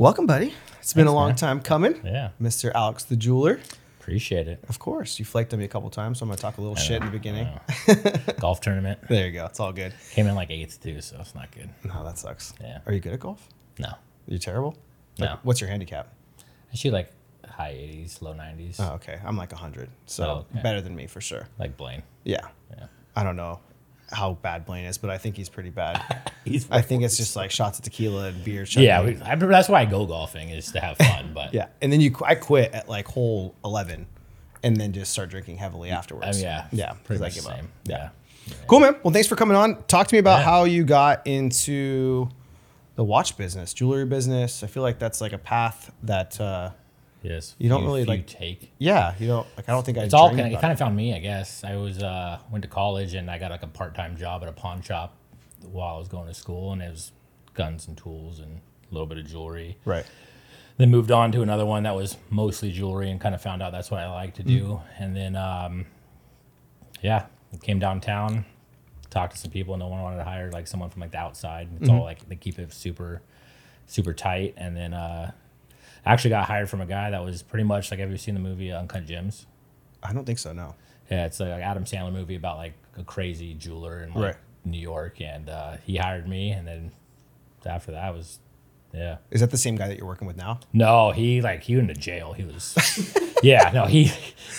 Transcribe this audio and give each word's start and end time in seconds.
Welcome, 0.00 0.24
buddy. 0.24 0.54
It's 0.78 0.94
been 0.94 1.06
a 1.08 1.12
long 1.12 1.28
man. 1.28 1.36
time 1.36 1.60
coming. 1.60 2.00
Yeah, 2.02 2.30
Mr. 2.40 2.72
Alex 2.74 3.04
the 3.04 3.16
Jeweler. 3.16 3.60
appreciate 4.00 4.48
it. 4.48 4.64
Of 4.66 4.78
course. 4.78 5.18
You 5.18 5.26
flaked 5.26 5.52
on 5.52 5.58
me 5.58 5.66
a 5.66 5.68
couple 5.68 5.90
times, 5.90 6.18
so 6.18 6.22
I'm 6.22 6.28
going 6.28 6.38
to 6.38 6.42
talk 6.42 6.56
a 6.56 6.62
little 6.62 6.74
shit 6.74 7.02
in 7.02 7.04
the 7.04 7.12
beginning. 7.12 7.46
Golf 8.40 8.62
tournament 8.62 8.98
There 9.10 9.26
you 9.26 9.32
go. 9.32 9.44
It's 9.44 9.60
all 9.60 9.74
good. 9.74 9.92
came 10.12 10.26
in 10.26 10.34
like 10.34 10.50
eighth 10.50 10.82
too, 10.82 11.02
so 11.02 11.18
it's 11.20 11.34
not 11.34 11.50
good. 11.50 11.68
No, 11.84 12.02
that 12.02 12.16
sucks. 12.16 12.54
Yeah. 12.62 12.78
Are 12.86 12.94
you 12.94 13.00
good 13.00 13.12
at 13.12 13.20
golf? 13.20 13.46
No, 13.78 13.88
You're 14.26 14.36
you 14.36 14.38
terrible? 14.38 14.74
No. 15.18 15.38
What's 15.42 15.60
your 15.60 15.68
handicap? 15.68 16.08
I 16.72 16.76
shoot 16.76 16.94
like 16.94 17.12
high 17.46 17.74
80s, 17.74 18.22
low 18.22 18.32
90s, 18.32 18.76
Oh, 18.78 18.94
okay. 18.94 19.20
I'm 19.22 19.36
like 19.36 19.52
100. 19.52 19.90
So 20.06 20.24
Oh, 20.24 20.46
okay. 20.50 20.62
better 20.62 20.80
than 20.80 20.96
me 20.96 21.08
for 21.08 21.20
sure. 21.20 21.46
like 21.58 21.76
Blaine. 21.76 22.04
Yeah. 22.24 22.48
Yeah, 22.70 22.86
I 23.14 23.22
don't 23.22 23.36
know 23.36 23.60
how 24.10 24.34
bad 24.34 24.64
Blaine 24.66 24.84
is, 24.84 24.98
but 24.98 25.10
I 25.10 25.18
think 25.18 25.36
he's 25.36 25.48
pretty 25.48 25.70
bad. 25.70 26.02
he's 26.44 26.66
I 26.70 26.80
think 26.80 27.02
it's 27.04 27.16
just 27.16 27.36
like 27.36 27.50
shots 27.50 27.78
of 27.78 27.84
tequila 27.84 28.28
and 28.28 28.44
beer. 28.44 28.64
yeah. 28.70 29.02
We, 29.04 29.20
I, 29.22 29.34
that's 29.36 29.68
why 29.68 29.80
I 29.82 29.84
go 29.84 30.06
golfing 30.06 30.50
is 30.50 30.72
to 30.72 30.80
have 30.80 30.96
fun. 30.96 31.30
But 31.34 31.54
Yeah, 31.54 31.68
and 31.80 31.92
then 31.92 32.00
you, 32.00 32.14
I 32.24 32.34
quit 32.34 32.72
at 32.72 32.88
like 32.88 33.06
hole 33.08 33.54
eleven, 33.64 34.06
and 34.62 34.76
then 34.76 34.92
just 34.92 35.12
start 35.12 35.30
drinking 35.30 35.58
heavily 35.58 35.90
afterwards. 35.90 36.26
I 36.28 36.32
mean, 36.32 36.42
yeah, 36.42 36.66
yeah, 36.72 36.92
pretty 37.04 37.22
I 37.22 37.26
much 37.26 37.34
give 37.34 37.44
the 37.44 37.50
up. 37.50 37.56
same. 37.56 37.68
Yeah. 37.84 38.08
Cool, 38.66 38.80
man. 38.80 38.96
Well, 39.04 39.12
thanks 39.12 39.28
for 39.28 39.36
coming 39.36 39.56
on. 39.56 39.82
Talk 39.84 40.08
to 40.08 40.14
me 40.14 40.18
about 40.18 40.38
Yeah. 40.40 40.44
how 40.44 40.64
you 40.64 40.82
got 40.84 41.24
into 41.26 42.28
the 42.96 43.04
watch 43.04 43.36
business, 43.36 43.72
jewelry 43.72 44.04
business. 44.06 44.62
I 44.64 44.66
feel 44.66 44.82
like 44.82 44.98
that's 44.98 45.20
like 45.20 45.32
a 45.32 45.38
path 45.38 45.92
that, 46.02 46.40
uh, 46.40 46.70
Yes. 47.22 47.54
You 47.58 47.68
don't 47.68 47.80
few- 47.80 47.86
really, 47.88 48.04
few 48.04 48.10
like- 48.14 48.26
take. 48.26 48.72
yeah, 48.78 49.14
you 49.18 49.26
don't 49.26 49.46
like 49.56 49.68
I 49.68 49.72
don't 49.72 49.84
think 49.84 49.98
I. 49.98 50.02
It's 50.02 50.14
all 50.14 50.28
kind 50.30 50.40
of, 50.40 50.52
it 50.52 50.60
kind 50.60 50.72
of 50.72 50.78
found 50.78 50.96
me, 50.96 51.14
I 51.14 51.18
guess. 51.18 51.62
I 51.64 51.76
was 51.76 52.02
uh, 52.02 52.38
went 52.50 52.62
to 52.62 52.68
college 52.68 53.14
and 53.14 53.30
I 53.30 53.38
got 53.38 53.50
like 53.50 53.62
a 53.62 53.66
part 53.66 53.94
time 53.94 54.16
job 54.16 54.42
at 54.42 54.48
a 54.48 54.52
pawn 54.52 54.80
shop 54.82 55.16
while 55.70 55.96
I 55.96 55.98
was 55.98 56.08
going 56.08 56.26
to 56.28 56.34
school, 56.34 56.72
and 56.72 56.80
it 56.80 56.90
was 56.90 57.12
guns 57.54 57.86
and 57.88 57.96
tools 57.96 58.38
and 58.38 58.60
a 58.90 58.94
little 58.94 59.06
bit 59.06 59.18
of 59.18 59.26
jewelry. 59.26 59.76
Right. 59.84 60.06
then 60.78 60.90
moved 60.90 61.10
on 61.10 61.30
to 61.32 61.42
another 61.42 61.66
one 61.66 61.82
that 61.82 61.94
was 61.94 62.16
mostly 62.30 62.72
jewelry 62.72 63.10
and 63.10 63.20
kind 63.20 63.34
of 63.34 63.42
found 63.42 63.62
out 63.62 63.70
that's 63.72 63.90
what 63.90 64.00
I 64.00 64.10
like 64.10 64.34
to 64.36 64.42
do. 64.42 64.64
Mm. 64.64 64.82
And 64.98 65.16
then, 65.16 65.36
um, 65.36 65.84
yeah, 67.02 67.26
came 67.62 67.78
downtown, 67.78 68.46
talked 69.10 69.32
to 69.34 69.38
some 69.38 69.50
people. 69.50 69.74
And 69.74 69.80
no 69.82 69.88
one 69.88 70.00
wanted 70.00 70.16
to 70.18 70.24
hire 70.24 70.50
like 70.50 70.66
someone 70.66 70.88
from 70.88 71.00
like 71.02 71.10
the 71.10 71.18
outside. 71.18 71.68
It's 71.76 71.88
Mm-hmm. 71.88 71.98
all 71.98 72.04
like 72.04 72.26
they 72.28 72.36
keep 72.36 72.58
it 72.58 72.72
super, 72.72 73.20
super 73.86 74.14
tight. 74.14 74.54
And 74.56 74.74
then, 74.76 74.94
uh, 74.94 75.32
I 76.04 76.12
actually 76.12 76.30
got 76.30 76.46
hired 76.46 76.68
from 76.70 76.80
a 76.80 76.86
guy 76.86 77.10
that 77.10 77.22
was 77.24 77.42
pretty 77.42 77.64
much 77.64 77.90
like, 77.90 78.00
have 78.00 78.10
you 78.10 78.16
seen 78.16 78.34
the 78.34 78.40
movie 78.40 78.72
Uncut 78.72 79.06
Gems? 79.06 79.46
I 80.02 80.12
don't 80.12 80.24
think 80.24 80.38
so. 80.38 80.52
No. 80.52 80.74
Yeah, 81.10 81.26
it's 81.26 81.40
like 81.40 81.50
Adam 81.62 81.84
Sandler 81.84 82.12
movie 82.12 82.36
about 82.36 82.56
like 82.56 82.74
a 82.96 83.02
crazy 83.04 83.54
jeweler 83.54 84.02
in 84.04 84.14
like 84.14 84.24
Right. 84.24 84.36
New 84.64 84.78
York. 84.78 85.20
And, 85.20 85.48
uh, 85.48 85.76
he 85.84 85.96
hired 85.96 86.26
me. 86.28 86.50
And 86.50 86.66
then 86.66 86.92
after 87.66 87.92
that 87.92 88.04
I 88.04 88.10
was, 88.10 88.38
yeah. 88.92 89.18
Is 89.30 89.40
that 89.40 89.50
the 89.50 89.56
same 89.58 89.76
guy 89.76 89.88
that 89.88 89.96
you're 89.96 90.06
working 90.06 90.26
with 90.26 90.36
now? 90.36 90.60
No, 90.72 91.10
he 91.12 91.40
like 91.40 91.62
he 91.62 91.76
went 91.76 91.88
to 91.88 91.94
jail. 91.94 92.32
He 92.32 92.44
was, 92.44 92.74
yeah, 93.42 93.70
no, 93.72 93.86
he 93.86 94.10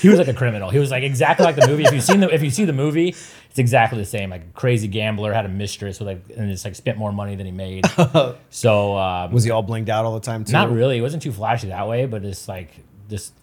he 0.02 0.10
was 0.10 0.18
like 0.20 0.28
a 0.28 0.34
criminal. 0.34 0.70
He 0.70 0.80
was 0.80 0.92
like 0.92 1.04
exactly 1.04 1.46
like 1.46 1.56
the 1.56 1.68
movie. 1.68 1.84
If 1.84 1.94
you 1.94 2.02
seen 2.02 2.20
the 2.22 2.34
if 2.34 2.42
you 2.42 2.50
see 2.50 2.66
the 2.66 2.74
movie, 2.74 3.10
it's 3.10 3.60
exactly 3.60 4.00
the 4.00 4.06
same. 4.06 4.30
Like 4.30 4.54
crazy 4.54 4.88
gambler 4.88 5.34
had 5.34 5.46
a 5.46 5.50
mistress 5.50 6.00
with 6.00 6.08
like 6.08 6.24
and 6.38 6.50
just 6.50 6.64
like 6.66 6.76
spent 6.76 6.98
more 6.98 7.12
money 7.12 7.36
than 7.36 7.46
he 7.46 7.52
made. 7.52 7.86
so 8.50 8.98
um, 8.98 9.32
Was 9.32 9.44
he 9.44 9.52
all 9.52 9.64
blinged 9.64 9.90
out 9.90 10.06
all 10.06 10.14
the 10.14 10.20
time 10.26 10.46
too? 10.46 10.54
not 10.54 10.72
really. 10.72 10.98
It 10.98 11.02
wasn't 11.02 11.24
too 11.24 11.32
flashy 11.34 11.68
that 11.68 11.88
way, 11.88 12.06
but 12.06 12.24
it's 12.24 12.48
like 12.48 12.72
just 13.10 13.34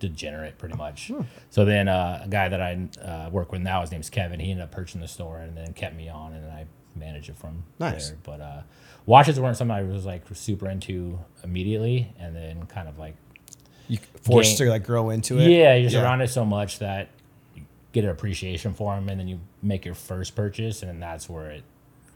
degenerate 0.00 0.58
pretty 0.58 0.76
much. 0.76 1.12
So 1.50 1.64
then 1.64 1.88
uh, 1.88 2.22
a 2.24 2.28
guy 2.28 2.48
that 2.48 2.60
I 2.60 2.88
uh, 3.00 3.30
work 3.30 3.52
with 3.52 3.60
now, 3.62 3.80
his 3.82 3.92
name's 3.92 4.10
Kevin. 4.10 4.40
He 4.40 4.50
ended 4.50 4.64
up 4.64 4.70
purchasing 4.72 5.00
the 5.00 5.08
store 5.08 5.38
and 5.38 5.56
then 5.56 5.72
kept 5.72 5.94
me 5.94 6.08
on, 6.08 6.32
and 6.32 6.44
then 6.44 6.50
I 6.50 6.66
managed 6.98 7.28
it 7.28 7.36
from 7.36 7.62
Nice. 7.78 8.08
there. 8.08 8.18
But 8.24 8.40
uh, 8.40 8.60
watches 9.08 9.40
weren't 9.40 9.56
something 9.56 9.74
I 9.76 9.82
was 9.82 10.04
like 10.04 10.22
super 10.34 10.68
into 10.68 11.18
immediately, 11.42 12.12
and 12.20 12.36
then 12.36 12.66
kind 12.66 12.88
of 12.88 12.98
like 12.98 13.16
You 13.88 13.98
forced 14.22 14.58
Gain- 14.58 14.66
to 14.66 14.70
like 14.72 14.84
grow 14.84 15.08
into 15.10 15.38
it. 15.38 15.48
yeah, 15.50 15.74
you're 15.74 15.90
Yeah. 15.90 16.02
around 16.02 16.20
it 16.20 16.28
so 16.28 16.44
much 16.44 16.78
that 16.80 17.08
you 17.56 17.62
get 17.92 18.04
an 18.04 18.10
appreciation 18.10 18.74
for 18.74 18.94
them, 18.94 19.08
and 19.08 19.18
then 19.18 19.26
you 19.28 19.40
make 19.62 19.84
your 19.86 19.94
first 19.94 20.36
purchase, 20.36 20.82
and 20.82 20.90
then 20.90 21.00
that's 21.00 21.28
where 21.28 21.50
it 21.50 21.64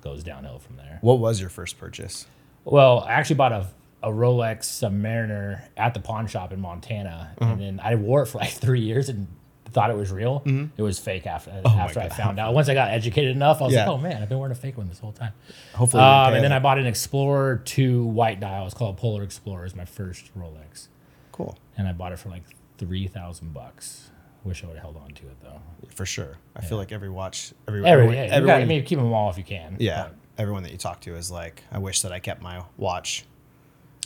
goes 0.02 0.22
downhill 0.22 0.58
from 0.58 0.76
there. 0.76 0.98
What 1.00 1.18
was 1.18 1.40
your 1.40 1.48
first 1.48 1.78
purchase? 1.78 2.26
Well, 2.64 3.00
I 3.00 3.12
actually 3.12 3.36
bought 3.36 3.52
a 3.52 3.66
a 4.04 4.08
Rolex 4.10 4.64
Submariner 4.64 5.60
at 5.76 5.94
the 5.94 6.00
pawn 6.00 6.26
shop 6.26 6.52
in 6.52 6.60
Montana, 6.60 7.30
Uh-huh. 7.38 7.52
and 7.52 7.60
then 7.60 7.80
I 7.82 7.94
wore 7.94 8.22
it 8.22 8.26
for 8.26 8.38
like 8.38 8.50
three 8.50 8.80
years 8.80 9.08
and 9.08 9.28
thought 9.72 9.90
it 9.90 9.96
was 9.96 10.10
real. 10.12 10.40
Mm-hmm. 10.40 10.66
It 10.76 10.82
was 10.82 10.98
fake 10.98 11.26
after 11.26 11.50
Oh 11.64 11.70
after 11.70 12.00
I 12.00 12.08
found 12.08 12.38
out. 12.38 12.54
Once 12.54 12.68
I 12.68 12.74
got 12.74 12.90
educated 12.90 13.34
enough, 13.34 13.60
I 13.60 13.64
was 13.64 13.74
Yeah. 13.74 13.80
like, 13.88 13.88
oh 13.88 13.98
man, 13.98 14.22
I've 14.22 14.28
been 14.28 14.38
wearing 14.38 14.52
a 14.52 14.54
fake 14.54 14.76
one 14.78 14.88
this 14.88 14.98
whole 14.98 15.12
time. 15.12 15.32
Hopefully. 15.74 16.02
Um, 16.02 16.34
and 16.34 16.44
then 16.44 16.52
it. 16.52 16.56
I 16.56 16.58
bought 16.58 16.78
an 16.78 16.86
Explorer 16.86 17.62
2 17.64 18.04
white 18.04 18.40
dial. 18.40 18.66
It's 18.66 18.74
called 18.74 18.96
Polar 18.96 19.22
Explorer. 19.22 19.64
It's 19.64 19.74
my 19.74 19.84
first 19.84 20.30
Rolex, 20.38 20.88
cool 21.32 21.58
and 21.76 21.88
I 21.88 21.92
bought 21.92 22.12
it 22.12 22.18
for 22.18 22.28
like 22.28 22.42
three 22.78 23.06
thousand 23.06 23.52
bucks. 23.54 24.10
Wish 24.44 24.64
I 24.64 24.66
would 24.66 24.74
have 24.76 24.82
held 24.82 24.96
on 24.96 25.10
to 25.12 25.22
it 25.26 25.36
though. 25.40 25.60
for 25.94 26.04
sure. 26.04 26.36
I 26.56 26.62
feel 26.62 26.76
like 26.78 26.90
every 26.92 27.08
watch, 27.08 27.52
every, 27.68 27.80
Every, 27.80 27.90
everyone, 27.90 28.14
yeah, 28.14 28.22
you 28.24 28.30
everyone- 28.30 28.46
gotta, 28.54 28.62
I 28.62 28.66
mean, 28.66 28.84
keep 28.84 28.98
them 28.98 29.12
all 29.12 29.30
if 29.30 29.38
you 29.38 29.44
can. 29.44 29.76
yeah, 29.78 30.02
but 30.08 30.14
everyone 30.42 30.64
that 30.64 30.72
you 30.72 30.78
talk 30.78 31.00
to 31.02 31.14
is 31.14 31.30
like, 31.30 31.62
I 31.70 31.78
wish 31.78 32.02
that 32.02 32.12
I 32.12 32.18
kept 32.18 32.42
my 32.42 32.62
watch 32.76 33.24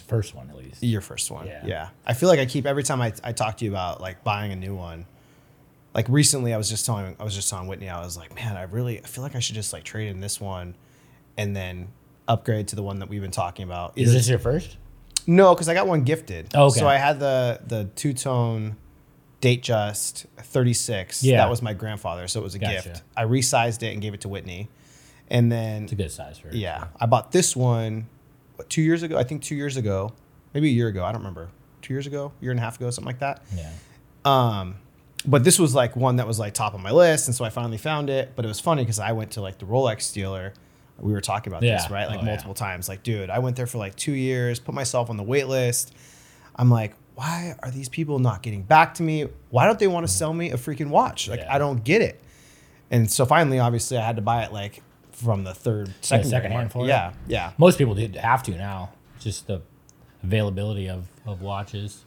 first 0.07 0.35
one 0.35 0.51
at 0.51 0.57
least. 0.57 0.83
Your 0.83 1.01
first 1.01 1.31
one. 1.31 1.47
Yeah. 1.47 1.63
Yeah. 1.67 1.89
I 2.07 2.13
feel 2.13 2.29
like 2.29 2.39
I 2.39 2.47
keep 2.47 2.65
every 2.67 2.83
time 2.85 3.01
I, 3.01 3.13
I 3.25 3.33
talk 3.33 3.57
to 3.59 3.65
you 3.65 3.71
about 3.73 4.01
like 4.01 4.23
buying 4.23 4.53
a 4.53 4.57
new 4.57 4.75
one. 4.75 5.07
Like 5.97 6.07
recently 6.09 6.53
I 6.55 6.57
was 6.59 6.69
just 6.69 6.87
telling 6.87 7.17
I 7.19 7.25
was 7.25 7.35
just 7.35 7.49
telling 7.51 7.67
Whitney, 7.67 7.89
I 7.89 8.01
was 8.05 8.17
like, 8.17 8.35
man, 8.37 8.57
I 8.57 8.63
really 8.65 8.99
I 9.01 9.03
feel 9.07 9.25
like 9.25 9.35
I 9.35 9.41
should 9.41 9.55
just 9.57 9.73
like 9.73 9.83
trade 9.83 10.09
in 10.09 10.21
this 10.21 10.41
one 10.41 10.77
and 11.37 11.57
then 11.57 11.89
upgrade 12.29 12.69
to 12.69 12.77
the 12.77 12.83
one 12.83 12.99
that 13.01 13.09
we've 13.09 13.23
been 13.23 13.31
talking 13.33 13.65
about. 13.65 13.95
Is 13.97 14.11
Either- 14.11 14.19
this 14.19 14.29
your 14.29 14.39
first? 14.39 14.77
no, 15.27 15.55
because 15.55 15.69
I 15.69 15.75
got 15.75 15.89
one 15.89 16.05
gifted. 16.05 16.53
Oh, 16.55 16.67
okay. 16.67 16.79
So 16.81 16.87
I 16.87 16.97
had 16.99 17.19
the 17.19 17.61
the 17.67 17.85
two 17.97 18.13
tone 18.13 18.77
Datejust 19.41 20.27
36. 20.39 21.23
Yeah. 21.25 21.39
That 21.39 21.51
was 21.51 21.63
my 21.63 21.73
grandfather, 21.73 22.27
so 22.29 22.41
it 22.41 22.43
was 22.43 22.55
a 22.55 22.59
Gotcha. 22.59 22.89
gift. 22.91 23.03
I 23.17 23.25
resized 23.25 23.83
it 23.83 23.93
and 23.93 24.01
gave 24.03 24.15
it 24.15 24.21
to 24.23 24.29
Whitney. 24.29 24.69
And 25.29 25.51
then 25.51 25.85
It's 25.85 25.93
a 25.93 25.97
good 25.97 26.11
size 26.13 26.39
for 26.39 26.49
it. 26.49 26.55
yeah, 26.55 26.87
I 27.01 27.07
bought 27.07 27.33
this 27.33 27.57
one 27.57 28.07
what, 28.57 28.71
two 28.71 28.83
years 28.83 29.03
ago. 29.03 29.19
I 29.19 29.25
think 29.25 29.43
two 29.43 29.57
years 29.57 29.77
ago, 29.77 30.13
maybe 30.55 30.69
a 30.69 30.73
year 30.73 30.89
ago. 30.89 31.05
I 31.05 31.11
don't 31.11 31.21
remember. 31.21 31.49
Two 31.83 31.95
years 31.95 32.07
ago, 32.07 32.33
year 32.41 32.51
and 32.53 32.61
a 32.61 32.63
half 32.63 32.77
ago, 32.77 32.91
something 32.91 33.07
like 33.07 33.19
that. 33.21 33.43
Yeah. 33.55 33.71
Um, 34.25 34.77
but 35.27 35.45
this 35.45 35.59
was 35.59 35.75
like 35.75 35.97
one 35.97 36.17
that 36.17 36.27
was 36.27 36.39
like 36.39 36.55
top 36.55 36.75
of 36.75 36.81
my 36.81 36.91
list, 36.93 37.29
and 37.29 37.35
so 37.35 37.45
I 37.45 37.51
finally 37.51 37.79
found 37.79 38.11
it. 38.11 38.33
But 38.37 38.45
it 38.45 38.49
was 38.49 38.61
funny 38.61 38.83
because 38.83 38.99
I 38.99 39.13
went 39.13 39.33
to 39.33 39.41
like 39.41 39.59
the 39.59 39.67
Rolex 39.67 40.13
dealer. 40.13 40.53
We 40.99 41.13
were 41.13 41.21
talking 41.21 41.53
about 41.53 41.61
this, 41.61 41.91
right? 41.91 42.07
Like 42.09 42.19
Oh, 42.19 42.23
yeah. 42.23 42.27
multiple 42.29 42.55
times. 42.55 42.89
Like, 42.89 43.03
dude, 43.03 43.29
I 43.29 43.39
went 43.41 43.57
there 43.57 43.67
for 43.67 43.77
like 43.79 43.97
two 43.97 44.13
years, 44.13 44.59
put 44.59 44.75
myself 44.75 45.11
on 45.11 45.17
the 45.19 45.23
wait 45.23 45.47
list. 45.47 45.95
I'm 46.55 46.71
like, 46.71 46.95
why 47.17 47.55
are 47.63 47.71
these 47.71 47.91
people 47.91 48.19
not 48.19 48.43
getting 48.43 48.63
back 48.63 48.95
to 48.95 49.03
me? 49.03 49.27
Why 49.51 49.67
don't 49.67 49.79
they 49.79 49.89
want 49.89 50.07
to 50.07 50.13
sell 50.13 50.33
me 50.33 50.53
a 50.53 50.57
freaking 50.57 50.89
watch? 50.89 51.29
Like, 51.29 51.41
Yeah. 51.41 51.55
I 51.55 51.59
don't 51.59 51.85
get 51.85 52.01
it. 52.01 52.23
And 52.91 53.11
so 53.11 53.27
finally, 53.27 53.59
obviously, 53.59 53.99
I 53.99 54.07
had 54.07 54.17
to 54.17 54.23
buy 54.23 54.45
it 54.45 54.53
like 54.55 54.83
from 55.13 55.45
the 55.45 55.53
third, 55.53 55.93
second, 56.01 56.31
secondhand 56.31 56.73
for 56.73 56.85
it? 56.85 56.89
Yeah, 56.89 57.13
yeah. 57.27 57.53
Most 57.59 57.77
people 57.77 57.95
did 57.95 58.17
have 58.17 58.43
to 58.45 58.53
now. 58.53 58.93
Just 59.21 59.47
the 59.49 59.61
availability 60.23 60.89
of, 60.89 61.09
of 61.27 61.43
watches. 61.43 62.05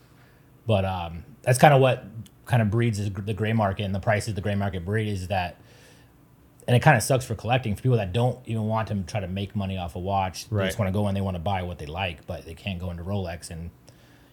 But 0.65 0.85
um, 0.85 1.25
that's 1.43 1.59
kind 1.59 1.73
of 1.73 1.81
what 1.81 2.05
kind 2.49 2.61
of 2.63 2.71
breeds 2.71 2.97
is 2.99 3.11
the 3.11 3.33
gray 3.33 3.53
market 3.53 3.83
and 3.83 3.93
the 3.93 3.99
prices 3.99 4.33
the 4.33 4.41
gray 4.41 4.55
market 4.55 4.83
breed 4.83 5.07
is 5.07 5.27
that 5.27 5.55
and 6.67 6.75
it 6.75 6.79
kind 6.81 6.97
of 6.97 7.03
sucks 7.03 7.23
for 7.23 7.35
collecting 7.35 7.75
for 7.75 7.83
people 7.83 7.97
that 7.97 8.11
don't 8.11 8.39
even 8.47 8.63
want 8.63 8.87
to 8.87 8.95
try 9.03 9.19
to 9.19 9.27
make 9.27 9.55
money 9.55 9.77
off 9.77 9.95
a 9.95 9.99
watch. 9.99 10.49
They 10.49 10.65
just 10.65 10.77
want 10.77 10.89
to 10.89 10.91
go 10.93 11.07
in, 11.07 11.15
they 11.15 11.21
want 11.21 11.35
to 11.35 11.39
buy 11.39 11.61
what 11.63 11.77
they 11.79 11.85
like, 11.87 12.27
but 12.27 12.45
they 12.45 12.53
can't 12.53 12.79
go 12.79 12.91
into 12.91 13.03
Rolex 13.03 13.49
and 13.49 13.69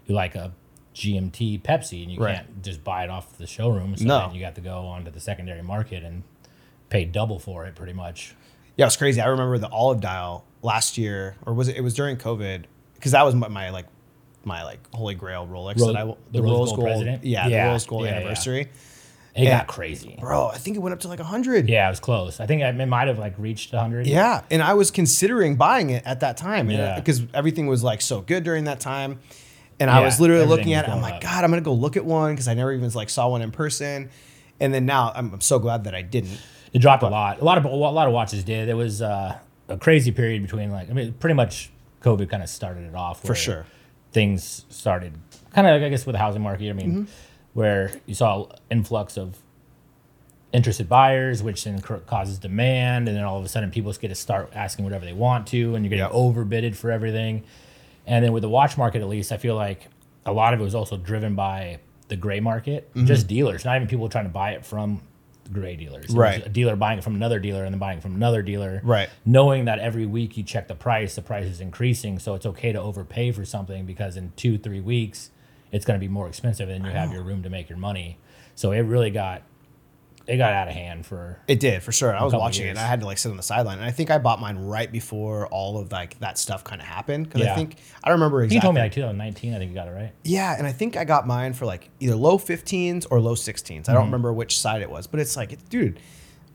you 0.07 0.15
like 0.15 0.35
a 0.35 0.53
GMT 0.95 1.63
Pepsi 1.63 2.03
and 2.03 2.11
you 2.13 2.19
Right. 2.21 2.37
can't 2.37 2.63
just 2.63 2.83
buy 2.85 3.05
it 3.05 3.11
off 3.11 3.39
the 3.39 3.47
showroom. 3.47 3.97
So 3.97 4.05
No. 4.05 4.19
then 4.27 4.35
you 4.35 4.41
got 4.41 4.55
to 4.57 4.61
go 4.61 4.87
onto 4.87 5.11
the 5.11 5.21
secondary 5.21 5.63
market 5.63 6.03
and 6.03 6.25
pay 6.91 7.05
double 7.05 7.39
for 7.39 7.65
it 7.67 7.75
pretty 7.75 7.93
much. 7.95 8.35
Yeah, 8.77 8.85
it 8.85 8.89
was 8.89 8.97
crazy. 8.99 9.21
I 9.21 9.27
remember 9.29 9.57
the 9.59 9.69
olive 9.71 10.01
dial 10.01 10.45
last 10.63 10.99
year, 10.99 11.37
or 11.47 11.55
was 11.55 11.69
it? 11.69 11.77
It 11.77 11.81
was 11.83 11.95
during 11.95 12.17
COVID, 12.19 12.65
because 12.95 13.13
that 13.13 13.23
was 13.23 13.35
my, 13.35 13.49
my 13.49 13.71
like 13.71 13.87
my 14.47 14.65
like 14.65 14.79
holy 14.95 15.15
grail 15.15 15.47
Rolex 15.47 15.81
Ro- 15.81 15.87
that 15.93 15.97
I 15.97 16.15
the 16.33 16.43
Rose 16.43 16.71
Gold 16.71 16.81
President? 16.81 17.25
Yeah, 17.25 17.47
Yeah, 17.49 17.67
the 17.67 17.71
Rose 17.73 17.87
Gold 17.87 18.05
yeah, 18.05 18.11
yeah. 18.11 18.17
anniversary. 18.17 18.69
It 19.35 19.45
Yeah. 19.45 19.59
got 19.59 19.67
crazy. 19.67 20.17
Bro, 20.19 20.49
I 20.49 20.57
think 20.57 20.77
it 20.77 20.81
went 20.81 20.95
up 20.95 21.01
to 21.01 21.09
like 21.09 21.21
hundred. 21.21 21.69
Yeah, 21.69 21.87
it 21.87 21.91
was 21.91 22.01
close. 22.01 22.41
I 22.41 22.47
think 22.47 22.63
it 22.63 22.87
might 22.87 23.09
have 23.09 23.19
like 23.19 23.35
reached 23.39 23.73
100. 23.75 24.07
Yeah, 24.07 24.43
and 24.51 24.63
I 24.63 24.73
was 24.75 24.91
considering 24.91 25.57
buying 25.57 25.91
it 25.91 26.03
at 26.07 26.21
that 26.21 26.39
time, 26.39 26.71
Yeah. 26.71 26.95
because 26.99 27.23
everything 27.35 27.67
was 27.67 27.83
like 27.85 28.01
so 28.01 28.23
good 28.23 28.45
during 28.45 28.65
that 28.65 28.81
time. 28.81 29.19
And 29.79 29.91
I 29.91 30.01
was 30.01 30.19
literally 30.19 30.47
looking 30.47 30.73
at 30.73 30.87
it. 30.87 30.91
I'm 30.91 31.03
like, 31.03 31.17
up. 31.17 31.21
God, 31.21 31.45
I'm 31.45 31.51
gonna 31.51 31.61
go 31.61 31.75
look 31.75 31.99
at 31.99 32.05
one 32.07 32.33
because 32.33 32.49
I 32.49 32.55
never 32.55 32.73
even 32.73 32.89
like 32.93 33.11
saw 33.11 33.29
one 33.29 33.43
in 33.43 33.51
person. 33.51 34.09
And 34.59 34.73
then 34.73 34.87
now 34.87 35.13
I'm, 35.15 35.35
I'm 35.35 35.41
so 35.43 35.59
glad 35.59 35.85
that 35.85 35.95
I 35.95 36.01
didn't. 36.01 36.41
It 36.73 36.79
dropped 36.79 37.03
a 37.03 37.09
lot. 37.09 37.41
A 37.43 37.45
lot 37.45 37.59
of 37.59 37.67
a 37.67 37.69
lot 37.69 38.07
of 38.07 38.15
watches 38.15 38.43
did. 38.43 38.69
There 38.71 38.77
was 38.77 39.03
uh, 39.03 39.37
a 39.69 39.77
crazy 39.77 40.13
period 40.13 40.41
between 40.41 40.71
like 40.71 40.89
I 40.89 40.95
mean, 40.95 41.13
pretty 41.13 41.35
much 41.35 41.69
COVID 42.01 42.31
kind 42.31 42.43
of 42.43 42.49
started 42.49 42.85
it 42.85 42.95
off 42.95 43.21
For 43.23 43.35
sure. 43.35 43.67
Things 44.17 44.65
started 44.71 45.13
kind 45.55 45.67
of 45.67 45.83
I 45.83 45.89
guess 45.91 46.07
with 46.07 46.15
the 46.15 46.19
housing 46.19 46.41
market. 46.43 46.71
I 46.71 46.73
mean, 46.73 46.91
Mm-hmm. 46.91 47.05
where 47.53 47.93
you 48.07 48.15
saw 48.15 48.49
influx 48.71 49.19
of 49.19 49.37
interested 50.53 50.89
buyers, 50.89 51.43
which 51.43 51.65
then 51.65 51.81
causes 51.81 52.39
demand, 52.39 53.09
and 53.09 53.17
then 53.17 53.25
all 53.25 53.39
of 53.39 53.45
a 53.45 53.49
sudden 53.49 53.71
people 53.71 53.91
just 53.91 54.01
get 54.01 54.09
to 54.09 54.15
start 54.15 54.51
asking 54.55 54.85
whatever 54.87 55.05
they 55.05 55.13
want 55.13 55.47
to, 55.49 55.75
and 55.75 55.85
you're 55.85 55.91
getting 55.91 56.05
Yep. 56.05 56.13
overbidded 56.13 56.75
for 56.77 56.91
everything. 56.91 57.43
And 58.07 58.25
then 58.25 58.33
with 58.33 58.43
the 58.43 58.49
watch 58.49 58.79
market, 58.79 59.03
at 59.03 59.09
least, 59.09 59.33
I 59.33 59.37
feel 59.37 59.55
like 59.55 59.89
a 60.25 60.33
lot 60.33 60.55
of 60.55 60.61
it 60.61 60.63
was 60.63 60.75
also 60.75 60.97
driven 60.97 61.35
by 61.35 61.81
the 62.09 62.17
gray 62.17 62.41
market, 62.41 62.89
Mm-hmm. 62.95 63.07
just 63.07 63.27
dealers, 63.27 63.65
not 63.67 63.77
even 63.77 63.89
people 63.89 64.09
trying 64.09 64.25
to 64.27 64.31
buy 64.33 64.53
it 64.53 64.65
from 64.65 65.03
gray 65.53 65.77
dealers. 65.77 66.11
Right. 66.11 66.45
A 66.45 66.49
dealer 66.49 66.77
buying 66.77 66.99
it 66.99 67.05
from 67.05 67.15
another 67.15 67.39
dealer 67.39 67.65
and 67.65 67.73
then 67.75 67.79
buying 67.79 68.01
from 68.01 68.15
another 68.15 68.43
dealer. 68.43 68.81
Right. 68.85 69.09
Knowing 69.25 69.67
that 69.67 69.79
every 69.79 70.07
week 70.07 70.37
you 70.37 70.43
check 70.43 70.69
the 70.69 70.75
price, 70.75 71.15
the 71.15 71.23
price 71.23 71.47
is 71.47 71.61
increasing. 71.61 72.19
So 72.19 72.35
it's 72.35 72.47
okay 72.47 72.73
to 72.73 72.81
overpay 72.81 73.33
for 73.33 73.45
something 73.45 73.87
because 73.87 74.17
in 74.17 74.33
two, 74.37 74.59
three 74.59 74.81
weeks, 74.81 75.31
it's 75.73 75.85
going 75.85 75.99
to 75.99 76.05
be 76.05 76.11
more 76.11 76.29
expensive 76.29 76.69
and 76.69 76.85
you 76.85 76.91
have 76.91 77.13
your 77.13 77.23
room 77.23 77.43
to 77.43 77.51
make 77.51 77.69
your 77.69 77.79
money. 77.79 78.19
So 78.55 78.73
it 78.73 78.81
really 78.81 79.11
got, 79.11 79.43
it 80.27 80.39
got 80.39 80.53
out 80.53 80.67
of 80.69 80.75
hand 80.75 81.07
for 81.07 81.39
It 81.47 81.61
did 81.61 81.83
for 81.83 81.93
sure. 81.93 82.15
I 82.15 82.25
was 82.25 82.33
watching 82.33 82.65
it. 82.65 82.67
years. 82.69 82.79
I 82.79 82.83
had 82.87 83.01
to 83.01 83.07
like 83.07 83.19
sit 83.19 83.31
on 83.31 83.37
the 83.37 83.43
sideline, 83.43 83.79
and 83.79 83.87
I 83.87 83.91
think 83.93 84.11
I 84.11 84.19
bought 84.19 84.41
mine 84.41 84.59
right 84.59 84.91
before 84.91 85.47
all 85.49 85.79
of 85.79 85.93
like 85.93 86.19
that 86.21 86.37
stuff 86.39 86.65
kind 86.65 86.81
of 86.81 86.87
happened. 86.89 87.27
Because 87.31 87.47
I 87.47 87.55
think 87.55 87.77
I 88.03 88.09
don't 88.09 88.19
remember 88.19 88.43
exactly. 88.43 88.57
you 88.57 88.61
told 88.63 88.75
me 88.75 88.81
like 88.81 88.93
2019. 88.93 89.55
I 89.55 89.59
think 89.59 89.69
you 89.71 89.75
got 89.75 89.89
it 89.89 89.93
right. 89.93 90.13
Yeah, 90.25 90.55
and 90.59 90.67
I 90.67 90.73
think 90.73 90.97
I 90.97 91.05
got 91.05 91.27
mine 91.27 91.53
for 91.53 91.65
like 91.67 91.91
either 92.01 92.17
low 92.17 92.39
15s 92.39 93.07
or 93.11 93.21
low 93.21 93.35
16s. 93.35 93.71
I 93.71 93.75
Mm-hmm. 93.83 93.93
don't 93.95 94.05
remember 94.07 94.33
which 94.33 94.59
side 94.59 94.83
it 94.83 94.91
was, 94.91 95.07
but 95.07 95.21
it's 95.21 95.37
like, 95.37 95.53
it- 95.53 95.69
dude, 95.69 96.01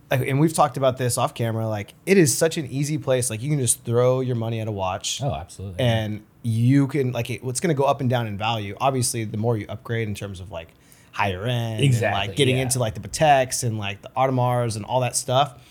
like, 0.10 0.28
and 0.28 0.40
we've 0.42 0.54
talked 0.54 0.76
about 0.76 0.98
this 0.98 1.18
off 1.18 1.34
camera. 1.34 1.68
Like, 1.70 1.94
it 2.06 2.18
is 2.18 2.38
such 2.38 2.58
an 2.58 2.66
easy 2.68 2.98
place. 2.98 3.30
Like, 3.30 3.42
you 3.42 3.50
can 3.50 3.60
just 3.60 3.86
throw 3.86 4.20
your 4.20 4.36
money 4.36 4.60
at 4.60 4.68
a 4.68 4.72
watch, 4.72 5.22
Oh, 5.24 5.34
absolutely. 5.34 5.80
and 5.80 6.24
you 6.44 6.88
can 6.88 7.14
like 7.14 7.30
it, 7.30 7.40
it's 7.44 7.60
going 7.62 7.74
to 7.74 7.80
go 7.80 7.86
up 7.86 8.02
and 8.02 8.10
down 8.10 8.28
in 8.28 8.38
value. 8.38 8.76
Obviously, 8.82 9.24
the 9.24 9.38
more 9.38 9.56
you 9.58 9.66
upgrade 9.70 10.08
in 10.10 10.16
terms 10.16 10.40
of 10.42 10.52
like 10.52 10.68
higher 11.12 11.44
end, 11.44 11.76
and 11.76 11.84
Exactly, 11.84 12.28
like 12.28 12.36
getting 12.36 12.58
yeah. 12.58 12.64
into 12.64 12.80
like 12.80 12.94
the 12.94 13.08
Pateks 13.08 13.64
and 13.64 13.78
like 13.78 14.02
the 14.02 14.10
Audemars 14.18 14.76
and 14.76 14.86
all 14.86 15.02
that 15.02 15.16
stuff, 15.16 15.62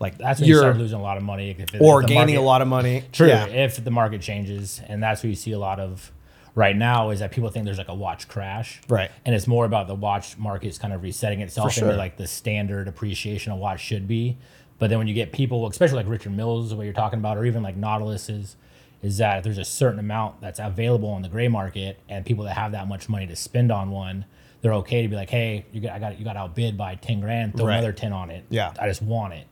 like 0.00 0.18
that's 0.18 0.40
when 0.40 0.48
you 0.48 0.54
you're 0.54 0.62
start 0.62 0.76
losing 0.76 0.98
a 0.98 1.02
lot 1.02 1.16
of 1.16 1.22
money. 1.22 1.50
If 1.50 1.74
it- 1.74 1.80
or 1.80 2.02
if 2.02 2.08
gaining 2.08 2.36
a 2.36 2.40
lot 2.42 2.62
of 2.62 2.68
money. 2.68 3.04
True. 3.12 3.28
Yeah. 3.28 3.46
If 3.46 3.82
the 3.82 3.90
market 3.90 4.20
changes, 4.20 4.80
and 4.86 5.02
that's 5.02 5.22
what 5.22 5.28
you 5.30 5.36
see 5.36 5.52
a 5.52 5.58
lot 5.58 5.80
of 5.80 6.12
right 6.54 6.76
now 6.76 7.10
is 7.10 7.20
that 7.20 7.30
people 7.30 7.48
think 7.50 7.64
there's 7.64 7.78
like 7.78 7.88
a 7.88 7.94
watch 7.94 8.26
crash. 8.28 8.80
Right. 8.88 9.10
And 9.24 9.34
it's 9.34 9.46
more 9.46 9.64
about 9.64 9.86
the 9.86 9.94
watch 9.94 10.36
market's 10.38 10.76
kind 10.78 10.92
of 10.92 11.02
resetting 11.02 11.40
itself 11.40 11.74
For 11.74 11.84
into 11.84 11.96
like 11.96 12.16
the 12.16 12.26
standard 12.26 12.88
appreciation 12.88 13.52
a 13.52 13.56
watch 13.56 13.80
should 13.80 14.08
be. 14.08 14.38
But 14.80 14.90
then 14.90 14.98
when 14.98 15.06
you 15.08 15.14
get 15.14 15.32
people, 15.32 15.66
especially 15.68 15.96
like 15.96 16.08
Richard 16.08 16.32
Milles, 16.32 16.72
what 16.74 16.84
you're 16.84 16.92
talking 16.92 17.18
about, 17.20 17.36
or 17.36 17.44
even 17.44 17.62
like 17.62 17.76
Nautilus 17.76 18.28
is, 18.28 18.56
is 19.02 19.18
that 19.18 19.44
there's 19.44 19.58
a 19.58 19.64
certain 19.64 19.98
amount 20.00 20.40
that's 20.40 20.58
available 20.58 21.08
on 21.10 21.22
the 21.22 21.28
gray 21.28 21.46
market, 21.48 21.98
and 22.08 22.24
people 22.26 22.44
that 22.44 22.54
have 22.54 22.72
that 22.72 22.88
much 22.88 23.08
money 23.08 23.26
to 23.28 23.36
spend 23.36 23.70
on 23.72 23.90
one, 23.90 24.24
they're 24.60 24.74
okay 24.74 25.02
to 25.02 25.08
be 25.08 25.14
like, 25.16 25.30
hey, 25.30 25.66
you 25.72 25.80
got, 25.80 25.92
I 25.92 25.98
got, 25.98 26.18
you 26.18 26.24
got 26.24 26.36
outbid 26.36 26.76
by 26.76 26.94
ten 26.96 27.20
grand, 27.20 27.56
throw 27.56 27.66
Right. 27.66 27.74
another 27.74 27.92
ten 27.92 28.12
on 28.12 28.30
it. 28.30 28.44
Yeah. 28.50 28.72
I 28.80 28.88
just 28.88 29.02
want 29.02 29.34
it, 29.34 29.46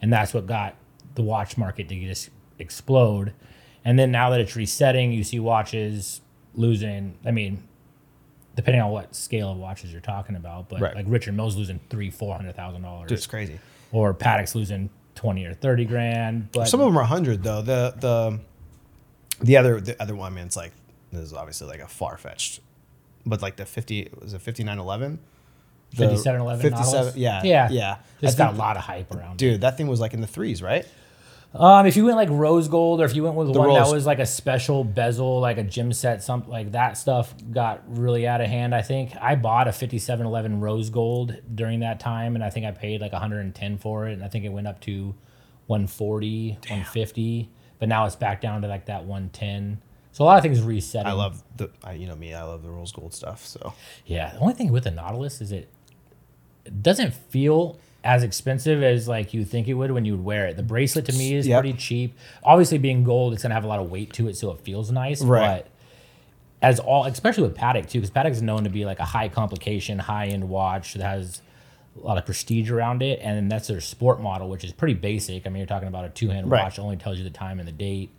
and 0.00 0.12
that's 0.12 0.32
what 0.34 0.46
got 0.46 0.76
the 1.14 1.22
watch 1.22 1.56
market 1.58 1.88
to 1.88 1.94
just 2.00 2.30
explode. 2.58 3.32
And 3.84 3.98
then 3.98 4.12
now 4.12 4.30
that 4.30 4.40
it's 4.40 4.54
resetting, 4.54 5.12
you 5.12 5.24
see 5.24 5.40
watches 5.40 6.20
losing. 6.54 7.18
I 7.26 7.32
mean, 7.32 7.64
depending 8.54 8.80
on 8.82 8.90
what 8.90 9.14
scale 9.16 9.50
of 9.50 9.58
watches 9.58 9.90
you're 9.92 10.00
talking 10.00 10.36
about, 10.36 10.68
but 10.68 10.80
Right. 10.80 10.94
like 10.94 11.06
Richard 11.08 11.34
Milles 11.34 11.56
losing 11.56 11.80
three, 11.90 12.10
four 12.10 12.36
hundred 12.36 12.54
thousand 12.54 12.82
dollars, 12.82 13.10
it's 13.10 13.26
crazy. 13.26 13.58
or 13.90 14.14
Patek's 14.14 14.54
losing 14.54 14.90
twenty 15.16 15.44
or 15.44 15.54
thirty 15.54 15.84
grand. 15.84 16.52
But 16.52 16.68
Some 16.68 16.80
of 16.80 16.86
them 16.86 16.96
are 16.96 17.04
hundred 17.04 17.42
though. 17.42 17.62
The 17.62 17.94
the 17.98 18.40
the 19.44 19.56
other 19.56 19.80
the 19.80 20.00
other 20.00 20.14
one, 20.14 20.34
man, 20.34 20.46
it's 20.46 20.56
like 20.56 20.72
this 21.10 21.22
is 21.22 21.32
obviously 21.32 21.66
like 21.66 21.80
a 21.80 21.88
far 21.88 22.16
fetched, 22.16 22.60
but 23.26 23.42
like 23.42 23.56
the 23.56 23.64
fifty 23.66 24.08
was 24.20 24.34
it 24.34 24.40
fifty 24.42 24.64
nine 24.64 24.78
eleven. 24.78 25.18
5711 25.96 26.70
Nautilus? 26.72 27.16
yeah, 27.16 27.42
Yeah. 27.44 27.68
yeah. 27.70 27.96
it's 28.22 28.34
got 28.34 28.54
a 28.54 28.56
lot 28.56 28.78
of 28.78 28.82
hype 28.82 29.14
around. 29.14 29.32
it. 29.32 29.38
Dude, 29.38 29.60
that 29.60 29.76
thing 29.76 29.88
was 29.88 30.00
like 30.00 30.14
in 30.14 30.22
the 30.22 30.26
threes, 30.26 30.62
right? 30.62 30.86
Um, 31.54 31.84
if 31.84 31.96
you 31.98 32.06
went 32.06 32.16
like 32.16 32.30
rose 32.30 32.66
gold, 32.68 33.02
or 33.02 33.04
if 33.04 33.14
you 33.14 33.22
went 33.24 33.34
with 33.36 33.48
one 33.54 33.68
rose- 33.68 33.88
that 33.90 33.94
was 33.94 34.06
like 34.06 34.18
a 34.18 34.24
special 34.24 34.84
bezel, 34.84 35.38
like 35.40 35.58
a 35.58 35.62
gem 35.62 35.92
set, 35.92 36.22
something 36.22 36.50
like 36.50 36.72
that 36.72 36.96
stuff 36.96 37.34
got 37.50 37.82
really 37.86 38.26
out 38.26 38.40
of 38.40 38.48
hand. 38.48 38.74
I 38.74 38.80
think 38.80 39.12
I 39.20 39.34
bought 39.34 39.68
a 39.68 39.72
fifty-seven 39.72 40.24
eleven 40.24 40.60
rose 40.60 40.88
gold 40.88 41.36
during 41.54 41.80
that 41.80 42.00
time, 42.00 42.36
and 42.36 42.42
I 42.42 42.48
think 42.48 42.64
I 42.64 42.70
paid 42.70 43.02
like 43.02 43.12
one 43.12 43.20
hundred 43.20 43.40
and 43.40 43.54
ten 43.54 43.76
for 43.76 44.08
it, 44.08 44.14
and 44.14 44.24
I 44.24 44.28
think 44.28 44.46
it 44.46 44.48
went 44.48 44.66
up 44.66 44.80
to 44.82 45.14
140, 45.66 46.52
150, 46.52 47.50
but 47.78 47.88
now 47.88 48.06
it's 48.06 48.16
back 48.16 48.40
down 48.40 48.62
to 48.62 48.68
like 48.68 48.86
that 48.86 49.04
one 49.04 49.28
ten. 49.30 49.82
So 50.12 50.24
a 50.24 50.26
lot 50.26 50.36
of 50.36 50.42
things 50.42 50.60
resetting. 50.60 51.06
I 51.08 51.12
love 51.12 51.42
the, 51.56 51.70
I, 51.82 51.92
you 51.94 52.06
know 52.06 52.14
me, 52.16 52.34
I 52.34 52.42
love 52.44 52.62
the 52.62 52.70
rose 52.70 52.92
gold 52.92 53.14
stuff. 53.14 53.44
So 53.46 53.72
Yeah, 54.06 54.32
the 54.32 54.38
only 54.40 54.54
thing 54.54 54.70
with 54.70 54.84
the 54.84 54.90
Nautilus 54.90 55.40
is 55.40 55.52
it, 55.52 55.68
it 56.64 56.82
doesn't 56.82 57.12
feel 57.14 57.78
as 58.04 58.22
expensive 58.22 58.82
as 58.82 59.08
like 59.08 59.32
you 59.32 59.44
think 59.44 59.68
it 59.68 59.74
would 59.74 59.90
when 59.90 60.04
you 60.04 60.12
would 60.16 60.24
wear 60.24 60.46
it. 60.46 60.56
The 60.56 60.62
bracelet 60.62 61.06
to 61.06 61.12
me 61.14 61.34
is 61.34 61.46
Yep. 61.46 61.60
pretty 61.62 61.78
cheap. 61.78 62.16
Obviously, 62.44 62.76
being 62.78 63.04
gold, 63.04 63.32
it's 63.32 63.42
gonna 63.42 63.54
have 63.54 63.64
a 63.64 63.68
lot 63.68 63.80
of 63.80 63.90
weight 63.90 64.12
to 64.14 64.28
it, 64.28 64.36
so 64.36 64.50
it 64.50 64.60
feels 64.60 64.90
nice. 64.90 65.22
Right. 65.22 65.64
But 65.64 65.68
as 66.60 66.78
all, 66.78 67.04
especially 67.06 67.44
with 67.44 67.56
Patek 67.56 67.88
too, 67.88 68.00
because 68.00 68.10
Patek 68.10 68.30
is 68.32 68.42
known 68.42 68.64
to 68.64 68.70
be 68.70 68.84
like 68.84 68.98
a 68.98 69.04
high 69.04 69.28
complication, 69.28 69.98
high 69.98 70.26
end 70.26 70.48
watch 70.48 70.94
that 70.94 71.02
has 71.04 71.42
a 71.96 72.06
lot 72.06 72.18
of 72.18 72.24
prestige 72.26 72.70
around 72.70 73.02
it, 73.02 73.18
and 73.22 73.50
that's 73.50 73.68
their 73.68 73.80
sport 73.80 74.20
model, 74.20 74.48
which 74.48 74.64
is 74.64 74.72
pretty 74.72 74.94
basic. 74.94 75.46
I 75.46 75.50
mean, 75.50 75.58
you're 75.58 75.66
talking 75.66 75.88
about 75.88 76.04
a 76.04 76.08
two 76.10 76.28
hand 76.28 76.50
Right. 76.50 76.62
watch, 76.64 76.78
only 76.78 76.96
tells 76.96 77.18
you 77.18 77.24
the 77.24 77.30
time 77.30 77.58
and 77.58 77.66
the 77.68 77.72
date, 77.72 78.10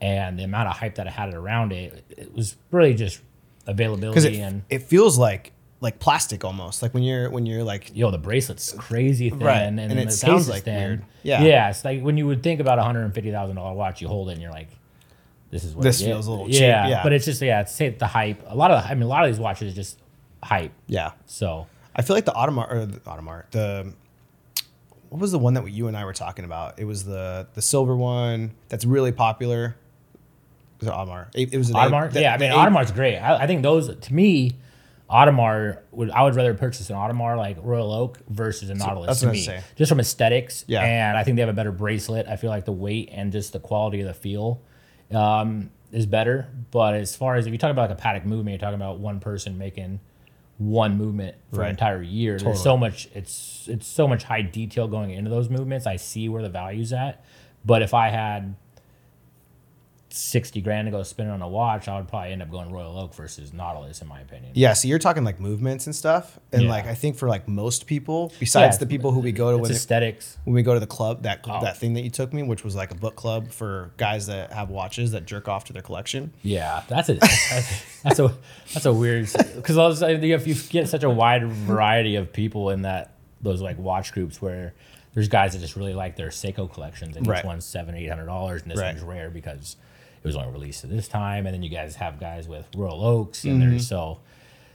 and 0.00 0.38
the 0.38 0.44
amount 0.44 0.68
of 0.68 0.76
hype 0.76 0.96
that 0.96 1.06
I 1.06 1.10
had 1.10 1.34
around 1.34 1.72
it, 1.72 2.04
it 2.10 2.34
was 2.34 2.56
really 2.70 2.94
just 2.94 3.20
availability 3.66 4.36
it, 4.38 4.40
and 4.40 4.62
it 4.70 4.82
feels 4.82 5.18
like 5.18 5.52
like 5.80 6.00
plastic 6.00 6.44
almost 6.44 6.82
like 6.82 6.92
when 6.94 7.02
you're 7.04 7.30
when 7.30 7.46
you're 7.46 7.62
like 7.62 7.92
yo, 7.94 8.10
the 8.10 8.18
bracelet's 8.18 8.72
crazy 8.72 9.30
thin, 9.30 9.38
Right, 9.40 9.58
and, 9.62 9.78
and 9.78 9.90
then 9.90 9.98
it 9.98 10.04
the 10.06 10.10
sounds 10.10 10.48
like 10.48 10.64
thin. 10.64 10.74
weird. 10.76 11.04
Yeah. 11.22 11.42
yeah. 11.42 11.70
It's 11.70 11.84
like 11.84 12.02
when 12.02 12.16
you 12.16 12.26
would 12.26 12.42
think 12.42 12.60
about 12.60 12.78
a 12.78 12.82
hundred 12.82 13.04
and 13.04 13.14
fifty 13.14 13.30
thousand 13.30 13.56
dollar 13.56 13.74
watch, 13.74 14.00
you 14.00 14.08
hold 14.08 14.28
it 14.28 14.32
and 14.32 14.42
you're 14.42 14.50
like, 14.50 14.68
this 15.50 15.62
is 15.64 15.74
what 15.74 15.82
This 15.84 16.02
feels 16.02 16.26
a 16.26 16.30
little 16.30 16.46
cheap, 16.46 16.60
Yeah, 16.60 16.88
yeah. 16.88 17.02
but 17.02 17.12
it's 17.12 17.24
just 17.24 17.40
yeah, 17.42 17.60
it's 17.60 17.76
the 17.78 18.06
hype. 18.06 18.42
A 18.48 18.56
lot 18.56 18.70
of 18.70 18.84
I 18.84 18.94
mean, 18.94 19.04
a 19.04 19.06
lot 19.08 19.24
of 19.24 19.30
these 19.32 19.38
watches 19.40 19.74
just 19.74 20.00
hype. 20.42 20.72
yeah. 20.86 21.12
So 21.26 21.66
I 21.94 22.02
feel 22.02 22.16
like 22.16 22.24
the 22.24 22.32
Audemars 22.32 22.72
or 22.72 22.86
the 22.86 23.00
Audemars 23.00 23.50
the 23.50 23.92
what 25.10 25.20
was 25.20 25.32
the 25.32 25.38
one 25.38 25.54
that 25.54 25.70
you 25.70 25.86
and 25.88 25.96
I 25.96 26.04
were 26.04 26.12
talking 26.12 26.44
about? 26.44 26.78
It 26.78 26.84
was 26.84 27.04
the 27.04 27.46
the 27.54 27.62
silver 27.62 27.96
one 27.96 28.52
that's 28.68 28.84
really 28.84 29.12
popular. 29.12 29.76
Was 30.80 30.88
it 30.88 30.92
Audemars? 30.92 31.28
It, 31.34 31.52
it 31.54 31.58
was 31.58 31.70
an 31.70 31.76
A- 31.76 31.78
Audemars, 31.80 32.12
the- 32.12 32.20
yeah, 32.22 32.34
I 32.34 32.38
mean 32.38 32.52
A- 32.52 32.54
Audemars 32.54 32.94
great. 32.94 33.18
I, 33.18 33.42
I 33.42 33.46
think 33.46 33.62
those 33.62 33.94
to 33.94 34.14
me. 34.14 34.52
Audemars 35.10 35.78
would 35.90 36.10
I 36.10 36.22
would 36.22 36.34
rather 36.34 36.52
purchase 36.52 36.90
an 36.90 36.96
Audemars 36.96 37.38
like 37.38 37.56
Royal 37.62 37.90
Oak 37.92 38.18
versus 38.28 38.68
a 38.68 38.74
Nautilus 38.74 39.06
that's 39.06 39.20
to 39.20 39.28
me, 39.32 39.40
saying. 39.40 39.62
just 39.74 39.88
from 39.88 40.00
aesthetics. 40.00 40.66
Yeah. 40.68 40.82
and 40.82 41.16
I 41.16 41.24
think 41.24 41.36
they 41.36 41.40
have 41.40 41.48
a 41.48 41.54
better 41.54 41.72
bracelet. 41.72 42.26
I 42.28 42.36
feel 42.36 42.50
like 42.50 42.66
the 42.66 42.72
weight 42.72 43.08
and 43.10 43.32
just 43.32 43.54
the 43.54 43.58
quality 43.58 44.02
of 44.02 44.06
the 44.06 44.12
feel 44.12 44.60
um, 45.10 45.70
is 45.92 46.04
better. 46.04 46.48
But 46.70 46.94
as 46.94 47.16
far 47.16 47.36
as 47.36 47.46
if 47.46 47.52
you 47.52 47.58
talk 47.58 47.70
about 47.70 47.88
like 47.88 47.98
a 47.98 48.02
Patek 48.02 48.26
movement, 48.26 48.50
you're 48.50 48.58
talking 48.58 48.74
about 48.80 48.98
one 48.98 49.18
person 49.18 49.56
making 49.56 50.00
one 50.58 50.98
movement 50.98 51.36
for 51.54 51.60
Right. 51.60 51.66
an 51.66 51.70
entire 51.70 52.02
year. 52.02 52.34
Totally. 52.34 52.52
There's 52.52 52.62
so 52.62 52.76
much 52.76 53.08
it's 53.14 53.66
it's 53.66 53.86
so 53.86 54.06
much 54.06 54.24
high 54.24 54.42
detail 54.42 54.88
going 54.88 55.10
into 55.12 55.30
those 55.30 55.48
movements. 55.48 55.86
I 55.86 55.96
see 55.96 56.28
where 56.28 56.42
the 56.42 56.50
value's 56.50 56.92
at. 56.92 57.24
But 57.64 57.80
if 57.80 57.94
I 57.94 58.10
had 58.10 58.56
sixty 60.18 60.60
grand 60.60 60.86
to 60.86 60.90
go 60.90 61.02
spend 61.02 61.28
it 61.28 61.32
on 61.32 61.40
a 61.42 61.48
watch, 61.48 61.88
I 61.88 61.96
would 61.96 62.08
probably 62.08 62.32
end 62.32 62.42
up 62.42 62.50
going 62.50 62.72
Royal 62.72 62.98
Oak 62.98 63.14
versus 63.14 63.52
Nautilus, 63.52 64.02
in 64.02 64.08
my 64.08 64.20
opinion. 64.20 64.52
Yeah, 64.54 64.72
so 64.72 64.88
you're 64.88 64.98
talking 64.98 65.24
like 65.24 65.38
movements 65.40 65.86
and 65.86 65.94
stuff, 65.94 66.38
and 66.52 66.62
Yeah. 66.62 66.68
like 66.70 66.86
I 66.86 66.94
think 66.94 67.16
for 67.16 67.28
like 67.28 67.46
most 67.48 67.86
people, 67.86 68.32
besides 68.40 68.76
Yeah, 68.76 68.80
the 68.80 68.86
people 68.86 69.12
who 69.12 69.20
we 69.20 69.32
go 69.32 69.50
to 69.52 69.56
with 69.58 69.70
when, 69.70 69.76
aesthetics. 69.76 70.36
when 70.44 70.54
we 70.54 70.62
go 70.62 70.74
to 70.74 70.80
the 70.80 70.86
club, 70.86 71.22
that 71.22 71.40
Oh. 71.48 71.60
that 71.62 71.76
thing 71.78 71.94
that 71.94 72.02
you 72.02 72.10
took 72.10 72.32
me, 72.32 72.42
which 72.42 72.64
was 72.64 72.74
like 72.74 72.90
a 72.90 72.96
book 72.96 73.16
club 73.16 73.50
for 73.50 73.92
guys 73.96 74.26
that 74.26 74.52
have 74.52 74.68
watches 74.70 75.12
that 75.12 75.24
jerk 75.26 75.48
off 75.48 75.64
to 75.64 75.72
their 75.72 75.82
collection. 75.82 76.32
Yeah, 76.42 76.82
that's 76.88 77.08
a 77.08 77.14
that's, 77.14 77.82
that's 78.02 78.18
a 78.18 78.34
that's 78.74 78.86
a 78.86 78.92
weird 78.92 79.28
because 79.56 79.78
I 79.78 79.86
was 79.86 80.02
like 80.02 80.18
if 80.22 80.46
you 80.46 80.54
get 80.70 80.88
such 80.88 81.02
a 81.04 81.10
wide 81.10 81.46
variety 81.46 82.16
of 82.16 82.32
people 82.32 82.70
in 82.70 82.82
that 82.82 83.12
those 83.40 83.60
like 83.60 83.78
watch 83.78 84.12
groups 84.12 84.42
where 84.42 84.74
there's 85.14 85.28
guys 85.28 85.52
that 85.54 85.60
just 85.60 85.74
really 85.74 85.94
like 85.94 86.16
their 86.16 86.28
Seiko 86.28 86.70
collections 86.72 87.16
and 87.16 87.26
Right. 87.26 87.38
each 87.40 87.44
one's 87.44 87.64
seven 87.64 87.94
eight 87.94 88.08
hundred 88.08 88.26
dollars 88.26 88.62
and 88.62 88.70
this 88.70 88.78
Right. 88.78 88.94
one's 88.94 89.02
rare 89.02 89.30
because 89.30 89.76
it 90.22 90.26
was 90.26 90.36
only 90.36 90.52
released 90.52 90.84
at 90.84 90.90
this 90.90 91.08
time 91.08 91.46
and 91.46 91.54
then 91.54 91.62
you 91.62 91.70
guys 91.70 91.96
have 91.96 92.18
guys 92.20 92.48
with 92.48 92.66
Royal 92.76 93.04
Oaks 93.04 93.44
in 93.44 93.58
Mm-hmm. 93.60 93.70
there's 93.70 93.88
so 93.88 94.20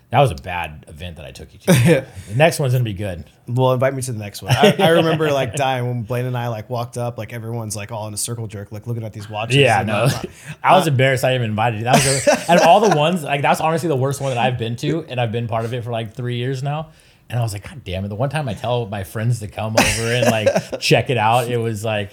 that 0.10 0.20
was 0.20 0.30
a 0.30 0.36
bad 0.36 0.86
event 0.88 1.16
that 1.16 1.26
I 1.26 1.32
took 1.32 1.52
you 1.54 1.60
to. 1.60 1.66
the 2.30 2.36
next 2.36 2.60
one's 2.60 2.74
gonna 2.74 2.84
be 2.84 2.94
good. 2.94 3.26
Well, 3.48 3.74
invite 3.74 3.96
me 3.96 4.02
to 4.04 4.12
the 4.12 4.20
next 4.20 4.44
one. 4.44 4.54
I, 4.56 4.76
I 4.78 4.90
remember 5.02 5.32
like 5.32 5.56
dying 5.56 5.88
when 5.88 6.04
Blaine 6.04 6.26
and 6.26 6.38
I 6.38 6.50
like 6.50 6.70
walked 6.70 7.00
up, 7.00 7.18
like 7.18 7.34
everyone's 7.34 7.76
like 7.76 7.92
all 7.92 8.08
in 8.08 8.14
a 8.14 8.18
circle 8.18 8.46
jerk, 8.46 8.72
like 8.72 8.86
looking 8.86 9.04
at 9.04 9.12
these 9.12 9.28
watches. 9.28 9.56
Yeah, 9.56 9.80
and, 9.80 9.88
no. 9.88 10.04
uh, 10.04 10.22
I 10.64 10.78
was 10.78 10.86
embarrassed 10.86 11.24
I 11.24 11.34
even 11.34 11.50
invited 11.50 11.80
you. 11.80 11.86
That 11.86 11.96
was 11.96 12.28
a, 12.28 12.52
out 12.52 12.62
all 12.62 12.88
the 12.88 12.96
ones, 12.96 13.24
like 13.24 13.42
that's 13.42 13.60
honestly 13.60 13.90
the 13.90 13.96
worst 13.96 14.22
one 14.22 14.30
that 14.30 14.38
I've 14.38 14.60
been 14.60 14.76
to, 14.78 15.04
and 15.06 15.20
I've 15.20 15.32
been 15.32 15.48
part 15.48 15.66
of 15.66 15.74
it 15.74 15.84
for 15.84 15.90
like 15.90 16.14
three 16.14 16.36
years 16.38 16.62
now. 16.62 16.92
And 17.28 17.40
I 17.40 17.42
was 17.42 17.54
like, 17.54 17.68
God 17.68 17.84
damn 17.84 18.06
it! 18.06 18.10
The 18.10 18.16
one 18.16 18.30
time 18.30 18.48
I 18.48 18.54
tell 18.54 18.86
my 18.86 19.04
friends 19.04 19.40
to 19.40 19.48
come 19.48 19.76
over 19.80 20.14
and 20.14 20.30
like 20.30 20.80
check 20.80 21.10
it 21.10 21.18
out, 21.18 21.48
it 21.50 21.58
was 21.58 21.84
like 21.84 22.12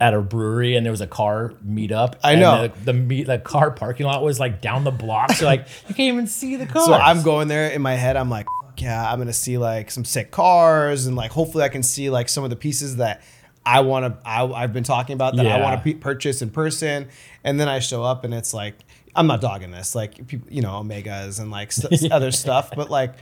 at 0.00 0.14
a 0.14 0.20
brewery, 0.20 0.76
and 0.76 0.86
there 0.86 0.92
was 0.92 1.00
a 1.00 1.06
car 1.06 1.54
meetup. 1.66 2.14
I 2.22 2.32
and 2.32 2.40
know. 2.40 2.68
the 2.68 2.84
the, 2.84 2.92
meet, 2.92 3.26
the 3.26 3.38
car 3.38 3.70
parking 3.70 4.06
lot 4.06 4.22
was 4.22 4.38
like 4.38 4.60
down 4.60 4.84
the 4.84 4.90
block, 4.90 5.32
so 5.32 5.46
like 5.46 5.66
you 5.88 5.94
can't 5.94 6.12
even 6.14 6.26
see 6.26 6.56
the 6.56 6.66
car. 6.66 6.84
So 6.84 6.92
I'm 6.92 7.22
going 7.22 7.48
there 7.48 7.70
in 7.70 7.82
my 7.82 7.94
head. 7.94 8.16
I'm 8.16 8.30
like, 8.30 8.46
"Fuck 8.62 8.80
yeah, 8.80 9.10
I'm 9.10 9.18
gonna 9.18 9.32
see 9.32 9.58
like 9.58 9.90
some 9.90 10.04
sick 10.04 10.30
cars, 10.30 11.06
and 11.06 11.16
like 11.16 11.30
hopefully 11.30 11.64
I 11.64 11.68
can 11.68 11.82
see 11.82 12.10
like 12.10 12.28
some 12.28 12.44
of 12.44 12.50
the 12.50 12.56
pieces 12.56 12.96
that 12.96 13.22
I 13.66 13.80
want 13.80 14.06
to. 14.06 14.28
I, 14.28 14.44
I've 14.44 14.72
been 14.72 14.84
talking 14.84 15.14
about 15.14 15.36
that 15.36 15.46
I 15.46 15.60
want 15.60 15.78
to 15.78 15.84
pe- 15.84 15.98
purchase 15.98 16.42
in 16.42 16.50
person. 16.50 17.08
And 17.44 17.58
then 17.58 17.68
I 17.68 17.80
show 17.80 18.02
up, 18.02 18.24
and 18.24 18.32
it's 18.32 18.54
like 18.54 18.74
I'm 19.14 19.26
not 19.26 19.40
dogging 19.40 19.70
this, 19.70 19.94
like 19.94 20.18
you 20.48 20.62
know, 20.62 20.70
Omegas 20.70 21.40
and 21.40 21.50
like 21.50 21.72
st- 21.72 22.12
other 22.12 22.30
stuff, 22.30 22.70
but 22.74 22.88
like 22.88 23.14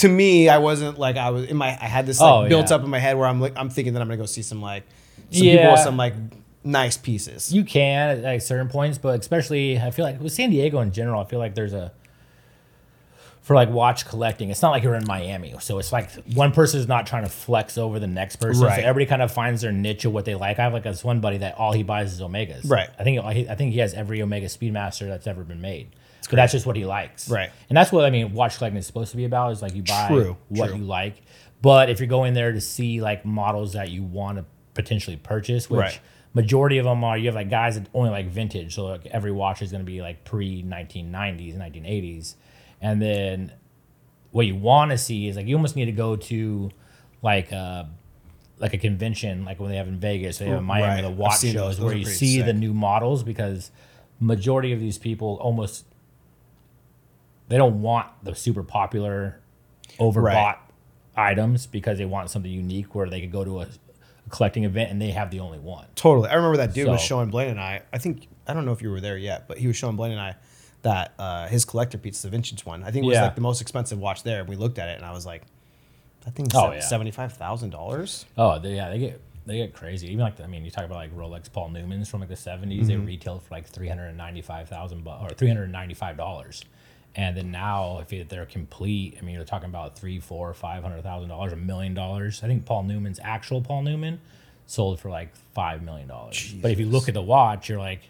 to 0.00 0.08
me, 0.08 0.48
I 0.48 0.58
wasn't 0.58 0.98
like 0.98 1.16
I 1.16 1.30
was 1.30 1.44
in 1.46 1.56
my. 1.56 1.68
I 1.68 1.86
had 1.86 2.06
this 2.06 2.20
like 2.20 2.30
Oh, 2.46 2.48
built 2.48 2.68
yeah. 2.70 2.76
up 2.76 2.82
in 2.84 2.90
my 2.90 2.98
head 2.98 3.16
where 3.16 3.26
I'm 3.26 3.40
like 3.40 3.54
I'm 3.56 3.70
thinking 3.70 3.94
that 3.94 4.02
I'm 4.02 4.08
gonna 4.08 4.18
go 4.18 4.26
see 4.26 4.42
some 4.42 4.60
like 4.60 4.84
some 5.30 5.42
people 5.42 5.54
Yeah. 5.56 5.72
with 5.72 5.80
some 5.80 5.96
like 5.96 6.14
nice 6.64 6.96
pieces. 6.98 7.52
You 7.54 7.64
can 7.64 8.18
at 8.18 8.22
like 8.22 8.42
certain 8.42 8.68
points, 8.68 8.98
but 8.98 9.18
especially 9.20 9.78
I 9.78 9.90
feel 9.90 10.04
like 10.04 10.20
with 10.20 10.32
San 10.32 10.50
Diego 10.50 10.80
in 10.80 10.92
general, 10.92 11.20
I 11.20 11.24
feel 11.24 11.38
like 11.38 11.54
there's 11.54 11.72
a 11.72 11.92
for 13.42 13.54
like 13.54 13.70
watch 13.70 14.06
collecting. 14.06 14.50
It's 14.50 14.60
not 14.62 14.70
like 14.70 14.82
you're 14.82 14.94
in 14.94 15.06
Miami, 15.06 15.54
so 15.60 15.78
it's 15.78 15.92
like 15.92 16.10
one 16.34 16.52
person 16.52 16.78
is 16.78 16.86
not 16.86 17.06
trying 17.06 17.24
to 17.24 17.30
flex 17.30 17.78
over 17.78 17.98
the 17.98 18.06
next 18.06 18.36
person. 18.36 18.64
Right. 18.64 18.76
So 18.80 18.86
everybody 18.86 19.06
kind 19.08 19.22
of 19.22 19.32
finds 19.32 19.62
their 19.62 19.72
niche 19.72 20.04
of 20.04 20.12
what 20.12 20.24
they 20.26 20.34
like. 20.34 20.58
I 20.58 20.62
have 20.64 20.72
like 20.74 20.82
this 20.82 21.02
one 21.02 21.20
buddy 21.20 21.38
that 21.38 21.56
all 21.56 21.72
he 21.72 21.82
buys 21.82 22.12
is 22.12 22.20
Omegas. 22.20 22.68
Right. 22.68 22.88
I 22.98 23.04
think 23.04 23.18
I 23.24 23.54
think 23.54 23.72
he 23.72 23.78
has 23.80 23.94
every 23.94 24.20
Omega 24.22 24.46
Speedmaster 24.46 25.08
that's 25.08 25.26
ever 25.26 25.42
been 25.42 25.60
made. 25.60 25.88
But 26.28 26.36
that's 26.36 26.52
just 26.52 26.66
what 26.66 26.76
he 26.76 26.84
likes. 26.84 27.28
Right. 27.28 27.50
And 27.68 27.76
that's 27.76 27.90
what 27.92 28.04
I 28.04 28.10
mean. 28.10 28.32
Watch 28.34 28.58
collecting 28.58 28.78
is 28.78 28.86
supposed 28.86 29.10
to 29.12 29.16
be 29.16 29.24
about. 29.24 29.52
Is 29.52 29.62
like 29.62 29.74
you 29.74 29.82
buy 29.82 30.08
True, 30.08 30.36
what 30.48 30.68
true. 30.68 30.78
you 30.78 30.84
like. 30.84 31.22
But 31.62 31.90
if 31.90 31.98
you're 32.00 32.08
going 32.08 32.34
there 32.34 32.52
to 32.52 32.60
see 32.60 33.00
like 33.00 33.24
models 33.24 33.72
that 33.74 33.90
you 33.90 34.02
want 34.02 34.38
to 34.38 34.44
potentially 34.74 35.16
purchase, 35.16 35.68
which 35.68 35.78
Right. 35.80 36.00
majority 36.34 36.78
of 36.78 36.84
them 36.84 37.02
are 37.04 37.18
you 37.18 37.26
have 37.26 37.34
like 37.34 37.50
guys 37.50 37.74
that 37.78 37.88
only 37.92 38.10
like 38.10 38.28
vintage 38.28 38.74
so 38.76 38.86
like 38.86 39.04
every 39.06 39.32
watch 39.32 39.60
is 39.62 39.70
going 39.72 39.84
to 39.84 39.90
be 39.90 40.00
like 40.00 40.24
pre 40.24 40.62
1990s 40.62 41.56
1980s 41.58 42.34
and 42.80 43.02
then 43.02 43.52
what 44.30 44.46
you 44.46 44.54
want 44.54 44.92
to 44.92 44.96
see 44.96 45.26
is 45.26 45.34
like 45.36 45.46
you 45.46 45.56
almost 45.56 45.74
need 45.74 45.86
to 45.86 45.92
go 45.92 46.14
to 46.14 46.70
like 47.20 47.52
uh 47.52 47.82
like 48.58 48.72
a 48.72 48.78
convention 48.78 49.44
like 49.44 49.58
when 49.58 49.70
they 49.70 49.76
have 49.76 49.88
in 49.88 49.98
Vegas 49.98 50.38
they 50.38 50.46
have 50.46 50.58
in 50.58 50.64
Miami 50.64 50.86
Right. 50.86 51.02
the 51.02 51.10
watch 51.10 51.40
shows 51.40 51.80
where 51.80 51.94
you 51.96 52.04
see 52.04 52.40
the 52.42 52.52
new 52.52 52.72
models 52.72 53.22
because 53.24 53.72
majority 54.20 54.72
of 54.72 54.78
these 54.80 54.98
people 54.98 55.36
almost 55.42 55.84
they 57.50 57.58
don't 57.58 57.82
want 57.82 58.06
the 58.22 58.34
super 58.34 58.62
popular 58.62 59.38
overbought 59.98 60.22
Right. 60.24 60.56
items 61.16 61.66
because 61.66 61.98
they 61.98 62.06
want 62.06 62.30
something 62.30 62.50
unique 62.50 62.94
where 62.94 63.08
they 63.10 63.20
could 63.20 63.32
go 63.32 63.44
to 63.44 63.60
a, 63.60 63.62
a 63.64 64.30
collecting 64.30 64.64
event 64.64 64.90
and 64.90 65.00
they 65.02 65.10
have 65.10 65.30
the 65.30 65.40
only 65.40 65.58
one 65.58 65.86
Totally. 65.94 66.30
I 66.30 66.34
remember 66.36 66.56
that 66.58 66.72
dude 66.74 66.88
was 66.88 67.00
showing 67.02 67.28
Blaine 67.30 67.50
and 67.50 67.60
I. 67.60 67.82
I 67.92 67.98
think 67.98 68.28
I 68.46 68.54
don't 68.54 68.64
know 68.64 68.72
if 68.72 68.80
you 68.82 68.90
were 68.90 69.00
there 69.00 69.18
yet, 69.18 69.46
but 69.48 69.58
he 69.58 69.66
was 69.66 69.76
showing 69.76 69.96
Blaine 69.96 70.12
and 70.12 70.20
I 70.20 70.36
that 70.82 71.12
uh, 71.18 71.46
his 71.46 71.66
collector 71.66 71.98
piece, 71.98 72.22
the 72.22 72.30
vintage 72.30 72.64
one. 72.64 72.82
I 72.82 72.90
think 72.90 73.04
it 73.04 73.08
was 73.08 73.16
Yeah. 73.16 73.24
like 73.24 73.34
the 73.34 73.42
most 73.42 73.60
expensive 73.60 73.98
watch 73.98 74.22
there. 74.22 74.44
We 74.44 74.56
looked 74.56 74.78
at 74.78 74.88
it 74.88 74.96
and 74.96 75.04
I 75.04 75.12
was 75.12 75.26
like, 75.26 75.42
that 76.24 76.34
thing's 76.34 76.54
Oh, 76.54 76.72
yeah. 76.72 76.80
seventy 76.80 77.10
five 77.10 77.32
thousand 77.34 77.70
dollars. 77.70 78.24
Oh, 78.38 78.58
they, 78.58 78.76
yeah, 78.76 78.88
they 78.90 78.98
get 78.98 79.20
they 79.46 79.56
get 79.58 79.74
crazy. 79.74 80.06
Even 80.08 80.20
like 80.20 80.36
the, 80.36 80.44
I 80.44 80.46
mean, 80.46 80.64
you 80.64 80.70
talk 80.70 80.84
about 80.84 80.96
like 80.96 81.14
Rolex 81.16 81.52
Paul 81.52 81.70
Newmans 81.70 82.08
from 82.08 82.20
like 82.20 82.28
the 82.28 82.34
70s 82.36 82.86
They 82.86 82.96
retailed 82.96 83.42
for 83.42 83.54
like 83.54 83.66
three 83.66 83.88
hundred 83.88 84.12
ninety 84.16 84.40
five 84.42 84.68
thousand 84.68 85.06
or 85.06 85.28
three 85.30 85.48
hundred 85.48 85.70
ninety 85.72 85.94
five 85.94 86.16
dollars, 86.16 86.62
and 87.16 87.36
then 87.36 87.50
now 87.50 88.04
if 88.08 88.28
they're 88.28 88.46
complete, 88.46 89.16
I 89.20 89.24
mean, 89.24 89.34
you're 89.34 89.44
talking 89.44 89.68
about 89.68 89.98
three, 89.98 90.20
four, 90.20 90.52
five 90.54 90.82
hundred 90.82 91.02
thousand 91.02 91.28
dollars, 91.28 91.52
a 91.52 91.56
million 91.56 91.94
dollars. 91.94 92.42
I 92.42 92.46
think 92.46 92.64
Paul 92.66 92.84
Newman's 92.84 93.18
actual 93.22 93.60
Paul 93.60 93.82
Newman 93.82 94.20
sold 94.66 95.00
for 95.00 95.10
like 95.10 95.34
five 95.54 95.82
million 95.82 96.06
dollars. 96.08 96.52
But 96.60 96.70
if 96.70 96.78
you 96.78 96.86
look 96.86 97.08
at 97.08 97.14
the 97.14 97.22
watch, 97.22 97.68
you're 97.68 97.78
like, 97.78 98.02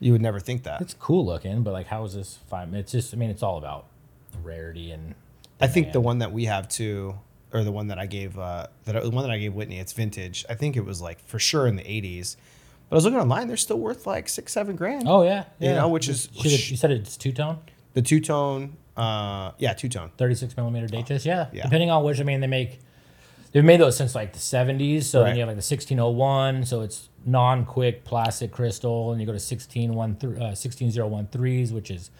You 0.00 0.12
would 0.12 0.20
never 0.22 0.38
think 0.40 0.64
that. 0.64 0.80
it's 0.82 0.94
cool 0.94 1.24
looking, 1.24 1.62
but 1.62 1.72
like, 1.72 1.86
how 1.86 2.04
is 2.04 2.14
this 2.14 2.38
five? 2.50 2.72
It's 2.74 2.92
just, 2.92 3.14
I 3.14 3.16
mean, 3.16 3.30
it's 3.30 3.42
all 3.42 3.56
about 3.58 3.86
rarity 4.42 4.90
and. 4.90 5.14
I 5.60 5.66
think 5.68 5.92
the 5.92 6.00
one 6.00 6.18
that 6.18 6.32
we 6.32 6.44
have 6.46 6.68
too, 6.68 7.14
or 7.52 7.62
the 7.64 7.72
one 7.72 7.86
that 7.86 7.98
I 7.98 8.04
gave, 8.06 8.38
uh, 8.38 8.66
that 8.84 9.00
the 9.02 9.08
one 9.10 9.22
that 9.24 9.30
I 9.32 9.38
gave 9.38 9.54
Whitney, 9.54 9.78
it's 9.78 9.92
vintage. 9.94 10.44
I 10.50 10.54
think 10.54 10.76
it 10.76 10.84
was 10.84 11.00
like 11.00 11.24
for 11.26 11.38
sure 11.38 11.66
in 11.66 11.76
the 11.76 11.90
eighties. 11.90 12.36
But 12.90 12.96
I 12.96 12.98
was 12.98 13.04
looking 13.04 13.20
online; 13.20 13.46
they're 13.48 13.56
still 13.56 13.78
worth 13.78 14.06
like 14.06 14.28
six, 14.28 14.52
seven 14.52 14.76
grand. 14.76 15.04
Oh 15.08 15.22
yeah, 15.22 15.44
You 15.60 15.68
yeah. 15.68 15.74
know, 15.76 15.88
which 15.88 16.08
is- 16.08 16.28
it- 16.34 16.70
you 16.70 16.76
said 16.76 16.90
it's 16.90 17.16
two 17.16 17.32
tone. 17.32 17.60
The 17.94 18.02
two 18.02 18.20
tone, 18.20 18.76
uh, 18.96 19.52
yeah, 19.58 19.72
two 19.72 19.88
tone. 19.88 20.10
36 20.18 20.56
millimeter 20.56 20.86
Datejust. 20.86 21.24
Yeah. 21.24 21.46
Yeah. 21.52 21.62
Depending 21.64 21.90
on 21.90 22.04
which, 22.04 22.20
I 22.20 22.24
mean, 22.24 22.40
they 22.40 22.46
make, 22.46 22.80
they've 23.52 23.64
made 23.64 23.80
those 23.80 23.96
since 23.96 24.14
like 24.14 24.32
the 24.32 24.38
70s. 24.38 25.04
So 25.04 25.20
Right. 25.20 25.28
then 25.28 25.36
you 25.36 25.40
have 25.40 25.48
like 25.48 25.56
the 25.56 25.62
1601. 25.62 26.64
So 26.66 26.82
it's 26.82 27.08
non 27.24 27.64
quick 27.64 28.04
plastic 28.04 28.52
crystal. 28.52 29.12
And 29.12 29.20
you 29.20 29.26
go 29.26 29.32
to 29.32 29.38
16013, 29.40 30.42
uh, 30.42 30.54
16013s, 30.54 31.72
which 31.72 31.90
is, 31.90 32.10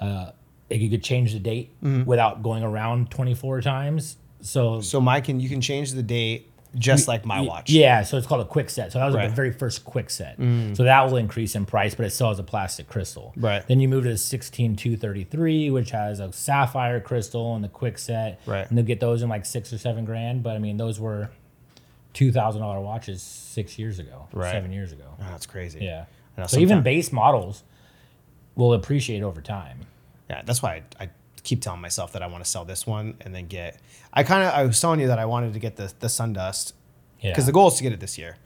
uh, 0.00 0.32
you 0.70 0.90
could 0.90 1.02
change 1.02 1.32
the 1.32 1.38
date 1.38 1.70
Mm-hmm. 1.82 2.04
without 2.04 2.42
going 2.42 2.62
around 2.62 3.10
24 3.10 3.60
times. 3.60 4.16
So, 4.40 4.80
So 4.80 5.00
my 5.00 5.20
can 5.20 5.38
you 5.38 5.48
can 5.48 5.60
change 5.60 5.92
the 5.92 6.02
date 6.02 6.50
just 6.76 7.06
like 7.08 7.24
my 7.26 7.40
watch. 7.40 7.70
Yeah. 7.70 8.02
So 8.02 8.16
it's 8.16 8.26
called 8.26 8.40
a 8.40 8.44
quick 8.48 8.70
set. 8.70 8.92
So 8.92 8.98
that 8.98 9.04
was 9.04 9.14
like 9.14 9.20
Right. 9.22 9.26
Mm. 9.28 9.32
the 9.32 9.36
very 9.36 9.52
first 9.52 9.84
quick 9.84 10.08
set. 10.10 10.36
So 10.38 10.84
that 10.84 11.02
will 11.06 11.16
increase 11.18 11.54
in 11.54 11.66
price, 11.66 11.94
but 11.94 12.06
it 12.06 12.10
still 12.10 12.28
has 12.28 12.38
a 12.38 12.42
plastic 12.42 12.88
crystal. 12.88 13.32
Right. 13.36 13.66
Then 13.66 13.80
you 13.80 13.88
move 13.88 14.04
to 14.04 14.10
the 14.10 14.16
16233, 14.18 15.70
which 15.70 15.90
has 15.90 16.20
a 16.20 16.32
sapphire 16.32 17.00
crystal 17.00 17.54
and 17.54 17.62
the 17.62 17.68
quick 17.68 17.98
set. 17.98 18.40
Right. 18.46 18.66
And 18.68 18.76
they'll 18.78 18.84
get 18.84 19.00
those 19.00 19.22
in 19.22 19.28
like 19.28 19.44
six 19.44 19.72
or 19.72 19.78
seven 19.78 20.04
grand. 20.04 20.42
But 20.42 20.56
I 20.56 20.58
mean, 20.58 20.76
those 20.78 20.98
were 20.98 21.30
$2,000 22.14 22.82
watches 22.82 23.22
six 23.22 23.78
years 23.78 23.98
ago, 23.98 24.28
Right. 24.32 24.52
seven 24.52 24.72
years 24.72 24.92
ago. 24.92 25.04
Oh, 25.20 25.24
that's 25.30 25.46
crazy. 25.46 25.80
Yeah. 25.82 26.04
So 26.46 26.56
even 26.58 26.68
sometime- 26.68 26.82
base 26.84 27.12
models 27.12 27.62
will 28.54 28.72
appreciate 28.74 29.22
over 29.22 29.40
time. 29.40 29.80
Yeah, 30.28 30.42
that's 30.44 30.62
why 30.62 30.82
I, 31.00 31.04
I 31.04 31.08
keep 31.42 31.60
telling 31.60 31.80
myself 31.80 32.12
that 32.12 32.22
I 32.22 32.26
want 32.26 32.44
to 32.44 32.50
sell 32.50 32.64
this 32.64 32.86
one 32.86 33.14
and 33.20 33.34
then 33.34 33.46
get. 33.46 33.80
I 34.12 34.22
kind 34.22 34.42
of 34.44 34.52
I 34.52 34.64
was 34.64 34.80
telling 34.80 35.00
you 35.00 35.08
that 35.08 35.18
I 35.18 35.24
wanted 35.26 35.52
to 35.54 35.58
get 35.58 35.76
the 35.76 35.92
the 36.00 36.06
Sundust 36.08 36.72
Yeah. 37.20 37.30
because 37.32 37.46
the 37.46 37.52
goal 37.52 37.68
is 37.68 37.74
to 37.74 37.82
get 37.82 37.92
it 37.92 38.00
this 38.00 38.16
year, 38.18 38.36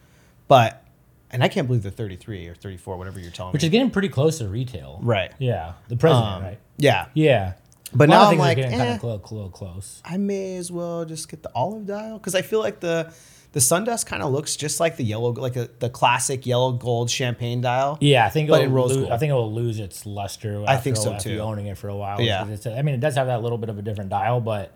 but 0.49 0.83
and 1.31 1.43
I 1.43 1.49
can't 1.49 1.67
believe 1.67 1.83
the 1.83 1.91
33 1.91 2.47
or 2.47 2.55
34, 2.55 2.97
whatever 2.97 3.19
you're 3.19 3.31
telling 3.33 3.53
which 3.53 3.61
me. 3.63 3.67
Which 3.67 3.69
is 3.69 3.71
getting 3.71 3.91
pretty 3.91 4.09
close 4.09 4.39
to 4.39 4.49
retail. 4.49 5.01
right. 5.03 5.33
Yeah. 5.39 5.73
The 5.89 5.97
president, 5.97 6.35
Um, 6.37 6.43
right? 6.45 6.59
Yeah, 6.79 7.07
Yeah. 7.15 7.55
but 7.93 8.09
A 8.09 8.13
lot 8.13 8.17
of 8.17 8.29
now 8.29 8.31
I'm 8.33 8.39
like, 8.39 8.57
getting 8.59 8.79
kind 8.79 8.91
eh, 8.91 8.95
of 8.95 9.01
close, 9.01 9.21
close, 9.25 9.51
close. 9.53 10.03
I 10.05 10.19
may 10.19 10.57
as 10.57 10.71
well 10.71 11.05
just 11.05 11.29
get 11.29 11.43
the 11.43 11.51
olive 11.53 11.85
dial 11.87 12.19
because 12.19 12.37
I 12.37 12.43
feel 12.43 12.61
like 12.61 12.79
the 12.79 13.13
the 13.53 13.61
Sundust 13.61 14.07
kind 14.07 14.23
of 14.23 14.33
looks 14.33 14.55
just 14.57 14.81
like 14.81 14.97
the 14.97 15.05
yellow, 15.05 15.33
like 15.33 15.57
a, 15.57 15.69
the 15.79 15.89
classic 15.89 16.47
yellow 16.47 16.73
gold 16.73 17.11
champagne 17.11 17.61
dial. 17.61 17.97
Yeah, 18.01 18.27
I 18.27 18.29
think 18.29 18.49
But 18.51 18.57
it'll 18.57 18.67
in 18.67 18.73
rose 18.73 18.91
lose, 18.91 18.99
gold. 18.99 19.13
I 19.13 19.17
think 19.19 19.31
it 19.31 19.35
will 19.35 19.53
lose 19.53 19.79
its 19.79 20.05
luster. 20.05 20.65
I 20.67 20.77
think 20.77 20.97
so, 20.97 21.13
after 21.15 21.31
too. 21.31 21.39
owning 21.39 21.67
it 21.67 21.79
for 21.79 21.89
a 21.89 21.97
while. 21.97 22.21
Yeah. 22.21 22.47
It's, 22.49 22.67
I 22.67 22.83
mean, 22.83 22.95
it 22.95 23.01
does 23.01 23.15
have 23.15 23.29
that 23.29 23.43
little 23.43 23.59
bit 23.59 23.69
of 23.71 23.79
a 23.79 23.83
different 23.83 24.11
dial, 24.11 24.41
but 24.41 24.73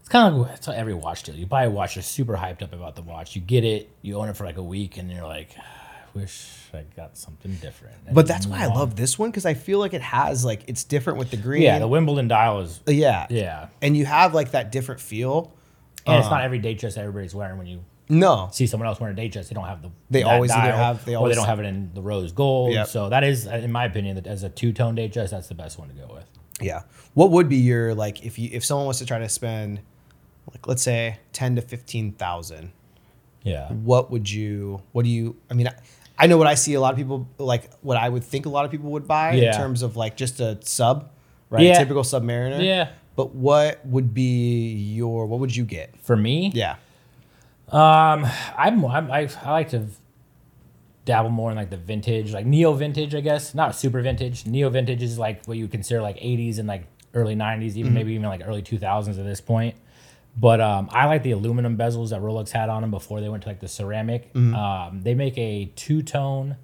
it's 0.00 0.08
kind 0.08 0.34
of 0.34 0.40
like 0.42 0.56
it's 0.56 0.68
every 0.68 0.94
watch 0.94 1.22
deal. 1.22 1.34
You 1.34 1.46
buy 1.46 1.64
a 1.64 1.70
watch, 1.70 1.96
you're 1.96 2.02
super 2.02 2.34
hyped 2.34 2.62
up 2.62 2.72
about 2.72 2.94
the 2.94 3.02
watch. 3.02 3.34
You 3.34 3.40
get 3.42 3.64
it, 3.64 3.90
you 4.02 4.16
own 4.16 4.28
it 4.28 4.36
for 4.36 4.44
like 4.44 4.58
a 4.58 4.62
week, 4.62 4.96
and 4.98 5.10
you're 5.10 5.26
like, 5.26 5.50
ah, 5.58 5.62
I 5.62 6.18
wish 6.18 6.46
I 6.74 6.84
got 6.94 7.16
something 7.16 7.54
different. 7.56 7.96
And 8.06 8.14
But 8.14 8.26
that's 8.26 8.46
why 8.46 8.62
I 8.62 8.66
love 8.66 8.96
this 8.96 9.18
one 9.18 9.30
because 9.30 9.46
I 9.46 9.54
feel 9.54 9.78
like 9.78 9.94
it 9.94 10.02
has 10.02 10.44
like 10.44 10.64
it's 10.68 10.84
different 10.84 11.18
with 11.18 11.30
the 11.30 11.38
green. 11.38 11.62
Yeah, 11.62 11.78
the 11.78 11.88
Wimbledon 11.88 12.28
dial 12.28 12.60
is. 12.60 12.80
yeah, 12.86 13.26
Yeah, 13.30 13.68
and 13.80 13.96
you 13.96 14.04
have 14.04 14.34
like 14.34 14.50
that 14.50 14.70
different 14.70 15.00
feel. 15.00 15.52
And 16.06 16.16
it's 16.18 16.26
uh-huh. 16.26 16.36
not 16.36 16.44
every 16.44 16.58
day 16.58 16.74
dress 16.74 16.96
everybody's 16.96 17.34
wearing. 17.34 17.58
When 17.58 17.66
you 17.66 17.84
No, 18.08 18.48
see 18.52 18.66
someone 18.66 18.86
else 18.86 19.00
wearing 19.00 19.14
a 19.14 19.16
day 19.16 19.28
dress, 19.28 19.48
they 19.48 19.54
don't 19.54 19.66
have 19.66 19.82
the. 19.82 19.90
They 20.10 20.22
that 20.22 20.32
always 20.32 20.50
either 20.50 20.72
have- 20.72 21.04
they 21.04 21.14
or 21.14 21.18
always- 21.18 21.32
they 21.32 21.40
don't 21.40 21.46
have 21.48 21.60
it 21.60 21.66
in 21.66 21.90
the 21.94 22.02
rose 22.02 22.32
gold. 22.32 22.72
Yep. 22.72 22.86
So 22.88 23.08
that 23.08 23.24
is, 23.24 23.46
in 23.46 23.72
my 23.72 23.84
opinion, 23.86 24.16
that 24.16 24.26
as 24.26 24.42
a 24.42 24.48
two 24.48 24.72
tone 24.72 24.94
day 24.94 25.08
dress, 25.08 25.30
that's 25.30 25.48
the 25.48 25.54
best 25.54 25.78
one 25.78 25.88
to 25.88 25.94
go 25.94 26.12
with. 26.12 26.26
Yeah. 26.60 26.82
What 27.14 27.30
would 27.30 27.48
be 27.48 27.56
your 27.56 27.94
like 27.94 28.24
if 28.24 28.38
you 28.38 28.50
if 28.52 28.64
someone 28.64 28.86
was 28.86 28.98
to 28.98 29.06
try 29.06 29.18
to 29.18 29.28
spend 29.28 29.80
like 30.50 30.66
let's 30.68 30.82
say 30.82 31.18
ten 31.32 31.56
to 31.56 31.62
fifteen 31.62 32.12
thousand, 32.12 32.72
Yeah. 33.42 33.70
what 33.72 34.10
would 34.10 34.30
you 34.30 34.82
what 34.92 35.04
do 35.04 35.10
you 35.10 35.36
I 35.50 35.54
mean 35.54 35.68
I, 35.68 35.74
I 36.16 36.26
know 36.28 36.36
what 36.36 36.46
I 36.46 36.54
see 36.54 36.74
a 36.74 36.80
lot 36.80 36.92
of 36.92 36.96
people 36.98 37.26
like 37.38 37.70
what 37.80 37.96
I 37.96 38.08
would 38.08 38.22
think 38.22 38.46
a 38.46 38.48
lot 38.48 38.64
of 38.64 38.70
people 38.70 38.90
would 38.90 39.08
buy 39.08 39.32
Yeah. 39.32 39.52
in 39.52 39.56
terms 39.56 39.82
of 39.82 39.96
like 39.96 40.16
just 40.16 40.38
a 40.40 40.58
sub, 40.62 41.10
right? 41.50 41.62
Yeah. 41.62 41.78
Typical 41.78 42.02
Submariner. 42.02 42.62
Yeah. 42.62 42.90
But 43.16 43.34
what 43.34 43.84
would 43.86 44.12
be 44.12 44.72
your 44.72 45.26
what 45.26 45.40
would 45.40 45.54
you 45.54 45.64
get? 45.64 45.98
For 46.00 46.16
me, 46.16 46.50
Yeah. 46.54 46.76
Um, 47.68 48.26
I'm, 48.56 48.84
I'm 48.84 49.10
I, 49.10 49.28
I 49.42 49.50
like 49.50 49.70
to 49.70 49.86
dabble 51.04 51.30
more 51.30 51.50
in 51.50 51.56
like 51.56 51.70
the 51.70 51.76
vintage, 51.76 52.32
like 52.32 52.46
neo 52.46 52.72
vintage, 52.72 53.14
I 53.14 53.20
guess. 53.20 53.54
Not 53.54 53.74
super 53.74 54.00
vintage. 54.02 54.46
Neo 54.46 54.70
vintage 54.70 55.02
is 55.02 55.18
like 55.18 55.44
what 55.46 55.56
you 55.56 55.68
consider 55.68 56.00
like 56.02 56.16
80s 56.18 56.58
and 56.58 56.68
like 56.68 56.84
early 57.14 57.34
90s, 57.36 57.76
even 57.76 57.94
maybe 57.94 58.12
even 58.12 58.28
like 58.28 58.42
early 58.44 58.62
2000s 58.62 59.18
at 59.18 59.24
this 59.24 59.40
point. 59.40 59.76
But 60.36 60.60
um, 60.60 60.88
I 60.92 61.06
like 61.06 61.22
the 61.22 61.30
aluminum 61.30 61.76
bezels 61.76 62.10
that 62.10 62.20
Rolex 62.20 62.50
had 62.50 62.68
on 62.68 62.82
them 62.82 62.90
before 62.90 63.20
they 63.20 63.28
went 63.28 63.44
to 63.44 63.48
like 63.48 63.60
the 63.60 63.68
ceramic. 63.68 64.30
Um, 64.54 65.00
they 65.02 65.14
make 65.14 65.38
a 65.38 65.66
two 65.76 66.02
tone 66.02 66.56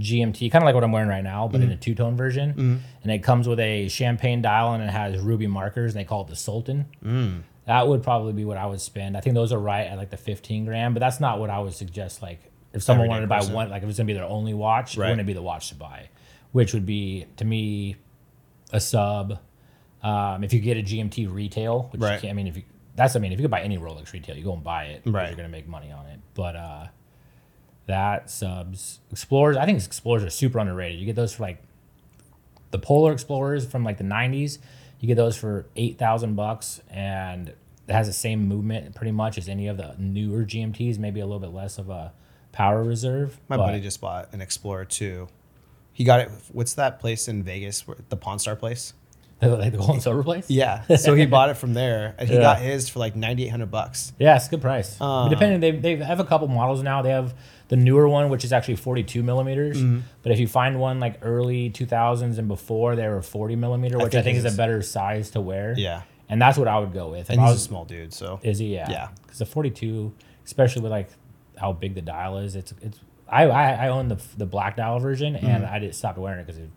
GMT, 0.00 0.50
kind 0.50 0.62
of 0.62 0.66
like 0.66 0.74
what 0.74 0.84
I'm 0.84 0.92
wearing 0.92 1.08
right 1.08 1.22
now, 1.24 1.48
but 1.48 1.60
in 1.60 1.70
a 1.70 1.76
two 1.76 1.94
tone 1.94 2.16
version. 2.16 2.82
And 3.02 3.12
it 3.12 3.22
comes 3.22 3.46
with 3.46 3.60
a 3.60 3.88
champagne 3.88 4.40
dial 4.42 4.72
and 4.72 4.82
it 4.82 4.90
has 4.90 5.18
ruby 5.20 5.46
markers, 5.46 5.92
and 5.94 6.00
they 6.00 6.04
call 6.06 6.22
it 6.22 6.28
the 6.28 6.36
Sultan. 6.36 6.86
That 7.66 7.86
would 7.86 8.02
probably 8.02 8.32
be 8.32 8.44
what 8.44 8.56
I 8.56 8.66
would 8.66 8.80
spend. 8.80 9.16
I 9.16 9.20
think 9.20 9.34
those 9.34 9.52
are 9.52 9.58
right 9.58 9.86
at 9.86 9.96
like 9.96 10.10
the 10.10 10.16
15 10.16 10.64
grand, 10.64 10.94
but 10.94 11.00
that's 11.00 11.20
not 11.20 11.38
what 11.38 11.48
I 11.50 11.60
would 11.60 11.72
suggest. 11.74 12.20
Like 12.22 12.40
if 12.72 12.82
someone 12.82 13.04
Everyday 13.06 13.10
wanted 13.10 13.20
to 13.22 13.28
buy 13.28 13.38
person. 13.38 13.54
one, 13.54 13.70
like 13.70 13.82
if 13.84 13.88
it's 13.88 13.98
gonna 13.98 14.06
be 14.08 14.14
their 14.14 14.24
only 14.24 14.54
watch, 14.54 14.96
Right. 14.96 15.06
it 15.06 15.10
wouldn't 15.12 15.26
be 15.26 15.32
the 15.34 15.42
watch 15.42 15.68
to 15.68 15.74
buy, 15.76 16.08
which 16.52 16.72
would 16.74 16.86
be 16.86 17.26
to 17.36 17.44
me 17.44 17.96
a 18.72 18.80
sub. 18.80 19.38
Um, 20.02 20.42
if 20.42 20.52
you 20.52 20.58
get 20.58 20.76
a 20.76 20.82
GMT 20.82 21.26
retail, 21.32 21.88
which 21.92 22.00
Right. 22.00 22.14
you 22.14 22.20
can't, 22.22 22.30
I 22.32 22.34
mean, 22.34 22.48
if 22.48 22.56
you 22.56 22.62
that's 22.96 23.14
I 23.14 23.20
mean, 23.20 23.32
if 23.32 23.38
you 23.38 23.44
could 23.44 23.50
buy 23.50 23.62
any 23.62 23.78
Rolex 23.78 24.12
retail, 24.12 24.36
you 24.36 24.42
go 24.44 24.52
and 24.54 24.64
buy 24.64 24.84
it. 24.86 25.02
Right. 25.06 25.28
You're 25.28 25.36
gonna 25.36 25.48
make 25.48 25.68
money 25.68 25.92
on 25.92 26.06
it, 26.06 26.18
but 26.34 26.56
uh, 26.56 26.86
That 27.86 28.30
subs 28.30 29.00
Explorers. 29.10 29.56
I 29.56 29.64
think 29.66 29.82
Explorers 29.84 30.22
are 30.24 30.30
super 30.30 30.58
underrated. 30.58 30.98
You 31.00 31.06
get 31.06 31.16
those 31.16 31.34
for 31.34 31.42
like 31.42 31.62
the 32.70 32.78
Polar 32.78 33.12
Explorers 33.12 33.66
from 33.66 33.84
like 33.84 33.98
the 33.98 34.04
'90s. 34.04 34.58
You 35.00 35.08
get 35.08 35.16
those 35.16 35.36
for 35.36 35.66
eight 35.76 35.98
thousand 35.98 36.34
bucks, 36.36 36.80
and 36.90 37.48
it 37.48 37.56
has 37.92 38.06
the 38.06 38.12
same 38.12 38.46
movement 38.46 38.94
pretty 38.94 39.10
much 39.12 39.36
as 39.36 39.48
any 39.48 39.66
of 39.66 39.76
the 39.76 39.94
newer 39.98 40.44
GMTs. 40.44 40.98
Maybe 40.98 41.20
a 41.20 41.26
little 41.26 41.40
bit 41.40 41.52
less 41.52 41.76
of 41.78 41.90
a 41.90 42.12
power 42.52 42.82
reserve. 42.84 43.38
My 43.48 43.56
buddy 43.66 43.80
just 43.80 44.00
bought 44.00 44.32
an 44.32 44.40
Explorer 44.40 44.84
2. 44.84 45.28
He 45.92 46.04
got 46.04 46.20
it. 46.20 46.30
What's 46.52 46.74
that 46.74 47.00
place 47.00 47.26
in 47.28 47.42
Vegas? 47.42 47.86
where- 47.86 47.96
The 48.08 48.16
Pawn 48.16 48.38
Star 48.38 48.54
place? 48.56 48.94
like 49.58 49.72
the 49.72 49.82
and 49.82 50.02
silver 50.02 50.22
place. 50.22 50.48
Yeah. 50.48 50.82
So 50.96 51.14
he 51.14 51.26
bought 51.26 51.48
it 51.50 51.56
from 51.56 51.74
there, 51.74 52.14
and 52.18 52.28
he 52.28 52.34
Yeah. 52.36 52.40
got 52.42 52.58
his 52.60 52.88
for 52.88 52.98
like 53.00 53.16
ninety 53.16 53.44
eight 53.44 53.48
hundred 53.48 53.70
bucks. 53.70 54.12
Yeah, 54.18 54.36
it's 54.36 54.46
a 54.46 54.50
good 54.50 54.60
price. 54.62 54.96
But 54.98 55.28
depending, 55.28 55.60
they 55.60 55.72
they 55.96 55.96
have 56.04 56.20
a 56.20 56.24
couple 56.24 56.48
models 56.48 56.82
now. 56.82 57.02
They 57.02 57.10
have 57.10 57.34
the 57.68 57.76
newer 57.76 58.06
one, 58.08 58.28
which 58.28 58.44
is 58.44 58.52
actually 58.52 58.76
42 58.76 59.22
millimeters. 59.22 59.78
Mm-hmm. 59.78 60.00
But 60.22 60.32
if 60.32 60.38
you 60.38 60.46
find 60.46 60.78
one 60.78 61.00
like 61.00 61.18
early 61.22 61.70
2000s 61.70 62.36
and 62.38 62.46
before, 62.46 62.96
they 62.96 63.08
were 63.08 63.22
40 63.22 63.56
millimeter, 63.56 63.96
which 63.96 64.08
I 64.14 64.20
think 64.22 64.36
think 64.36 64.38
is 64.46 64.52
a 64.52 64.56
better 64.56 64.82
size 64.82 65.30
to 65.30 65.40
wear. 65.40 65.74
Yeah. 65.76 66.02
and 66.28 66.40
that's 66.40 66.58
what 66.58 66.68
I 66.68 66.78
would 66.78 66.92
go 66.92 67.08
with. 67.08 67.20
If 67.22 67.30
And 67.30 67.40
I 67.40 67.46
he's 67.48 67.56
a 67.56 67.60
small 67.60 67.84
dude, 67.86 68.12
so 68.12 68.40
is 68.42 68.58
he? 68.58 68.74
Yeah, 68.74 68.90
Yeah. 68.90 69.08
Because 69.22 69.38
the 69.38 69.46
42, 69.46 70.12
especially 70.44 70.82
with 70.82 70.92
like 70.92 71.08
how 71.56 71.72
big 71.72 71.94
the 71.94 72.02
dial 72.02 72.38
is, 72.38 72.56
it's 72.56 72.74
it's. 72.82 73.00
I 73.28 73.44
I, 73.44 73.86
I 73.86 73.88
own 73.88 74.08
the 74.08 74.18
the 74.36 74.44
black 74.46 74.76
dial 74.76 74.98
version, 74.98 75.34
and 75.36 75.64
Mm-hmm. 75.64 75.74
I 75.74 75.78
just 75.78 75.98
stopped 75.98 76.18
wearing 76.18 76.40
it 76.40 76.46
because 76.46 76.58
it's 76.60 76.70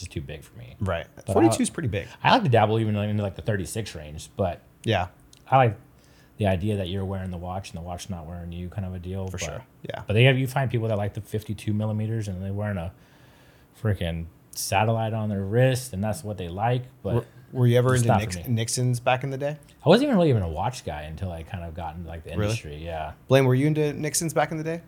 just 0.00 0.10
too 0.12 0.20
big 0.20 0.42
for 0.42 0.56
me. 0.58 0.76
right. 0.80 1.06
But 1.16 1.26
Forty 1.32 1.48
I- 1.48 1.56
is 1.58 1.70
pretty 1.70 1.88
big. 1.88 2.06
I 2.22 2.32
like 2.32 2.42
to 2.44 2.48
dabble 2.48 2.78
even 2.80 2.94
into 2.96 3.22
like 3.22 3.36
the 3.36 3.42
36 3.42 3.94
range, 3.94 4.28
but 4.36 4.60
Yeah, 4.84 5.08
I 5.50 5.56
like 5.56 5.76
the 6.36 6.46
idea 6.48 6.76
that 6.78 6.88
you're 6.88 7.04
wearing 7.04 7.30
the 7.30 7.36
watch 7.38 7.70
and 7.70 7.78
the 7.78 7.82
watch 7.82 8.10
not 8.10 8.26
wearing 8.26 8.50
you, 8.52 8.68
kind 8.68 8.84
of 8.86 8.92
a 8.94 8.98
deal. 8.98 9.26
for 9.26 9.32
but, 9.38 9.40
sure. 9.40 9.62
Yeah. 9.88 10.02
But 10.06 10.14
they 10.14 10.24
have 10.24 10.36
you 10.36 10.46
find 10.48 10.70
people 10.70 10.88
that 10.88 10.98
like 10.98 11.14
the 11.14 11.20
52 11.20 11.72
millimeters 11.72 12.26
and 12.28 12.42
they're 12.42 12.52
wearing 12.52 12.76
a 12.76 12.92
freaking 13.82 14.26
satellite 14.50 15.12
on 15.14 15.28
their 15.28 15.42
wrist, 15.44 15.92
and 15.92 16.02
that's 16.02 16.22
what 16.24 16.36
they 16.38 16.48
like. 16.48 16.82
But 17.02 17.14
Were, 17.14 17.24
were 17.52 17.66
you 17.66 17.76
ever 17.78 17.94
into 17.94 18.16
Nix. 18.16 18.36
Nixon's 18.48 19.00
back 19.00 19.22
in 19.24 19.30
the 19.30 19.38
day? 19.38 19.56
I 19.84 19.88
wasn't 19.88 20.04
even 20.08 20.16
really 20.16 20.30
even 20.30 20.42
a 20.42 20.48
watch 20.48 20.84
guy 20.84 21.02
until 21.02 21.30
I 21.30 21.42
kind 21.44 21.62
of 21.64 21.74
got 21.74 21.94
into 21.96 22.08
like 22.08 22.24
the 22.24 22.30
Really? 22.30 22.44
industry. 22.46 22.76
Yeah. 22.84 23.12
Blaine, 23.28 23.44
were 23.44 23.54
you 23.54 23.66
into 23.68 23.92
Nixon's 23.92 24.34
back 24.34 24.50
in 24.50 24.58
the 24.58 24.64
day? 24.64 24.80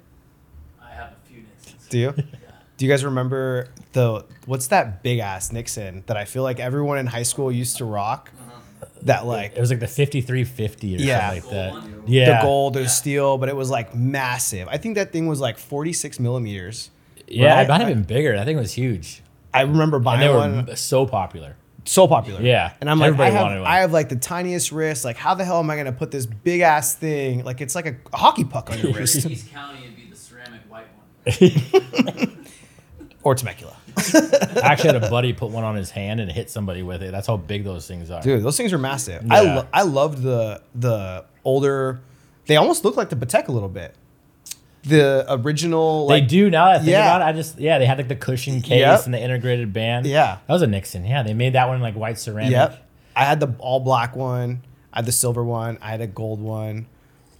I 0.82 0.90
have 0.94 1.12
a 1.12 1.28
few 1.28 1.42
Nixons. 1.42 1.88
Do 1.88 1.98
you? 1.98 2.14
Do 2.76 2.84
you 2.84 2.90
guys 2.92 3.04
remember 3.04 3.68
the 3.92 4.24
what's 4.44 4.66
that 4.68 5.02
big 5.02 5.18
ass 5.20 5.50
Nixon 5.52 6.04
that 6.06 6.16
I 6.16 6.24
feel 6.26 6.42
like 6.42 6.60
everyone 6.60 6.98
in 6.98 7.06
high 7.06 7.22
school 7.22 7.50
used 7.50 7.78
to 7.78 7.84
rock? 7.84 8.30
Uh-huh. 8.38 8.86
That 9.02 9.24
like 9.26 9.56
It 9.56 9.60
was 9.60 9.70
like 9.70 9.80
the 9.80 9.86
5350 9.88 10.94
or 10.96 10.98
Yeah. 10.98 11.30
something 11.30 11.42
like 11.44 11.52
that. 11.52 11.72
Gold 11.72 11.82
one? 11.84 12.02
Yeah. 12.06 12.36
the 12.38 12.42
gold 12.46 12.76
or 12.76 12.88
steel, 12.88 13.38
but 13.38 13.48
it 13.48 13.56
was 13.56 13.70
like 13.70 13.94
massive. 13.94 14.68
I 14.68 14.76
think 14.76 14.96
that 14.96 15.12
thing 15.12 15.26
was 15.26 15.40
like 15.40 15.56
46 15.58 16.20
millimeters. 16.20 16.90
Yeah, 17.26 17.54
Right? 17.56 17.62
it 17.62 17.68
might 17.68 17.80
have 17.80 17.88
been 17.88 18.02
bigger. 18.04 18.36
I 18.36 18.44
think 18.44 18.56
it 18.58 18.60
was 18.60 18.72
huge. 18.74 19.22
I 19.54 19.62
remember 19.62 19.96
And 19.96 20.04
buying 20.04 20.20
they 20.20 20.28
were 20.28 20.36
one 20.36 20.76
so 20.76 21.06
popular. 21.06 21.56
so 21.86 22.06
popular. 22.06 22.42
Yeah. 22.42 22.72
and 22.80 22.90
I'm 22.90 22.98
like, 22.98 23.18
I 23.18 23.30
have, 23.30 23.42
one. 23.46 23.58
I 23.64 23.78
have 23.78 23.92
like 23.92 24.10
the 24.10 24.16
tiniest 24.16 24.70
wrist. 24.70 25.02
Like, 25.04 25.16
how 25.16 25.34
the 25.34 25.44
hell 25.46 25.60
am 25.60 25.70
I 25.70 25.76
gonna 25.76 25.92
put 25.92 26.10
this 26.10 26.26
big 26.26 26.60
ass 26.60 26.94
thing? 26.94 27.42
Like, 27.42 27.60
it's 27.62 27.74
like 27.74 27.86
a, 27.86 27.96
a 28.12 28.16
hockey 28.18 28.44
puck 28.44 28.70
on 28.70 28.78
your 28.80 28.92
wrist 28.96 29.24
East 29.24 29.50
County 29.50 29.80
would 29.82 29.96
be 29.96 30.10
the 30.10 30.16
ceramic 30.16 30.60
white 30.68 30.86
one. 31.24 32.36
or 33.26 33.34
Temecula. 33.34 33.76
I 33.96 34.60
actually 34.62 34.92
had 34.92 35.02
a 35.02 35.10
buddy 35.10 35.32
put 35.32 35.50
one 35.50 35.64
on 35.64 35.74
his 35.74 35.90
hand 35.90 36.20
and 36.20 36.30
hit 36.30 36.48
somebody 36.48 36.82
with 36.84 37.02
it. 37.02 37.10
That's 37.10 37.26
how 37.26 37.36
big 37.36 37.64
those 37.64 37.88
things 37.88 38.08
are. 38.08 38.22
Dude, 38.22 38.42
those 38.44 38.56
things 38.56 38.72
are 38.72 38.78
massive. 38.78 39.26
I 39.28 39.42
Yeah. 39.42 39.54
lo- 39.56 39.66
I 39.72 39.82
loved 39.82 40.22
the 40.22 40.62
the 40.76 41.24
older. 41.44 42.00
They 42.46 42.54
almost 42.56 42.84
look 42.84 42.96
like 42.96 43.08
the 43.10 43.16
Patek 43.16 43.48
a 43.48 43.52
little 43.52 43.68
bit. 43.68 43.96
The 44.84 45.26
original, 45.28 46.06
They 46.06 46.20
like, 46.20 46.28
do 46.28 46.48
now 46.48 46.66
that 46.66 46.74
I 46.74 46.78
think 46.78 46.90
Yeah. 46.90 47.16
about 47.16 47.22
it. 47.22 47.24
I 47.30 47.32
just 47.32 47.58
yeah, 47.58 47.78
they 47.80 47.86
had 47.86 47.98
like 47.98 48.06
the 48.06 48.14
cushion 48.14 48.60
case 48.62 48.78
Yep. 48.78 49.06
and 49.06 49.14
the 49.14 49.20
integrated 49.20 49.72
band. 49.72 50.06
Yeah. 50.06 50.38
that 50.46 50.52
was 50.52 50.62
a 50.62 50.68
Nixon. 50.68 51.04
Yeah, 51.04 51.24
they 51.24 51.34
made 51.34 51.54
that 51.54 51.66
one 51.66 51.80
like 51.80 51.94
white 51.96 52.18
ceramic. 52.20 52.52
Yep. 52.52 52.78
I 53.16 53.24
had 53.24 53.40
the 53.40 53.48
all 53.58 53.80
black 53.80 54.14
one. 54.14 54.62
I 54.92 54.98
had 54.98 55.06
the 55.06 55.12
silver 55.12 55.42
one. 55.42 55.78
I 55.82 55.90
had 55.90 56.00
a 56.00 56.06
gold 56.06 56.40
one. 56.40 56.86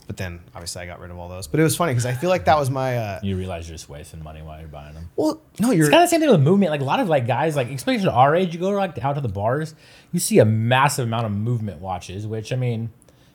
But 0.07 0.17
then 0.17 0.41
obviously 0.55 0.83
I 0.83 0.87
got 0.87 1.01
rid 1.01 1.11
of 1.11 1.19
all 1.19 1.29
those. 1.29 1.49
But 1.49 1.59
it 1.59 1.65
was 1.65 1.75
funny 1.77 1.93
because 1.93 2.07
I 2.07 2.13
feel 2.15 2.31
like 2.31 2.45
that 2.45 2.57
was 2.57 2.71
my. 2.71 2.97
Uh, 2.97 3.21
You 3.25 3.37
realize 3.37 3.69
you're 3.69 3.75
just 3.75 3.89
wasting 3.89 4.23
money 4.23 4.41
while 4.41 4.59
you're 4.61 4.69
buying 4.69 4.95
them. 4.95 5.11
well, 5.17 5.43
no, 5.59 5.73
you're. 5.73 5.87
It's 5.87 5.91
kind 5.91 6.05
of 6.05 6.09
the 6.09 6.11
same 6.15 6.21
thing 6.21 6.31
with 6.31 6.41
movement. 6.41 6.71
Like 6.71 6.81
a 6.81 6.85
lot 6.85 7.01
of 7.01 7.09
like 7.09 7.27
guys, 7.27 7.57
like 7.57 7.71
especially 7.71 8.07
at 8.07 8.15
our 8.15 8.35
age, 8.37 8.55
you 8.55 8.61
go 8.61 8.71
like 8.71 8.97
out 9.05 9.15
to 9.15 9.21
the 9.21 9.29
bars, 9.29 9.75
you 10.13 10.21
see 10.21 10.39
a 10.39 10.45
massive 10.45 11.07
amount 11.07 11.27
of 11.27 11.33
movement 11.33 11.81
watches. 11.81 12.25
Which 12.27 12.53
I 12.53 12.57
mean, 12.57 12.91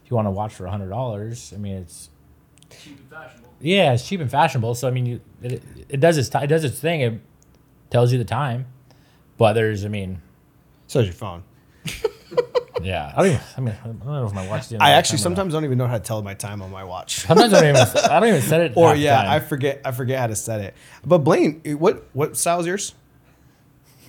if 0.06 0.10
you 0.10 0.16
want 0.16 0.28
to 0.28 0.32
watch 0.32 0.54
for 0.54 0.66
a 0.66 0.72
hundred 0.72 0.90
dollars, 0.90 1.52
I 1.54 1.58
mean 1.60 1.76
it's 1.78 2.10
Cheap 2.70 2.98
and 3.00 3.10
fashionable. 3.10 3.50
yeah, 3.60 3.92
it's 3.94 4.08
cheap 4.08 4.22
and 4.22 4.32
fashionable. 4.32 4.76
So 4.76 4.88
I 4.88 4.92
mean, 4.92 5.06
you 5.06 5.22
it, 5.42 5.62
it 5.90 6.00
does 6.00 6.18
its 6.18 6.30
ti- 6.30 6.44
it 6.44 6.48
does 6.48 6.64
its 6.64 6.80
thing. 6.80 7.02
It 7.02 7.20
tells 7.90 8.14
you 8.14 8.18
the 8.18 8.24
time, 8.24 8.68
but 9.38 9.52
there's 9.54 9.84
I 9.84 9.90
mean 9.90 10.22
so 10.88 11.00
is 11.02 11.08
your 11.08 11.14
phone. 11.16 11.44
yeah. 12.84 13.14
I 13.16 13.22
don't 13.22 13.26
even, 13.32 13.42
I 13.58 13.62
mean 13.62 13.76
I 13.84 13.88
don't 13.88 14.06
know 14.06 14.26
if 14.26 14.34
my 14.34 14.48
watch. 14.48 14.70
didn't 14.70 14.82
I 14.82 14.92
actually 14.92 15.18
time 15.20 15.28
or 15.28 15.30
not. 15.30 15.36
sometimes 15.38 15.54
don't 15.54 15.66
even 15.66 15.78
know 15.78 15.88
how 15.88 15.98
to 15.98 16.04
tell 16.04 16.22
my 16.22 16.34
time 16.34 16.62
on 16.62 16.72
my 16.72 16.84
watch. 16.84 17.20
Sometimes 17.22 17.54
I 17.54 17.62
don't 17.62 17.76
even 17.76 17.98
I 18.12 18.20
don't 18.20 18.30
even 18.30 18.42
set 18.42 18.62
it. 18.62 18.74
or 18.76 18.90
half 18.90 18.98
yeah, 18.98 19.16
time. 19.24 19.30
I 19.32 19.40
forget. 19.40 19.82
I 19.86 19.92
forget 19.92 20.20
how 20.20 20.28
to 20.28 20.36
set 20.36 20.62
it. 20.62 20.74
But 21.06 21.20
Blaine, 21.20 21.62
what 21.80 22.04
what 22.14 22.38
style 22.38 22.60
is 22.60 22.68
yours? 22.68 22.94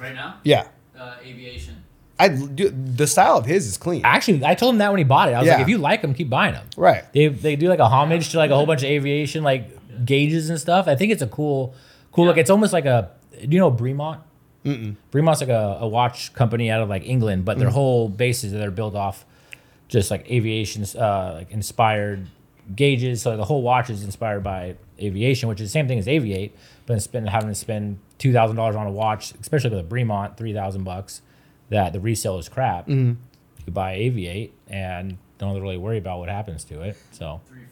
Right 0.01 0.15
now, 0.15 0.37
Yeah, 0.43 0.67
uh, 0.99 1.15
aviation. 1.23 1.77
I 2.19 2.29
do, 2.29 2.69
the 2.71 3.07
style 3.07 3.37
of 3.37 3.47
his 3.47 3.67
is 3.67 3.77
clean. 3.77 4.03
Actually, 4.05 4.45
I 4.45 4.55
told 4.55 4.75
him 4.75 4.79
that 4.79 4.91
when 4.91 4.99
he 4.99 5.05
bought 5.05 5.29
it. 5.29 5.33
I 5.33 5.39
was 5.39 5.47
Yeah. 5.47 5.55
like, 5.55 5.63
if 5.63 5.69
you 5.69 5.79
like 5.79 6.03
them, 6.03 6.15
keep 6.15 6.29
buying 6.31 6.55
them. 6.55 6.67
Right. 6.77 7.05
They 7.13 7.29
they 7.29 7.57
do 7.57 7.69
like 7.69 7.79
a 7.81 7.87
homage 7.89 8.31
to 8.31 8.39
like 8.39 8.51
a 8.51 8.55
whole 8.55 8.67
bunch 8.67 8.83
of 8.83 8.89
aviation 8.91 9.43
like 9.43 10.05
gauges 10.05 10.51
and 10.51 10.59
stuff. 10.59 10.89
I 10.89 10.95
think 10.97 11.13
it's 11.13 11.23
a 11.23 11.27
cool 11.27 11.75
cool 12.13 12.27
look. 12.27 12.37
It's 12.37 12.51
almost 12.51 12.73
like 12.73 12.85
a 12.85 13.11
do 13.33 13.49
you 13.49 13.59
know 13.59 13.71
Bremont? 13.73 14.19
Mm-mm. 14.65 14.97
Bremont's 15.11 15.41
like 15.41 15.51
a, 15.51 15.79
a 15.81 15.89
watch 15.89 16.33
company 16.35 16.71
out 16.71 16.83
of 16.83 16.89
like 16.89 17.05
England, 17.07 17.45
but 17.45 17.59
their 17.59 17.69
Mm. 17.69 17.73
whole 17.73 18.09
base 18.09 18.45
is 18.45 18.53
that 18.53 18.59
they're 18.59 18.71
built 18.71 18.95
off 18.95 19.25
just 19.89 20.11
like 20.11 20.31
aviation 20.31 20.85
uh, 20.99 21.35
like 21.39 21.51
inspired 21.51 22.29
gauges. 22.75 23.23
So 23.23 23.37
the 23.37 23.45
whole 23.45 23.63
watch 23.63 23.91
is 23.91 24.05
inspired 24.05 24.43
by 24.43 24.77
aviation, 25.01 25.49
which 25.49 25.61
is 25.61 25.69
the 25.69 25.73
same 25.73 25.89
thing 25.89 25.99
as 25.99 26.07
aviate, 26.07 26.53
but 26.87 26.95
instead 26.95 27.23
of 27.25 27.29
having 27.31 27.49
to 27.49 27.55
spend 27.55 27.99
two 28.19 28.33
thousand 28.33 28.57
dollars 28.57 28.77
on 28.77 28.87
a 28.87 28.91
watch, 28.93 29.33
especially 29.41 29.71
with 29.71 29.81
a 29.81 29.89
Bremont, 29.89 30.37
three 30.37 30.55
thousand 30.55 30.85
bucks, 30.85 31.23
that 31.71 31.93
the 31.93 32.01
resale 32.01 32.39
is 32.39 32.49
crap. 32.49 32.87
Mm-hmm. 32.87 33.15
You 33.67 33.73
buy 33.73 33.97
aviate 33.97 34.51
and 34.69 35.19
don't 35.39 35.61
really 35.61 35.77
worry 35.77 35.99
about 35.99 36.21
what 36.21 36.29
happens 36.29 36.63
to 36.65 36.83
it. 36.83 36.97
So 37.11 37.41
Three, 37.49 37.59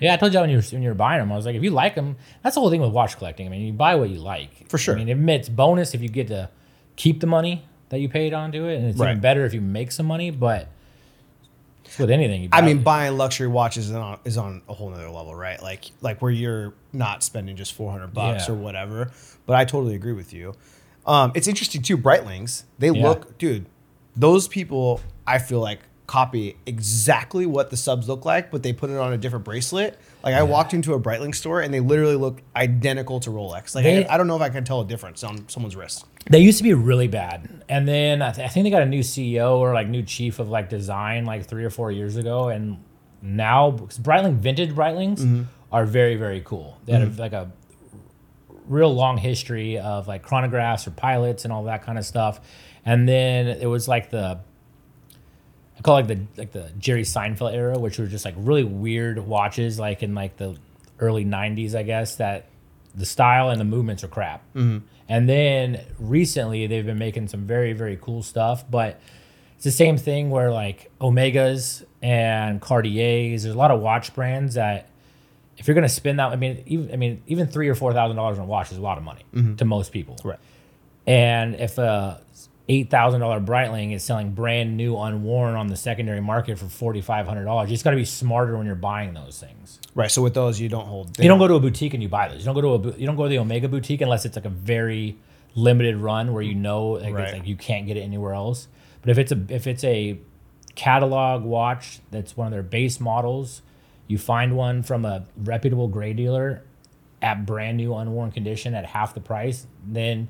Yeah, 0.00 0.14
I 0.14 0.16
told 0.16 0.32
you 0.34 0.40
when 0.40 0.50
you 0.50 0.56
were, 0.56 0.62
when 0.72 0.82
you 0.82 0.88
were 0.88 0.94
buying 0.94 1.20
them, 1.20 1.30
I 1.32 1.36
was 1.36 1.46
like, 1.46 1.54
if 1.56 1.62
you 1.62 1.70
like 1.70 1.94
them, 1.94 2.16
that's 2.42 2.54
the 2.54 2.60
whole 2.60 2.70
thing 2.70 2.80
with 2.80 2.90
watch 2.92 3.16
collecting. 3.16 3.46
I 3.46 3.50
mean, 3.50 3.62
you 3.62 3.72
buy 3.72 3.94
what 3.94 4.10
you 4.10 4.18
like. 4.20 4.68
For 4.68 4.78
sure. 4.78 4.98
I 4.98 5.04
mean, 5.04 5.28
it's 5.28 5.48
bonus 5.48 5.94
if 5.94 6.00
you 6.02 6.08
get 6.08 6.28
to 6.28 6.50
keep 6.96 7.20
the 7.20 7.26
money 7.26 7.64
that 7.90 7.98
you 8.00 8.08
paid 8.08 8.32
onto 8.34 8.64
it, 8.66 8.76
and 8.76 8.86
it's 8.86 8.98
Right. 8.98 9.10
even 9.10 9.20
better 9.20 9.44
if 9.44 9.54
you 9.54 9.60
make 9.60 9.92
some 9.92 10.06
money. 10.06 10.30
But 10.30 10.68
it's 11.84 11.98
with 11.98 12.10
anything, 12.10 12.42
you 12.42 12.48
I 12.52 12.60
buy- 12.60 12.66
mean, 12.66 12.82
buying 12.82 13.16
luxury 13.16 13.46
watches 13.46 13.90
is 13.90 13.94
on, 13.96 14.18
is 14.24 14.38
on 14.38 14.62
a 14.68 14.74
whole 14.74 14.90
nother 14.90 15.10
level, 15.10 15.34
right? 15.34 15.60
Like 15.62 15.84
like 16.00 16.20
where 16.22 16.30
you're 16.30 16.74
not 16.92 17.22
spending 17.22 17.56
just 17.56 17.74
four 17.74 17.90
hundred 17.92 18.14
bucks 18.14 18.48
Yeah. 18.48 18.54
or 18.54 18.56
whatever. 18.58 19.10
But 19.46 19.56
I 19.56 19.64
totally 19.64 19.94
agree 19.94 20.14
with 20.14 20.32
you. 20.32 20.54
Um, 21.06 21.32
it's 21.34 21.46
interesting 21.46 21.82
too. 21.82 21.98
Breitlings, 21.98 22.64
they 22.78 22.88
Yeah. 22.90 23.02
look, 23.08 23.36
dude. 23.38 23.66
Those 24.16 24.48
people, 24.48 25.00
I 25.26 25.38
feel 25.38 25.60
like 25.60 25.80
copy 26.06 26.56
exactly 26.66 27.46
what 27.46 27.70
the 27.70 27.76
subs 27.76 28.08
look 28.08 28.24
like, 28.24 28.50
but 28.50 28.62
they 28.62 28.72
put 28.72 28.90
it 28.90 28.96
on 28.96 29.12
a 29.12 29.16
different 29.16 29.44
bracelet. 29.44 29.98
Like 30.22 30.34
I 30.34 30.42
walked 30.42 30.74
into 30.74 30.94
a 30.94 31.00
Breitling 31.00 31.34
store 31.34 31.60
and 31.60 31.72
they 31.72 31.80
literally 31.80 32.16
look 32.16 32.42
identical 32.54 33.20
to 33.20 33.30
Rolex. 33.30 33.74
Like 33.74 33.84
They- 33.84 34.06
I, 34.06 34.14
I 34.14 34.18
don't 34.18 34.26
know 34.26 34.36
if 34.36 34.42
I 34.42 34.50
can 34.50 34.64
tell 34.64 34.80
a 34.80 34.84
difference 34.84 35.24
on 35.24 35.48
someone's 35.48 35.76
wrist. 35.76 36.04
They 36.30 36.38
used 36.38 36.58
to 36.58 36.64
be 36.64 36.72
really 36.72 37.08
bad, 37.08 37.62
and 37.68 37.86
then 37.86 38.22
I, 38.22 38.32
th- 38.32 38.46
I 38.46 38.48
think 38.48 38.64
they 38.64 38.70
got 38.70 38.80
a 38.80 38.86
new 38.86 39.02
CEO 39.02 39.58
or 39.58 39.74
like 39.74 39.88
new 39.88 40.02
chief 40.02 40.38
of 40.38 40.48
like 40.48 40.70
design 40.70 41.26
like 41.26 41.44
three 41.44 41.64
or 41.64 41.70
four 41.70 41.92
years 41.92 42.16
ago, 42.16 42.48
and 42.48 42.82
now 43.20 43.72
Breitling 43.72 44.36
vintage 44.36 44.70
Breitlings 44.70 45.18
mm-hmm. 45.18 45.42
are 45.70 45.84
very 45.84 46.16
very 46.16 46.40
cool. 46.40 46.80
They 46.86 46.94
had 46.94 47.02
a, 47.02 47.06
mm-hmm. 47.08 47.20
like 47.20 47.34
a 47.34 47.52
real 48.66 48.94
long 48.94 49.18
history 49.18 49.78
of 49.78 50.08
like 50.08 50.26
chronographs 50.26 50.86
or 50.86 50.92
pilots 50.92 51.44
and 51.44 51.52
all 51.52 51.64
that 51.64 51.84
kind 51.84 51.98
of 51.98 52.06
stuff, 52.06 52.40
and 52.86 53.06
then 53.06 53.46
it 53.46 53.66
was 53.66 53.86
like 53.86 54.08
the 54.08 54.40
call 55.84 55.94
like 55.94 56.08
the 56.08 56.18
like 56.36 56.50
the 56.50 56.72
Jerry 56.78 57.02
Seinfeld 57.02 57.54
era, 57.54 57.78
which 57.78 57.98
were 57.98 58.06
just 58.06 58.24
like 58.24 58.34
really 58.36 58.64
weird 58.64 59.18
watches, 59.20 59.78
like 59.78 60.02
in 60.02 60.14
like 60.14 60.36
the 60.38 60.56
early 60.98 61.24
'90s, 61.24 61.76
I 61.76 61.84
guess. 61.84 62.16
That 62.16 62.46
the 62.94 63.06
style 63.06 63.50
and 63.50 63.60
the 63.60 63.64
movements 63.64 64.02
are 64.02 64.08
crap. 64.08 64.42
Mm-hmm. 64.54 64.78
And 65.08 65.28
then 65.28 65.84
recently, 65.98 66.66
they've 66.66 66.86
been 66.86 66.98
making 66.98 67.28
some 67.28 67.46
very 67.46 67.74
very 67.74 67.98
cool 68.00 68.22
stuff, 68.22 68.64
but 68.68 68.98
it's 69.54 69.64
the 69.64 69.70
same 69.70 69.98
thing 69.98 70.30
where 70.30 70.50
like 70.50 70.90
Omegas 71.00 71.84
and 72.02 72.60
Cartiers. 72.60 73.44
There's 73.44 73.54
a 73.54 73.58
lot 73.58 73.70
of 73.70 73.80
watch 73.80 74.14
brands 74.14 74.54
that 74.54 74.88
if 75.58 75.68
you're 75.68 75.74
gonna 75.74 75.88
spend 75.88 76.18
that, 76.18 76.32
I 76.32 76.36
mean, 76.36 76.64
even 76.66 76.92
I 76.92 76.96
mean, 76.96 77.22
even 77.26 77.46
three 77.46 77.68
or 77.68 77.74
four 77.74 77.92
thousand 77.92 78.16
dollars 78.16 78.38
on 78.38 78.44
a 78.44 78.48
watch 78.48 78.72
is 78.72 78.78
a 78.78 78.82
lot 78.82 78.96
of 78.96 79.04
money 79.04 79.24
mm-hmm. 79.34 79.56
to 79.56 79.64
most 79.66 79.92
people. 79.92 80.16
Right. 80.24 80.38
And 81.06 81.56
if 81.56 81.76
a 81.76 82.22
eight 82.68 82.90
thousand 82.90 83.20
dollar 83.20 83.40
Breitling 83.40 83.94
is 83.94 84.02
selling 84.02 84.32
brand 84.32 84.76
new, 84.76 84.96
unworn 84.96 85.54
on 85.54 85.66
the 85.66 85.76
secondary 85.76 86.20
market 86.20 86.58
for 86.58 86.66
forty 86.66 87.00
five 87.00 87.26
hundred 87.26 87.44
dollars. 87.44 87.68
You 87.70 87.74
just 87.74 87.84
got 87.84 87.90
to 87.90 87.96
be 87.96 88.04
smarter 88.04 88.56
when 88.56 88.66
you're 88.66 88.74
buying 88.74 89.12
those 89.14 89.38
things. 89.38 89.80
Right. 89.94 90.10
So 90.10 90.22
with 90.22 90.34
those, 90.34 90.60
you 90.60 90.68
don't 90.68 90.86
hold. 90.86 91.18
You 91.18 91.28
don't 91.28 91.38
go 91.38 91.46
to 91.48 91.54
a 91.54 91.60
boutique 91.60 91.94
and 91.94 92.02
you 92.02 92.08
buy 92.08 92.28
those. 92.28 92.38
You 92.38 92.44
don't 92.46 92.54
go 92.54 92.78
to 92.78 92.88
a 92.88 92.98
you 92.98 93.06
don't 93.06 93.16
go 93.16 93.24
to 93.24 93.28
the 93.28 93.38
Omega 93.38 93.68
boutique 93.68 94.00
unless 94.00 94.24
it's 94.24 94.36
like 94.36 94.46
a 94.46 94.50
very 94.50 95.16
limited 95.54 95.96
run 95.96 96.32
where 96.32 96.42
you 96.42 96.54
know 96.54 96.88
like, 96.90 97.04
it's 97.04 97.12
Right. 97.14 97.32
like 97.34 97.46
you 97.46 97.56
can't 97.56 97.86
get 97.86 97.96
it 97.96 98.00
anywhere 98.00 98.34
else. 98.34 98.66
But 99.02 99.10
if 99.10 99.18
it's 99.18 99.30
a 99.32 99.40
if 99.50 99.66
it's 99.66 99.84
a 99.84 100.18
catalog 100.74 101.44
watch 101.44 102.00
that's 102.10 102.36
one 102.36 102.46
of 102.46 102.52
their 102.52 102.62
base 102.62 102.98
models, 102.98 103.62
you 104.08 104.18
find 104.18 104.56
one 104.56 104.82
from 104.82 105.04
a 105.04 105.24
reputable 105.36 105.88
gray 105.88 106.12
dealer 106.12 106.62
at 107.22 107.46
brand 107.46 107.76
new 107.76 107.94
unworn 107.94 108.30
condition 108.32 108.74
at 108.74 108.84
half 108.86 109.14
the 109.14 109.20
price, 109.20 109.66
then 109.86 110.28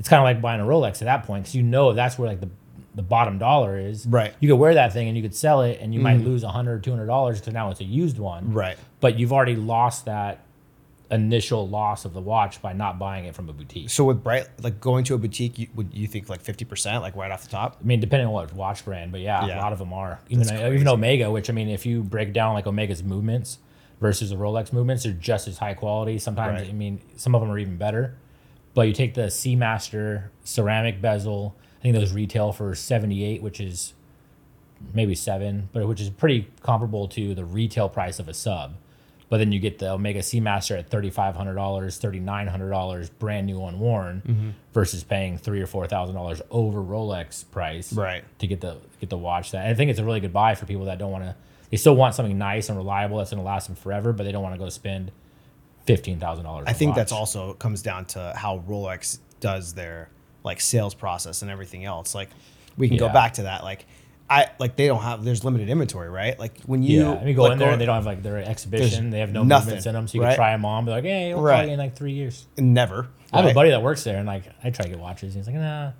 it's 0.00 0.08
kind 0.08 0.18
of 0.18 0.24
like 0.24 0.42
buying 0.42 0.60
a 0.60 0.64
Rolex 0.64 0.94
at 0.94 1.00
that 1.02 1.24
point 1.24 1.44
because 1.44 1.54
you 1.54 1.62
know 1.62 1.92
that's 1.92 2.18
where 2.18 2.28
like 2.28 2.40
the 2.40 2.48
the 2.96 3.02
bottom 3.02 3.38
dollar 3.38 3.78
is. 3.78 4.04
Right. 4.06 4.34
You 4.40 4.48
could 4.48 4.56
wear 4.56 4.74
that 4.74 4.92
thing 4.92 5.06
and 5.06 5.16
you 5.16 5.22
could 5.22 5.34
sell 5.34 5.62
it 5.62 5.78
and 5.80 5.94
you 5.94 6.00
might 6.00 6.18
mm-hmm. 6.18 6.26
lose 6.26 6.42
a 6.42 6.48
hundred 6.48 6.72
or 6.72 6.78
two 6.80 6.90
hundred 6.90 7.06
dollars 7.06 7.38
because 7.38 7.52
now 7.54 7.70
it's 7.70 7.80
a 7.80 7.84
used 7.84 8.18
one 8.18 8.52
Right. 8.52 8.76
but 9.00 9.16
you've 9.16 9.32
already 9.32 9.54
lost 9.54 10.06
that 10.06 10.44
initial 11.10 11.68
loss 11.68 12.04
of 12.04 12.14
the 12.14 12.20
watch 12.20 12.62
by 12.62 12.72
not 12.72 12.98
buying 12.98 13.24
it 13.26 13.34
from 13.34 13.48
a 13.48 13.52
boutique. 13.52 13.90
So 13.90 14.04
with 14.04 14.22
bright, 14.22 14.46
like 14.62 14.80
going 14.80 15.04
to 15.04 15.14
a 15.14 15.18
boutique, 15.18 15.58
you, 15.58 15.68
would 15.74 15.92
you 15.92 16.06
think 16.06 16.28
like 16.28 16.40
fifty 16.40 16.64
percent, 16.64 17.02
like 17.02 17.14
right 17.16 17.30
off 17.30 17.42
the 17.42 17.48
top? 17.50 17.78
I 17.80 17.84
mean, 17.84 18.00
depending 18.00 18.26
on 18.26 18.32
what 18.32 18.52
watch 18.54 18.84
brand, 18.84 19.12
but 19.12 19.20
yeah, 19.20 19.44
Yeah. 19.46 19.58
a 19.58 19.60
lot 19.60 19.72
of 19.72 19.78
them 19.78 19.92
are. 19.92 20.20
Even 20.28 20.46
even. 20.48 20.88
Omega, 20.88 21.30
which 21.30 21.50
I 21.50 21.52
mean, 21.52 21.68
if 21.68 21.84
you 21.84 22.02
break 22.02 22.32
down 22.32 22.54
like 22.54 22.66
Omega's 22.66 23.02
movements 23.02 23.58
versus 24.00 24.30
the 24.30 24.36
Rolex 24.36 24.72
movements, 24.72 25.02
they're 25.04 25.12
just 25.12 25.48
as 25.48 25.58
high 25.58 25.74
quality. 25.74 26.18
Sometimes 26.18 26.60
Right. 26.62 26.70
I 26.70 26.72
mean, 26.72 27.00
some 27.16 27.34
of 27.34 27.40
them 27.40 27.50
are 27.50 27.58
even 27.58 27.76
better. 27.76 28.16
But 28.74 28.82
you 28.82 28.92
take 28.92 29.14
the 29.14 29.22
Seamaster 29.26 30.24
ceramic 30.44 31.00
bezel. 31.00 31.56
I 31.78 31.82
think 31.82 31.94
those 31.94 32.12
retail 32.12 32.52
for 32.52 32.74
seventy 32.74 33.24
eight, 33.24 33.42
which 33.42 33.60
is 33.60 33.94
maybe 34.94 35.14
seven, 35.14 35.68
but 35.72 35.86
which 35.86 36.00
is 36.00 36.10
pretty 36.10 36.48
comparable 36.62 37.08
to 37.08 37.34
the 37.34 37.44
retail 37.44 37.88
price 37.88 38.18
of 38.18 38.28
a 38.28 38.34
sub. 38.34 38.74
But 39.28 39.38
then 39.38 39.52
you 39.52 39.60
get 39.60 39.78
the 39.78 39.90
Omega 39.92 40.20
Seamaster 40.20 40.78
at 40.78 40.90
thirty 40.90 41.10
five 41.10 41.36
hundred 41.36 41.54
dollars, 41.54 41.98
thirty 41.98 42.18
nine 42.20 42.48
hundred 42.48 42.70
dollars, 42.70 43.10
brand 43.10 43.46
new 43.46 43.62
unworn, 43.64 44.22
Mm-hmm. 44.26 44.50
versus 44.72 45.04
paying 45.04 45.38
three 45.38 45.60
or 45.60 45.66
four 45.66 45.86
thousand 45.86 46.14
dollars 46.16 46.42
over 46.50 46.80
Rolex 46.82 47.44
price 47.50 47.92
Right. 47.92 48.24
to 48.40 48.46
get 48.46 48.60
the 48.60 48.78
get 49.00 49.08
the 49.10 49.18
watch. 49.18 49.52
That 49.52 49.62
and 49.66 49.70
I 49.70 49.74
think 49.74 49.90
it's 49.90 50.00
a 50.00 50.04
really 50.04 50.20
good 50.20 50.32
buy 50.32 50.54
for 50.54 50.66
people 50.66 50.84
that 50.86 50.98
don't 50.98 51.12
want 51.12 51.24
to. 51.24 51.34
They 51.70 51.76
still 51.76 51.94
want 51.94 52.16
something 52.16 52.36
nice 52.36 52.68
and 52.68 52.76
reliable 52.76 53.18
that's 53.18 53.30
going 53.30 53.40
to 53.40 53.46
last 53.46 53.68
them 53.68 53.76
forever, 53.76 54.12
but 54.12 54.24
they 54.24 54.32
don't 54.32 54.42
want 54.42 54.54
to 54.56 54.58
go 54.58 54.68
spend 54.68 55.12
fifteen 55.96 56.18
thousand 56.18 56.44
dollars. 56.44 56.64
I 56.66 56.72
think 56.72 56.94
that's 56.94 57.12
also 57.12 57.54
comes 57.54 57.82
down 57.82 58.04
to 58.06 58.32
how 58.36 58.62
Rolex 58.68 59.18
does 59.40 59.74
their 59.74 60.08
like 60.44 60.60
sales 60.60 60.94
process 60.94 61.42
and 61.42 61.50
everything 61.50 61.84
else. 61.84 62.14
Like 62.14 62.30
we 62.76 62.88
can 62.88 62.96
go 62.96 63.08
back 63.08 63.34
to 63.34 63.42
that. 63.42 63.62
Like 63.64 63.86
I 64.28 64.48
like 64.60 64.76
they 64.76 64.86
don't 64.86 65.02
have 65.02 65.24
there's 65.24 65.44
limited 65.44 65.68
inventory, 65.68 66.08
right? 66.08 66.38
Like 66.38 66.60
when 66.62 66.82
you 66.82 67.00
Yeah, 67.00 67.14
I 67.14 67.24
mean, 67.24 67.34
go 67.34 67.42
like, 67.42 67.52
in 67.52 67.58
there 67.58 67.70
and 67.70 67.80
they 67.80 67.86
don't 67.86 67.96
have 67.96 68.06
like 68.06 68.22
their 68.22 68.38
exhibition. 68.38 69.10
They 69.10 69.18
have 69.18 69.32
no 69.32 69.42
nothing, 69.42 69.66
movements 69.66 69.86
in 69.86 69.94
them, 69.94 70.06
so 70.06 70.18
you 70.18 70.22
right? 70.22 70.30
can 70.30 70.36
try 70.36 70.52
them 70.52 70.64
on. 70.64 70.84
Be 70.84 70.92
like, 70.92 71.04
hey, 71.04 71.34
we'll 71.34 71.42
Right. 71.42 71.68
in 71.68 71.78
like 71.78 71.96
three 71.96 72.12
years. 72.12 72.46
never. 72.56 73.08
I 73.32 73.42
have 73.42 73.50
a 73.50 73.54
buddy 73.54 73.70
that 73.70 73.82
works 73.82 74.02
there, 74.04 74.18
and 74.18 74.26
like 74.26 74.44
I 74.62 74.70
try 74.70 74.84
to 74.84 74.88
get 74.90 74.98
watches. 74.98 75.34
And 75.34 75.44
he's 75.44 75.52
like, 75.52 75.62
nah, 75.62 75.92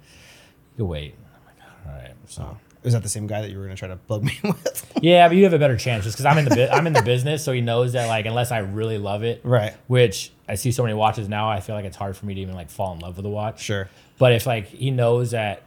you 0.76 0.84
wait. 0.84 1.14
I'm 1.16 1.44
like, 1.46 1.86
all 1.86 2.02
right. 2.02 2.14
So 2.26 2.42
oh. 2.42 2.56
Is 2.82 2.94
that 2.94 3.02
the 3.02 3.08
same 3.10 3.26
guy 3.26 3.42
that 3.42 3.50
you 3.50 3.58
were 3.58 3.64
gonna 3.64 3.76
try 3.76 3.88
to 3.88 3.96
bug 3.96 4.24
me 4.24 4.38
with? 4.44 4.92
yeah, 5.02 5.28
but 5.28 5.36
you 5.36 5.44
have 5.44 5.52
a 5.52 5.58
better 5.58 5.76
chance 5.76 6.04
just 6.04 6.16
because 6.16 6.24
I'm 6.26 6.38
in 6.38 6.46
the 6.46 6.54
bu- 6.54 6.68
I'm 6.72 6.86
in 6.86 6.92
the 6.94 7.02
business, 7.02 7.44
so 7.44 7.52
he 7.52 7.60
knows 7.60 7.92
that 7.92 8.06
like 8.06 8.24
unless 8.26 8.50
I 8.52 8.58
really 8.58 8.96
love 8.98 9.22
it, 9.22 9.40
right. 9.44 9.74
which 9.86 10.32
I 10.48 10.54
see 10.54 10.72
so 10.72 10.82
many 10.82 10.94
watches 10.94 11.28
now, 11.28 11.50
I 11.50 11.60
feel 11.60 11.74
like 11.74 11.84
it's 11.84 11.96
hard 11.96 12.16
for 12.16 12.24
me 12.26 12.34
to 12.34 12.40
even 12.40 12.54
like 12.54 12.70
fall 12.70 12.92
in 12.94 12.98
love 13.00 13.16
with 13.18 13.26
a 13.26 13.30
watch. 13.30 13.60
Sure. 13.62 13.88
But 14.18 14.32
if 14.32 14.46
like 14.46 14.66
he 14.68 14.90
knows 14.90 15.32
that 15.32 15.62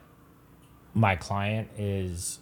my 0.95 1.15
client 1.15 1.69
is 1.78 2.39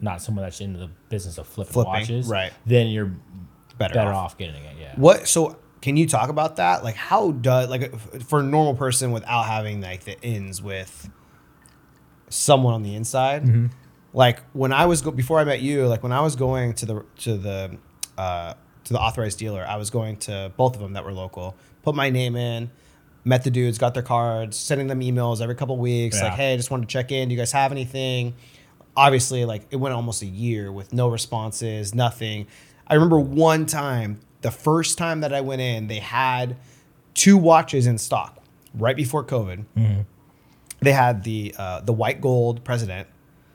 not 0.00 0.20
someone 0.22 0.44
that's 0.44 0.60
into 0.60 0.78
the 0.78 0.90
business 1.08 1.38
of 1.38 1.46
flipping, 1.46 1.72
Flipping, 1.72 1.92
watches, 1.92 2.28
right. 2.28 2.52
Then 2.64 2.88
you're 2.88 3.12
Better, 3.78 3.94
better 3.94 4.10
off. 4.10 4.32
off 4.32 4.38
getting 4.38 4.62
it. 4.64 4.76
Yeah. 4.80 4.92
What? 4.96 5.26
So 5.28 5.58
can 5.82 5.96
you 5.96 6.06
talk 6.06 6.28
about 6.30 6.56
that? 6.56 6.82
Like 6.84 6.94
how 6.96 7.32
does 7.32 7.68
like 7.68 7.98
for 8.24 8.40
a 8.40 8.42
normal 8.42 8.74
person 8.74 9.10
without 9.12 9.42
having 9.44 9.80
like 9.80 10.04
the 10.04 10.20
ins 10.22 10.62
with 10.62 11.10
someone 12.28 12.74
on 12.74 12.82
the 12.82 12.94
inside? 12.94 13.44
Mm-hmm. 13.44 13.66
Like 14.16 14.40
when 14.54 14.72
I 14.72 14.86
was 14.86 15.02
go 15.02 15.10
before 15.10 15.38
I 15.38 15.44
met 15.44 15.60
you, 15.60 15.86
like 15.86 16.02
when 16.02 16.10
I 16.10 16.22
was 16.22 16.36
going 16.36 16.72
to 16.74 16.86
the 16.86 17.04
to 17.18 17.36
the 17.36 17.76
uh, 18.16 18.54
to 18.84 18.92
the 18.94 18.98
authorized 18.98 19.38
dealer, 19.38 19.62
I 19.68 19.76
was 19.76 19.90
going 19.90 20.16
to 20.20 20.50
both 20.56 20.74
of 20.74 20.80
them 20.80 20.94
that 20.94 21.04
were 21.04 21.12
local. 21.12 21.54
Put 21.82 21.94
my 21.94 22.08
name 22.08 22.34
in, 22.34 22.70
met 23.24 23.44
the 23.44 23.50
dudes, 23.50 23.76
got 23.76 23.92
their 23.92 24.02
cards, 24.02 24.56
sending 24.56 24.86
them 24.86 25.00
emails 25.00 25.42
every 25.42 25.54
couple 25.54 25.76
weeks. 25.76 26.16
Like, 26.22 26.32
hey, 26.32 26.54
I 26.54 26.56
just 26.56 26.70
wanted 26.70 26.88
to 26.88 26.92
check 26.92 27.12
in. 27.12 27.28
Do 27.28 27.34
you 27.34 27.38
guys 27.38 27.52
have 27.52 27.72
anything? 27.72 28.34
Obviously, 28.96 29.44
like 29.44 29.66
it 29.70 29.76
went 29.76 29.94
almost 29.94 30.22
a 30.22 30.26
year 30.26 30.72
with 30.72 30.94
no 30.94 31.08
responses, 31.08 31.94
nothing. 31.94 32.46
I 32.86 32.94
remember 32.94 33.20
one 33.20 33.66
time, 33.66 34.20
the 34.40 34.50
first 34.50 34.96
time 34.96 35.20
that 35.20 35.34
I 35.34 35.42
went 35.42 35.60
in, 35.60 35.88
they 35.88 35.98
had 35.98 36.56
two 37.12 37.36
watches 37.36 37.86
in 37.86 37.98
stock 37.98 38.42
right 38.72 38.96
before 38.96 39.24
COVID. 39.24 39.66
They 40.80 40.92
had 40.92 41.22
the 41.22 41.54
uh, 41.58 41.80
the 41.82 41.92
white 41.92 42.22
gold 42.22 42.64
president 42.64 43.08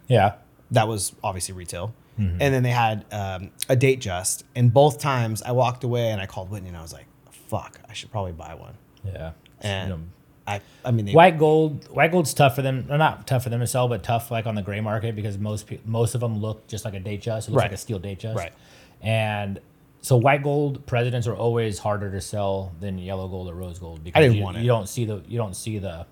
Yeah. 0.08 0.34
That 0.72 0.88
was 0.88 1.14
obviously 1.24 1.54
retail. 1.54 1.94
And 2.18 2.40
then 2.40 2.62
they 2.62 2.70
had 2.70 3.04
um, 3.12 3.50
a 3.68 3.76
Datejust. 3.76 4.44
And 4.56 4.72
both 4.72 5.00
times 5.00 5.42
I 5.42 5.54
walked 5.54 5.84
away 5.84 6.12
and 6.12 6.22
I 6.22 6.28
called 6.28 6.52
Whitney 6.52 6.68
and 6.70 6.78
I 6.78 6.82
was 6.84 6.94
like, 6.94 7.08
fuck, 7.32 7.80
I 7.90 7.94
should 7.94 8.12
probably 8.12 8.32
buy 8.34 8.54
one. 8.54 8.76
Yeah. 9.04 9.32
And 9.62 9.90
You 9.90 9.96
know, 9.96 10.02
I, 10.46 10.62
I 10.86 10.92
mean, 10.92 11.06
they, 11.08 11.14
White 11.14 11.40
gold, 11.40 11.88
white 11.90 12.12
gold's 12.12 12.32
tough 12.36 12.54
for 12.56 12.62
them. 12.62 12.86
Or 12.92 13.00
not 13.00 13.26
tough 13.26 13.42
for 13.44 13.50
them 13.50 13.60
to 13.62 13.66
sell, 13.66 13.88
but 13.88 14.04
tough 14.04 14.30
like 14.30 14.46
on 14.46 14.54
the 14.54 14.62
gray 14.62 14.82
market 14.82 15.16
because 15.16 15.40
most 15.40 15.66
pe- 15.66 15.80
most 15.84 16.14
of 16.14 16.22
them 16.22 16.38
look 16.38 16.68
just 16.68 16.86
like 16.86 16.94
a 16.94 17.00
Datejust. 17.00 17.48
It 17.48 17.52
looks 17.52 17.52
Right. 17.52 17.64
like 17.64 17.72
a 17.72 17.78
steel 17.78 18.00
Datejust. 18.00 18.36
Right. 18.36 18.54
And 19.02 19.60
so 20.02 20.16
white 20.18 20.44
gold 20.44 20.86
presidents 20.86 21.26
are 21.26 21.36
always 21.36 21.80
harder 21.80 22.12
to 22.12 22.22
sell 22.22 22.72
than 22.80 23.00
yellow 23.00 23.28
gold 23.28 23.50
or 23.50 23.56
rose 23.56 23.80
gold 23.80 24.04
because 24.04 24.22
didn't 24.22 24.38
you, 24.38 24.44
want 24.44 24.58
it. 24.58 24.62
you 24.62 24.68
don't 24.68 24.88
see 24.88 25.06
the 25.06 25.24
you 25.28 25.38
don't 25.40 25.56
see 25.56 25.80
the 25.80 26.06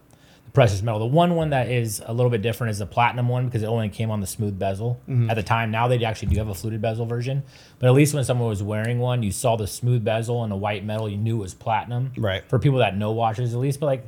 precious 0.53 0.81
metal. 0.81 0.99
The 0.99 1.05
one 1.05 1.35
one 1.35 1.49
that 1.51 1.69
is 1.69 2.01
a 2.05 2.13
little 2.13 2.29
bit 2.29 2.41
different 2.41 2.71
is 2.71 2.79
the 2.79 2.85
platinum 2.85 3.27
one 3.29 3.45
because 3.45 3.61
it 3.63 3.67
only 3.67 3.89
came 3.89 4.09
on 4.11 4.19
the 4.21 4.27
smooth 4.27 4.57
bezel 4.57 4.99
Mm-hmm. 5.07 5.29
at 5.29 5.35
the 5.35 5.43
time. 5.43 5.71
Now 5.71 5.87
they 5.87 6.03
actually 6.03 6.29
do 6.33 6.37
have 6.39 6.47
a 6.49 6.53
fluted 6.53 6.81
bezel 6.81 7.05
version, 7.05 7.43
but 7.79 7.87
at 7.87 7.93
least 7.93 8.13
when 8.13 8.23
someone 8.23 8.49
was 8.49 8.63
wearing 8.63 8.99
one, 8.99 9.21
you 9.23 9.31
saw 9.31 9.55
the 9.55 9.67
smooth 9.67 10.03
bezel 10.03 10.43
and 10.43 10.51
the 10.51 10.55
white 10.57 10.83
metal. 10.83 11.07
You 11.09 11.17
knew 11.17 11.37
it 11.37 11.41
was 11.41 11.53
platinum. 11.53 12.11
Right. 12.17 12.43
For 12.49 12.57
people 12.59 12.79
that 12.79 12.95
know 12.97 13.11
watches, 13.11 13.53
at 13.53 13.59
least, 13.59 13.79
but 13.79 13.85
like 13.87 14.07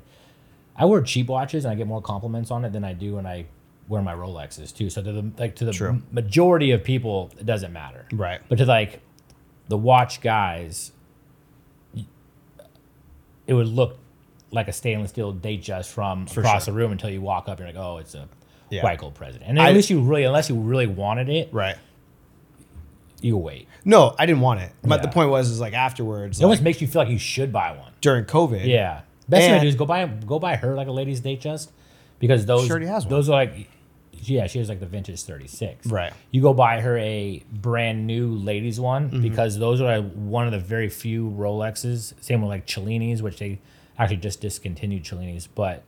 I 0.75 0.86
wear 0.86 1.01
cheap 1.01 1.27
watches 1.27 1.65
and 1.65 1.71
I 1.71 1.75
get 1.75 1.88
more 1.88 2.01
compliments 2.01 2.49
on 2.51 2.65
it 2.65 2.71
than 2.73 2.84
I 2.84 2.93
do 2.93 3.15
when 3.15 3.25
I 3.25 3.45
wear 3.88 4.01
my 4.01 4.13
Rolexes 4.15 4.75
too. 4.75 4.89
So 4.89 5.01
to 5.04 5.12
the 5.12 5.32
like 5.38 5.56
to 5.58 5.65
the 5.65 5.73
True. 5.73 6.01
majority 6.12 6.71
of 6.71 6.84
people, 6.84 7.30
it 7.39 7.45
doesn't 7.45 7.73
matter. 7.73 8.06
Right. 8.12 8.39
But 8.49 8.58
to 8.60 8.65
like 8.65 9.01
the 9.67 9.77
watch 9.77 10.21
guys, 10.21 10.91
it 13.47 13.54
would 13.54 13.67
look 13.67 13.97
like 14.51 14.67
a 14.67 14.73
stainless 14.73 15.11
steel 15.11 15.33
Datejust 15.33 15.89
from 15.89 16.23
across 16.23 16.65
sure. 16.65 16.73
the 16.73 16.77
room 16.77 16.91
until 16.91 17.09
you 17.09 17.21
walk 17.21 17.47
up. 17.47 17.59
And 17.59 17.67
You're 17.67 17.67
like, 17.81 17.83
oh, 17.91 17.97
it's 17.97 18.15
a 18.15 18.27
Yeah. 18.69 18.83
white 18.83 18.99
gold 18.99 19.15
president. 19.15 19.49
And 19.49 19.57
at 19.59 19.67
I- 19.67 19.71
least 19.71 19.89
you 19.89 20.01
really, 20.01 20.23
unless 20.23 20.49
you 20.49 20.55
really 20.55 20.87
wanted 20.87 21.29
it, 21.29 21.49
right. 21.53 21.75
you 23.21 23.37
wait. 23.37 23.67
No, 23.85 24.15
I 24.17 24.25
didn't 24.25 24.41
want 24.41 24.61
it. 24.61 24.71
But 24.83 25.01
the 25.01 25.07
point 25.07 25.29
was, 25.29 25.49
is 25.49 25.59
like 25.59 25.73
afterwards, 25.73 26.37
It 26.39 26.41
like, 26.41 26.45
almost 26.45 26.61
makes 26.63 26.81
you 26.81 26.87
feel 26.87 27.01
like 27.03 27.11
you 27.11 27.19
should 27.19 27.51
buy 27.53 27.71
one. 27.71 27.91
during 28.01 28.25
COVID. 28.25 28.65
Yeah. 28.65 29.01
Best 29.29 29.45
thing 29.47 29.53
to 29.55 29.61
do 29.61 29.67
is 29.67 29.75
go 29.75 29.85
buy 29.85 30.05
go 30.05 30.39
buy 30.39 30.55
her 30.57 30.75
like 30.75 30.87
a 30.87 30.91
ladies 30.91 31.21
Datejust 31.21 31.69
because 32.19 32.45
those 32.45 32.65
She 32.65 32.71
already 32.71 32.87
has 32.87 33.05
one. 33.05 33.11
those 33.11 33.29
are 33.29 33.33
like 33.33 33.69
yeah 34.23 34.45
she 34.45 34.59
has 34.59 34.67
like 34.69 34.79
the 34.81 34.85
vintage 34.85 35.21
36 35.23 35.87
Right. 35.87 36.11
you 36.31 36.41
go 36.41 36.53
buy 36.53 36.81
her 36.81 36.97
a 36.97 37.41
brand 37.51 38.05
new 38.05 38.35
ladies 38.35 38.77
one 38.79 39.09
Mm-hmm. 39.09 39.21
because 39.21 39.57
those 39.57 39.79
are 39.79 39.99
like 39.99 40.11
one 40.13 40.45
of 40.47 40.51
the 40.51 40.59
very 40.59 40.89
few 40.89 41.29
rolexes 41.29 42.13
same 42.21 42.41
with 42.41 42.49
like 42.49 42.67
Cellini's 42.67 43.21
which 43.23 43.37
they 43.39 43.59
actually 43.97 44.17
just 44.17 44.41
discontinued 44.41 45.04
Cellini's 45.06 45.47
but 45.47 45.84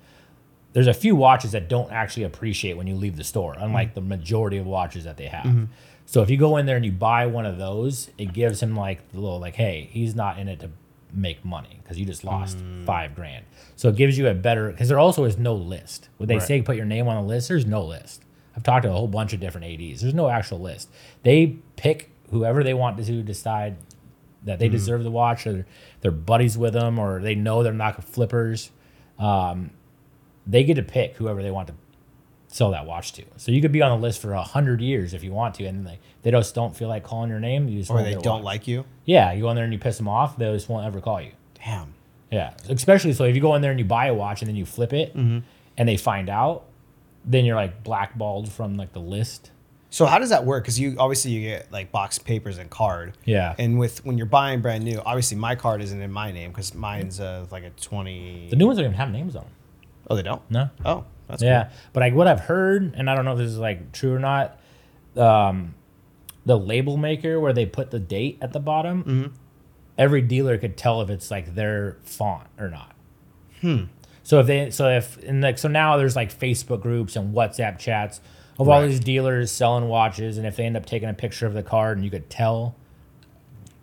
there's 0.74 0.88
a 0.88 0.94
few 0.94 1.16
watches 1.16 1.52
that 1.52 1.70
don't 1.70 1.92
actually 1.92 2.24
appreciate 2.24 2.76
when 2.78 2.88
you 2.88 2.96
leave 2.96 3.16
the 3.18 3.24
store 3.24 3.56
unlike 3.60 3.90
Mm-hmm. 3.90 3.96
the 4.10 4.16
majority 4.18 4.58
of 4.58 4.66
watches 4.66 5.04
that 5.04 5.18
they 5.18 5.28
have 5.28 5.68
so 6.06 6.22
if 6.22 6.30
you 6.30 6.38
go 6.38 6.58
in 6.58 6.66
there 6.66 6.76
and 6.76 6.86
you 6.86 6.92
buy 6.92 7.26
one 7.28 7.46
of 7.46 7.58
those 7.58 8.10
it 8.18 8.34
gives 8.34 8.62
him 8.62 8.76
like 8.76 9.10
the 9.12 9.20
little 9.20 9.40
like 9.40 9.56
hey 9.56 9.90
he's 9.92 10.16
not 10.16 10.38
in 10.40 10.48
it 10.48 10.60
to 10.60 10.70
make 11.16 11.46
money 11.46 11.80
because 11.84 12.00
you 12.00 12.06
just 12.06 12.24
lost 12.24 12.58
Mm. 12.58 12.86
five 12.86 13.14
grand 13.16 13.46
so 13.76 13.90
it 13.90 13.96
gives 13.96 14.18
you 14.18 14.28
a 14.28 14.34
better 14.34 14.72
because 14.72 14.90
there 14.90 15.00
also 15.00 15.26
is 15.26 15.38
no 15.38 15.54
list 15.54 16.10
when 16.18 16.28
they 16.28 16.36
Right. 16.38 16.44
say 16.48 16.62
put 16.64 16.76
your 16.76 16.86
name 16.86 17.08
on 17.08 17.18
a 17.18 17.24
list 17.24 17.48
there's 17.50 17.66
no 17.68 17.84
list 17.86 18.24
i've 18.58 18.64
talked 18.64 18.84
to 18.84 18.90
a 18.90 18.94
whole 18.94 19.08
bunch 19.08 19.32
of 19.34 19.40
different 19.40 19.68
ads 19.68 20.02
there's 20.02 20.14
no 20.16 20.28
actual 20.28 20.60
list 20.60 20.90
they 21.22 21.56
pick 21.76 22.10
whoever 22.32 22.64
they 22.64 22.74
want 22.74 22.98
to 22.98 23.22
decide 23.22 23.78
that 24.44 24.58
Mm. 24.58 24.60
they 24.60 24.70
deserve 24.70 25.04
the 25.04 25.12
watch 25.12 25.46
or 25.48 25.66
they're 26.04 26.12
buddies 26.12 26.56
with 26.60 26.74
them 26.74 27.00
or 27.00 27.20
they 27.20 27.34
know 27.34 27.64
they're 27.64 27.74
not 27.74 28.04
flippers 28.04 28.70
um, 29.18 29.72
they 30.46 30.64
get 30.64 30.76
to 30.76 30.84
pick 30.84 31.16
whoever 31.16 31.42
they 31.42 31.50
want 31.52 31.68
to 31.70 31.74
sell 32.48 32.70
that 32.72 32.86
watch 32.86 33.14
to. 33.14 33.24
So 33.38 33.52
you 33.52 33.62
could 33.62 33.72
be 33.72 33.82
on 33.82 34.00
the 34.00 34.04
list 34.06 34.22
for 34.22 34.34
a 34.34 34.44
hundred 34.44 34.80
years 34.82 35.14
if 35.16 35.24
you 35.24 35.32
want 35.32 35.56
to, 35.56 35.66
and 35.66 35.86
like 35.86 36.00
they 36.22 36.30
just 36.32 36.54
don't 36.54 36.76
feel 36.76 36.88
like 36.88 37.04
calling 37.04 37.30
your 37.30 37.40
name. 37.40 37.68
You 37.68 37.80
just 37.80 37.90
Or 37.90 38.04
they 38.04 38.14
don't 38.14 38.26
watch. 38.26 38.44
like 38.44 38.68
you. 38.68 38.86
Yeah, 39.06 39.32
you 39.32 39.42
go 39.42 39.50
in 39.50 39.56
there 39.56 39.64
and 39.64 39.74
you 39.74 39.80
piss 39.80 39.98
them 39.98 40.08
off. 40.08 40.38
They 40.38 40.52
just 40.54 40.70
won't 40.70 40.86
ever 40.86 41.00
call 41.02 41.20
you. 41.22 41.32
Damn. 41.64 41.94
Yeah, 42.32 42.54
especially 42.70 43.14
so 43.14 43.24
if 43.24 43.34
you 43.36 43.42
go 43.42 43.56
in 43.56 43.62
there 43.62 43.72
and 43.72 43.80
you 43.80 43.86
buy 43.86 44.08
a 44.08 44.14
watch 44.14 44.42
and 44.42 44.50
then 44.50 44.56
you 44.56 44.66
flip 44.66 44.94
it, 44.94 45.16
Mm-hmm. 45.16 45.40
and 45.78 45.90
they 45.90 45.98
find 45.98 46.30
out, 46.30 46.66
then 47.26 47.46
you're 47.46 47.56
like 47.56 47.84
blackballed 47.84 48.52
from 48.52 48.76
like 48.76 48.92
the 48.94 49.00
list. 49.00 49.52
So 49.94 50.08
how 50.08 50.18
does 50.18 50.30
that 50.32 50.44
work? 50.44 50.64
Because 50.64 50.80
you 50.80 50.96
obviously 50.98 51.30
you 51.32 51.42
get 51.48 51.72
like 51.72 51.92
box 51.92 52.18
papers 52.18 52.58
and 52.58 52.68
card. 52.68 53.14
Yeah. 53.26 53.54
And 53.60 53.78
with 53.78 54.04
when 54.04 54.18
you're 54.18 54.26
buying 54.26 54.60
brand 54.62 54.84
new, 54.84 55.00
obviously 55.06 55.38
my 55.38 55.54
card 55.56 55.82
isn't 55.84 56.02
in 56.02 56.12
my 56.12 56.32
name 56.32 56.50
because 56.50 56.74
mine's 56.74 57.20
uh, 57.20 57.46
like 57.52 57.64
a 57.64 57.70
twenty. 57.70 58.48
The 58.50 58.56
new 58.56 58.66
ones 58.66 58.78
don't 58.80 58.86
even 58.86 58.98
have 58.98 59.12
names 59.12 59.36
on 59.36 59.44
them. 59.44 59.52
oh, 60.10 60.16
they 60.16 60.24
don't. 60.24 60.42
No. 60.50 60.70
Oh, 60.84 61.06
that's 61.28 61.44
yeah, 61.44 61.66
Cool. 61.66 61.72
but 61.94 62.00
like 62.02 62.14
what 62.16 62.28
I've 62.28 62.40
heard, 62.40 62.94
and 62.96 63.08
I 63.08 63.14
don't 63.16 63.24
know 63.24 63.34
if 63.34 63.38
this 63.38 63.52
is 63.52 63.60
like 63.60 63.92
true 63.92 64.14
or 64.16 64.20
not. 64.20 64.60
Um, 65.16 65.76
the 66.46 66.58
label 66.58 66.98
maker 66.98 67.40
where 67.40 67.54
they 67.54 67.66
put 67.68 67.92
the 67.92 68.00
date 68.00 68.40
at 68.42 68.52
the 68.52 68.60
bottom, 68.60 69.04
Mm-hmm. 69.04 69.34
every 69.98 70.22
dealer 70.24 70.58
could 70.58 70.76
tell 70.76 71.02
if 71.02 71.10
it's 71.12 71.30
like 71.30 71.54
their 71.54 71.98
font 72.04 72.48
or 72.60 72.68
not. 72.70 72.96
Hmm. 73.62 73.84
So 74.24 74.40
if 74.40 74.48
they, 74.48 74.72
so 74.72 74.90
if 74.90 75.18
and 75.24 75.42
like 75.42 75.60
so 75.60 75.68
now 75.70 75.98
there's 75.98 76.16
like 76.16 76.34
Facebook 76.38 76.82
groups 76.82 77.16
and 77.16 77.36
WhatsApp 77.36 77.78
chats 77.78 78.22
of 78.60 78.70
all 78.70 78.82
these 78.84 79.00
dealers 79.00 79.52
selling 79.52 79.88
watches, 79.88 80.38
and 80.38 80.46
if 80.48 80.56
they 80.56 80.66
end 80.66 80.78
up 80.78 80.86
taking 80.86 81.10
a 81.10 81.14
picture 81.14 81.46
of 81.48 81.54
the 81.54 81.64
card 81.64 81.98
and 81.98 82.06
you 82.06 82.12
could 82.12 82.30
tell. 82.30 82.76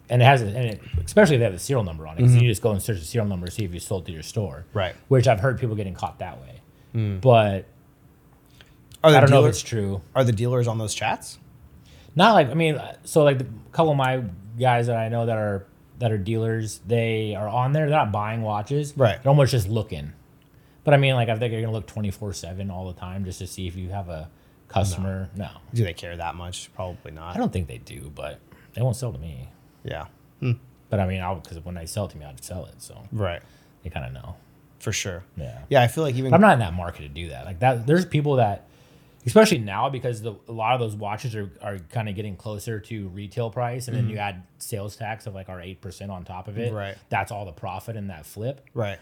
And 0.08 0.20
it 0.22 0.24
has, 0.24 0.42
a, 0.42 0.46
and 0.46 0.56
it, 0.56 0.80
especially 1.04 1.36
if 1.36 1.40
they 1.40 1.44
have 1.44 1.52
the 1.52 1.58
serial 1.60 1.84
number 1.84 2.04
on 2.06 2.18
it, 2.18 2.20
'cause 2.22 2.34
you 2.34 2.48
just 2.48 2.62
go 2.62 2.72
and 2.72 2.82
search 2.82 2.98
the 2.98 3.04
serial 3.04 3.28
number 3.28 3.46
to 3.46 3.52
see 3.52 3.64
if 3.64 3.72
you 3.72 3.78
sold 3.78 4.06
to 4.06 4.12
your 4.12 4.24
store. 4.24 4.64
Mm-hmm. 4.70 4.78
Right. 4.78 4.94
Which 5.06 5.28
I've 5.28 5.38
heard 5.38 5.60
people 5.60 5.76
getting 5.76 5.94
caught 5.94 6.18
that 6.18 6.38
way. 6.40 7.18
But 7.20 7.66
Are 9.04 9.10
the 9.12 9.16
I 9.18 9.20
don't 9.20 9.30
know 9.30 9.44
if 9.44 9.50
it's 9.50 9.62
true. 9.62 10.00
Are 10.16 10.24
the 10.24 10.32
dealers 10.32 10.66
on 10.66 10.78
those 10.78 10.94
chats? 10.94 11.38
Not 12.16 12.32
like 12.34 12.50
I 12.50 12.54
mean, 12.54 12.80
so 13.04 13.22
like 13.22 13.38
the 13.38 13.46
couple 13.70 13.92
of 13.92 13.96
my 13.96 14.24
guys 14.58 14.88
that 14.88 14.96
I 14.96 15.08
know 15.08 15.26
that 15.26 15.36
are 15.36 15.66
that 16.00 16.10
are 16.10 16.18
dealers, 16.18 16.80
they 16.86 17.36
are 17.36 17.46
on 17.48 17.72
there. 17.72 17.88
They're 17.88 17.96
not 17.98 18.10
buying 18.10 18.42
watches. 18.42 18.92
Right. 18.96 19.22
They're 19.22 19.30
almost 19.30 19.52
just 19.52 19.68
looking. 19.68 20.12
But 20.82 20.94
I 20.94 20.96
mean, 20.96 21.14
like 21.14 21.28
I 21.28 21.36
think 21.36 21.52
you're 21.52 21.60
gonna 21.62 21.72
look 21.72 21.86
twenty 21.86 22.10
four 22.10 22.32
seven 22.32 22.68
all 22.70 22.88
the 22.92 22.98
time 22.98 23.24
just 23.24 23.38
to 23.38 23.46
see 23.46 23.68
if 23.68 23.76
you 23.76 23.90
have 23.90 24.08
a 24.08 24.28
customer. 24.70 25.28
No. 25.36 25.48
Do 25.74 25.84
they 25.84 25.92
care 25.92 26.16
that 26.16 26.34
much? 26.34 26.70
Probably 26.74 27.12
not. 27.12 27.34
I 27.34 27.38
don't 27.38 27.52
think 27.52 27.68
they 27.68 27.78
do, 27.78 28.10
but 28.14 28.40
they 28.74 28.82
won't 28.82 28.96
sell 28.96 29.12
to 29.12 29.18
me. 29.18 29.48
Yeah. 29.84 30.06
But 30.88 30.98
I 30.98 31.06
mean, 31.06 31.20
I'll 31.20 31.36
because 31.36 31.60
when 31.64 31.76
they 31.76 31.86
sell 31.86 32.08
to 32.08 32.16
me, 32.18 32.24
I'd 32.24 32.42
sell 32.42 32.64
it. 32.66 32.74
So 32.82 33.00
Right. 33.12 33.40
they 33.84 33.90
kind 33.90 34.06
of 34.06 34.12
know. 34.12 34.36
For 34.80 34.92
sure. 34.92 35.22
Yeah. 35.36 35.58
Yeah, 35.68 35.82
I 35.82 35.86
feel 35.88 36.02
like 36.02 36.16
even 36.16 36.30
But 36.30 36.36
I'm 36.36 36.40
not 36.40 36.54
in 36.54 36.58
that 36.60 36.72
market 36.74 37.02
to 37.02 37.08
do 37.08 37.28
that. 37.28 37.44
Like 37.44 37.60
that, 37.60 37.86
there's 37.86 38.04
people 38.06 38.36
that, 38.36 38.66
especially 39.26 39.58
now, 39.58 39.88
because 39.90 40.22
the, 40.22 40.34
a 40.48 40.52
lot 40.52 40.74
of 40.74 40.80
those 40.80 40.96
watches 40.96 41.36
are, 41.36 41.52
are 41.62 41.78
kind 41.92 42.08
of 42.08 42.16
getting 42.16 42.34
closer 42.34 42.80
to 42.80 43.08
retail 43.10 43.50
price, 43.50 43.86
and 43.86 43.96
then 43.96 44.08
you 44.08 44.16
add 44.16 44.42
sales 44.58 44.96
tax 44.96 45.26
of 45.26 45.34
like 45.34 45.48
our 45.48 45.60
eight 45.60 45.80
percent 45.80 46.10
on 46.10 46.24
top 46.24 46.48
of 46.48 46.58
it. 46.58 46.68
Mm-hmm. 46.68 46.76
Right. 46.76 46.96
That's 47.10 47.30
all 47.30 47.44
the 47.44 47.52
profit 47.52 47.94
in 47.96 48.06
that 48.08 48.24
flip. 48.26 48.62
right. 48.74 48.98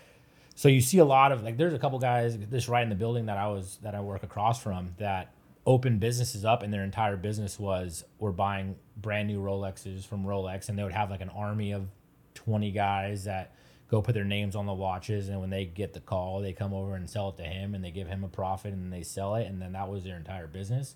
So 0.57 0.67
you 0.69 0.81
see 0.81 0.99
a 0.99 1.05
lot 1.05 1.31
of 1.31 1.45
like, 1.45 1.57
there's 1.57 1.73
a 1.73 1.79
couple 1.79 2.01
guys 2.01 2.37
this 2.37 2.69
right 2.69 2.83
in 2.83 2.89
the 2.89 2.97
building 2.97 3.27
that 3.27 3.39
I 3.39 3.47
was 3.47 3.79
that 3.83 3.95
I 3.95 4.01
work 4.01 4.25
across 4.25 4.61
from 4.61 4.93
that 4.99 5.33
opened 5.69 6.01
businesses 6.01 6.47
up, 6.47 6.63
and 6.63 6.73
their 6.73 6.83
entire 6.83 7.17
business 7.19 7.59
was 7.61 8.03
we're 8.19 8.33
buying 8.33 8.75
brand 8.97 9.29
new 9.29 9.39
Rolexes 9.41 10.07
from 10.07 10.25
Rolex, 10.25 10.71
and 10.71 10.79
they 10.79 10.83
would 10.83 10.93
have 10.95 11.11
like 11.11 11.21
an 11.21 11.29
army 11.29 11.73
of 11.73 11.89
twenty 12.35 12.71
guys 12.73 13.25
that 13.25 13.55
go 13.91 14.01
put 14.01 14.15
their 14.15 14.25
names 14.25 14.57
on 14.57 14.65
the 14.67 14.73
watches, 14.73 15.29
and 15.29 15.39
when 15.41 15.51
they 15.51 15.67
get 15.67 15.93
the 15.93 16.01
call, 16.01 16.41
they 16.41 16.53
come 16.55 16.73
over 16.73 16.95
and 16.95 17.09
sell 17.09 17.29
it 17.29 17.37
to 17.37 17.43
him, 17.45 17.75
and 17.75 17.85
they 17.85 17.91
give 17.91 18.09
him 18.09 18.25
a 18.25 18.29
profit, 18.29 18.73
and 18.73 18.91
they 18.93 19.03
sell 19.03 19.35
it, 19.35 19.47
and 19.47 19.61
then 19.61 19.73
that 19.73 19.89
was 19.89 20.05
their 20.05 20.17
entire 20.17 20.47
business. 20.47 20.95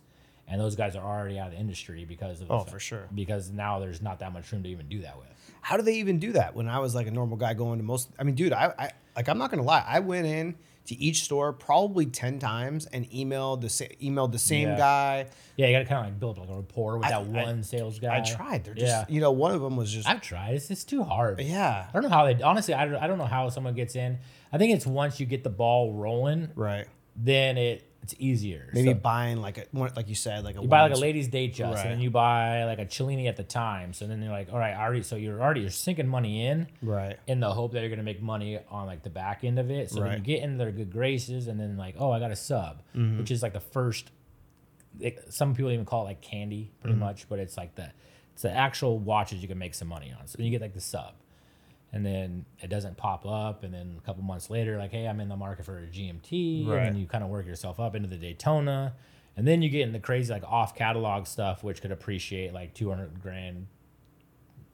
And 0.49 0.61
those 0.61 0.75
guys 0.75 0.97
are 0.97 1.05
already 1.05 1.39
out 1.39 1.49
of 1.49 1.53
the 1.53 1.59
industry 1.61 2.05
because 2.05 2.41
of 2.41 2.51
Oh, 2.51 2.59
fact- 2.61 2.71
for 2.71 2.81
sure. 2.81 3.09
because 3.15 3.51
now 3.51 3.79
there's 3.79 4.03
not 4.03 4.19
that 4.21 4.33
much 4.33 4.51
room 4.53 4.63
to 4.65 4.69
even 4.71 4.89
do 4.89 5.03
that 5.03 5.17
with. 5.19 5.29
How 5.61 5.77
do 5.77 5.83
they 5.83 5.95
even 5.97 6.19
do 6.19 6.33
that? 6.33 6.55
When 6.55 6.69
I 6.69 6.79
was 6.81 6.95
like 6.95 7.07
a 7.07 7.11
normal 7.13 7.37
guy 7.37 7.55
going 7.55 7.79
to 7.79 7.85
most, 7.85 8.11
I 8.19 8.25
mean, 8.25 8.35
dude, 8.35 8.53
I, 8.53 8.73
I 8.79 8.91
like 9.17 9.29
I'm 9.29 9.39
not 9.39 9.51
gonna 9.51 9.63
lie, 9.63 9.85
I 9.87 10.01
went 10.01 10.27
in 10.27 10.57
to 10.87 10.95
each 10.97 11.23
store 11.25 11.53
probably 11.53 12.07
ten 12.07 12.39
times 12.39 12.87
and 12.87 13.09
emailed 13.11 13.61
the 13.61 13.69
sa- 13.69 13.85
emailed 14.03 14.33
the 14.33 14.39
same 14.39 14.69
Yeah. 14.71 14.77
guy. 14.77 15.27
Yeah, 15.57 15.67
you 15.69 15.73
got 15.75 15.79
to 15.81 15.85
kind 15.85 16.01
of 16.01 16.07
like 16.07 16.19
build 16.21 16.39
like 16.39 16.49
a 16.49 16.55
rapport 16.57 16.99
with 16.99 17.07
I- 17.07 17.11
that 17.11 17.21
I- 17.21 17.45
one 17.45 17.63
sales 17.63 17.99
guy. 17.99 18.17
I 18.17 18.21
tried. 18.21 18.65
They're 18.65 18.75
just, 18.75 18.87
yeah. 18.87 19.05
you 19.09 19.21
know, 19.21 19.31
one 19.33 19.53
of 19.53 19.61
them 19.61 19.77
was 19.77 19.93
just, 19.93 20.09
I've 20.09 20.21
tried. 20.21 20.55
It's 20.55 20.69
just 20.69 20.89
too 20.89 21.03
hard. 21.05 21.41
yeah, 21.41 21.87
I 21.89 21.93
don't 21.93 22.03
know 22.11 22.17
how 22.17 22.25
they. 22.33 22.43
Honestly, 22.43 22.75
I 22.75 22.85
don't, 22.87 22.97
I 22.97 23.07
don't 23.07 23.19
know 23.19 23.27
how 23.27 23.49
someone 23.51 23.75
gets 23.75 23.95
in. 23.97 24.19
I 24.53 24.59
think 24.59 24.75
it's 24.75 24.87
once 24.87 25.21
you 25.21 25.27
get 25.27 25.45
the 25.45 25.51
ball 25.51 25.93
rolling, 25.93 26.49
right. 26.57 26.87
then 27.17 27.57
it 27.59 27.89
it's 28.03 28.15
easier. 28.19 28.69
Maybe 28.75 28.89
So 28.89 28.95
buying 28.95 29.37
like 29.41 29.59
a, 29.59 29.65
one- 29.71 29.93
like 29.95 30.09
you 30.09 30.15
said, 30.17 30.43
like 30.45 30.57
a 30.57 30.63
you 30.63 30.67
buy 30.69 30.83
like 30.83 30.93
a 30.93 30.97
ladies' 30.97 31.29
Datejust, 31.29 31.61
Right. 31.75 31.85
and 31.87 31.91
then 31.93 32.01
you 32.01 32.11
buy 32.11 32.65
like 32.65 32.81
a 32.81 32.85
Cellini 32.87 33.29
at 33.29 33.37
the 33.37 33.45
time. 33.45 33.93
So 33.93 34.07
then 34.09 34.21
you're 34.21 34.33
like, 34.33 34.53
all 34.53 34.59
right, 34.59 34.75
already. 34.75 35.03
So 35.03 35.15
you're 35.17 35.41
already 35.41 35.61
you're 35.61 35.71
sinking 35.71 36.09
money 36.09 36.45
in, 36.47 36.67
right. 36.83 37.17
in 37.29 37.39
the 37.41 37.53
hope 37.53 37.73
that 37.73 37.81
you're 37.81 37.91
gonna 37.91 38.03
make 38.03 38.21
money 38.21 38.59
on 38.71 38.87
like 38.87 39.03
the 39.05 39.11
back 39.11 39.45
end 39.45 39.59
of 39.61 39.71
it. 39.71 39.91
So 39.91 40.01
then 40.01 40.13
you 40.15 40.19
get 40.19 40.43
into 40.43 40.59
their 40.59 40.73
good 40.73 40.91
graces, 40.93 41.47
and 41.47 41.61
then 41.61 41.77
like, 41.77 41.95
oh, 41.99 42.11
I 42.11 42.19
got 42.19 42.31
a 42.33 42.37
sub, 42.37 42.83
Mm-hmm. 42.97 43.19
which 43.19 43.31
is 43.31 43.43
like 43.43 43.53
the 43.53 43.61
first. 43.61 44.11
It, 45.01 45.33
some 45.33 45.55
people 45.55 45.71
even 45.71 45.87
call 45.87 46.03
it 46.03 46.05
like 46.07 46.21
candy, 46.21 46.71
pretty 46.81 46.95
Mm-hmm. 46.95 47.05
much, 47.05 47.29
but 47.29 47.39
it's 47.39 47.57
like 47.57 47.75
the 47.77 47.91
it's 48.35 48.43
the 48.43 48.51
actual 48.51 48.99
watches 48.99 49.41
you 49.43 49.49
can 49.49 49.59
make 49.59 49.75
some 49.75 49.89
money 49.89 50.13
on. 50.19 50.27
So 50.27 50.37
then 50.39 50.47
you 50.47 50.51
get 50.51 50.61
like 50.61 50.75
the 50.75 50.81
sub, 50.81 51.15
and 51.93 52.05
then 52.07 52.45
it 52.61 52.69
doesn't 52.69 52.97
pop 52.97 53.27
up, 53.27 53.65
and 53.65 53.73
then 53.75 53.97
a 53.99 54.01
couple 54.07 54.23
months 54.23 54.49
later, 54.51 54.79
like, 54.79 54.91
hey, 54.93 55.07
I'm 55.07 55.21
in 55.21 55.29
the 55.29 55.37
market 55.37 55.65
for 55.65 55.79
a 55.79 55.83
GMT, 55.87 56.67
and 56.67 56.87
then 56.87 56.97
you 56.97 57.07
kind 57.07 57.23
of 57.23 57.31
work 57.31 57.47
yourself 57.47 57.79
up 57.79 57.95
into 57.95 58.09
the 58.09 58.17
Daytona, 58.17 58.95
and 59.37 59.47
then 59.47 59.63
you 59.63 59.69
get 59.69 59.83
in 59.83 59.93
the 59.93 59.99
crazy 60.01 60.33
like 60.33 60.45
off 60.45 60.75
catalog 60.75 61.27
stuff, 61.27 61.63
which 61.63 61.81
could 61.83 61.93
appreciate 61.93 62.53
like 62.53 62.75
200 62.75 63.23
grand 63.23 63.67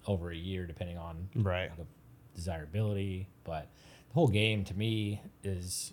over 0.07 0.31
a 0.31 0.37
year, 0.37 0.67
depending 0.67 0.97
on 0.99 1.29
Right. 1.35 1.71
like, 1.77 1.87
desirability. 2.35 3.29
But 3.45 3.69
the 4.09 4.15
whole 4.15 4.29
game 4.29 4.65
to 4.65 4.75
me 4.75 5.21
is 5.43 5.93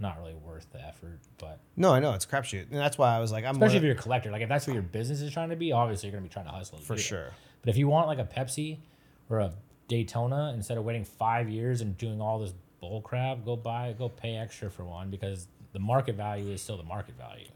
not 0.00 0.18
really 0.18 0.34
worth 0.34 0.70
the 0.72 0.80
effort. 0.84 1.18
But 1.38 1.58
No, 1.76 1.92
I 1.94 2.00
know 2.00 2.12
it's 2.12 2.26
crapshoot, 2.26 2.68
and 2.70 2.76
that's 2.78 2.98
why 2.98 3.16
I 3.16 3.18
was 3.20 3.32
like, 3.32 3.44
I'm 3.44 3.54
especially 3.56 3.78
if 3.78 3.82
you're 3.84 3.92
a 3.92 3.96
collector, 3.96 4.30
like 4.30 4.42
if 4.42 4.48
that's 4.48 4.66
what 4.66 4.74
your 4.74 4.82
business 4.82 5.20
is 5.20 5.32
trying 5.32 5.50
to 5.50 5.56
be, 5.56 5.72
obviously 5.72 6.08
you're 6.08 6.18
gonna 6.18 6.28
be 6.28 6.32
trying 6.32 6.46
to 6.46 6.52
hustle 6.52 6.78
for 6.78 6.94
it. 6.94 6.98
sure. 7.00 7.30
But 7.62 7.70
if 7.70 7.76
you 7.76 7.88
want 7.88 8.06
like 8.08 8.18
a 8.18 8.24
Pepsi 8.24 8.78
or 9.30 9.38
a 9.40 9.52
Daytona, 9.88 10.52
instead 10.54 10.78
of 10.78 10.84
waiting 10.84 11.04
five 11.04 11.48
years 11.48 11.80
and 11.80 11.96
doing 11.96 12.20
all 12.20 12.38
this 12.38 12.52
bull 12.80 13.00
crap, 13.00 13.44
go 13.44 13.56
buy, 13.56 13.94
go 13.98 14.08
pay 14.08 14.36
extra 14.36 14.70
for 14.70 14.84
one 14.84 15.10
because 15.10 15.48
the 15.72 15.78
market 15.78 16.14
value 16.14 16.50
is 16.52 16.62
still 16.62 16.76
the 16.76 16.82
market 16.84 17.16
value. 17.16 17.48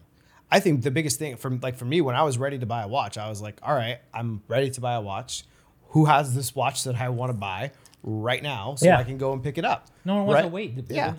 I 0.51 0.61
think 0.61 0.83
the 0.83 0.91
biggest 0.91 1.19
thing 1.19 1.37
from 1.37 1.61
like 1.63 1.77
for 1.77 1.85
me 1.85 2.01
when 2.01 2.17
I 2.17 2.23
was 2.25 2.37
ready 2.39 2.59
to 2.59 2.67
buy 2.67 2.83
a 2.83 2.89
watch, 2.89 3.17
I 3.17 3.29
was 3.29 3.41
like, 3.41 3.59
all 3.63 3.75
right, 3.75 3.99
I'm 4.13 4.43
ready 4.49 4.71
to 4.71 4.81
buy 4.81 4.95
a 4.95 5.01
watch. 5.01 5.45
Who 5.91 6.07
has 6.07 6.35
this 6.35 6.55
watch 6.55 6.85
that 6.85 6.97
I 6.97 7.11
want 7.11 7.31
to 7.31 7.35
buy 7.39 7.71
right 8.03 8.43
now 8.43 8.75
so 8.75 8.87
Yeah. 8.87 8.99
I 8.99 9.05
can 9.05 9.17
go 9.19 9.33
and 9.33 9.43
pick 9.43 9.57
it 9.59 9.65
up? 9.65 9.87
No 10.05 10.17
one 10.17 10.27
wants 10.27 10.35
Right? 10.37 10.43
to 10.43 10.49
wait. 10.49 10.85
Yeah. 10.89 11.15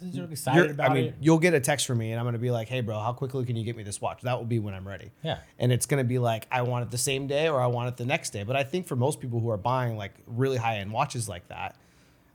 You're 0.00 0.30
excited 0.30 0.58
You're- 0.58 0.70
about 0.72 0.90
I 0.90 0.94
mean, 0.94 1.04
it. 1.06 1.14
you'll 1.20 1.38
get 1.38 1.54
a 1.54 1.60
text 1.60 1.86
from 1.86 1.98
me 1.98 2.10
and 2.10 2.18
I'm 2.20 2.24
going 2.24 2.34
to 2.34 2.38
be 2.38 2.50
like, 2.50 2.68
"Hey 2.68 2.80
bro, 2.80 2.98
how 2.98 3.12
quickly 3.12 3.44
can 3.44 3.56
you 3.56 3.64
get 3.64 3.76
me 3.76 3.82
this 3.82 4.00
watch?" 4.00 4.22
That 4.22 4.36
will 4.38 4.44
be 4.44 4.58
when 4.58 4.74
I'm 4.74 4.86
ready. 4.86 5.10
Yeah. 5.22 5.38
And 5.58 5.70
it's 5.72 5.86
going 5.86 6.02
to 6.02 6.08
be 6.08 6.18
like 6.18 6.46
I 6.50 6.62
want 6.62 6.84
it 6.84 6.90
the 6.90 6.98
same 6.98 7.26
day 7.26 7.48
or 7.48 7.60
I 7.60 7.66
want 7.68 7.88
it 7.88 7.96
the 7.96 8.04
next 8.06 8.30
day. 8.30 8.42
But 8.42 8.56
I 8.56 8.64
think 8.64 8.86
for 8.86 8.96
most 8.96 9.20
people 9.20 9.40
who 9.40 9.50
are 9.50 9.56
buying 9.56 9.96
like 9.96 10.12
really 10.26 10.56
high-end 10.56 10.92
watches 10.92 11.28
like 11.28 11.46
that, 11.48 11.76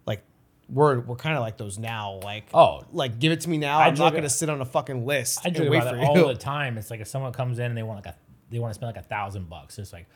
like 0.06 0.24
we're 0.70 1.00
we're 1.02 1.16
kind 1.16 1.36
of 1.36 1.42
like 1.42 1.58
those 1.58 1.78
now, 1.78 2.20
like 2.24 2.46
Oh. 2.54 2.84
like 2.94 3.20
give 3.20 3.32
it 3.32 3.42
to 3.42 3.50
me 3.50 3.58
now. 3.58 3.80
I 3.80 3.88
I'm 3.88 3.96
not 3.96 4.12
going 4.12 4.24
to 4.24 4.30
sit 4.30 4.50
on 4.50 4.62
a 4.62 4.66
fucking 4.66 5.06
list 5.06 5.40
I 5.44 5.50
and 5.50 5.58
wait 5.70 5.78
about 5.80 5.90
for 5.96 6.00
it 6.00 6.06
all 6.06 6.18
you. 6.18 6.28
the 6.28 6.36
time. 6.40 6.78
It's 6.78 6.90
like 6.92 7.00
if 7.02 7.08
someone 7.08 7.34
comes 7.34 7.60
in 7.60 7.66
and 7.66 7.78
they 7.78 7.84
want 7.84 8.06
like 8.06 8.14
a 8.16 8.18
they 8.52 8.60
want 8.60 8.72
to 8.72 8.76
spend 8.76 8.96
like 8.96 9.04
a 9.04 9.08
thousand 9.08 9.50
bucks. 9.50 9.78
It's 9.78 9.94
like, 9.94 10.08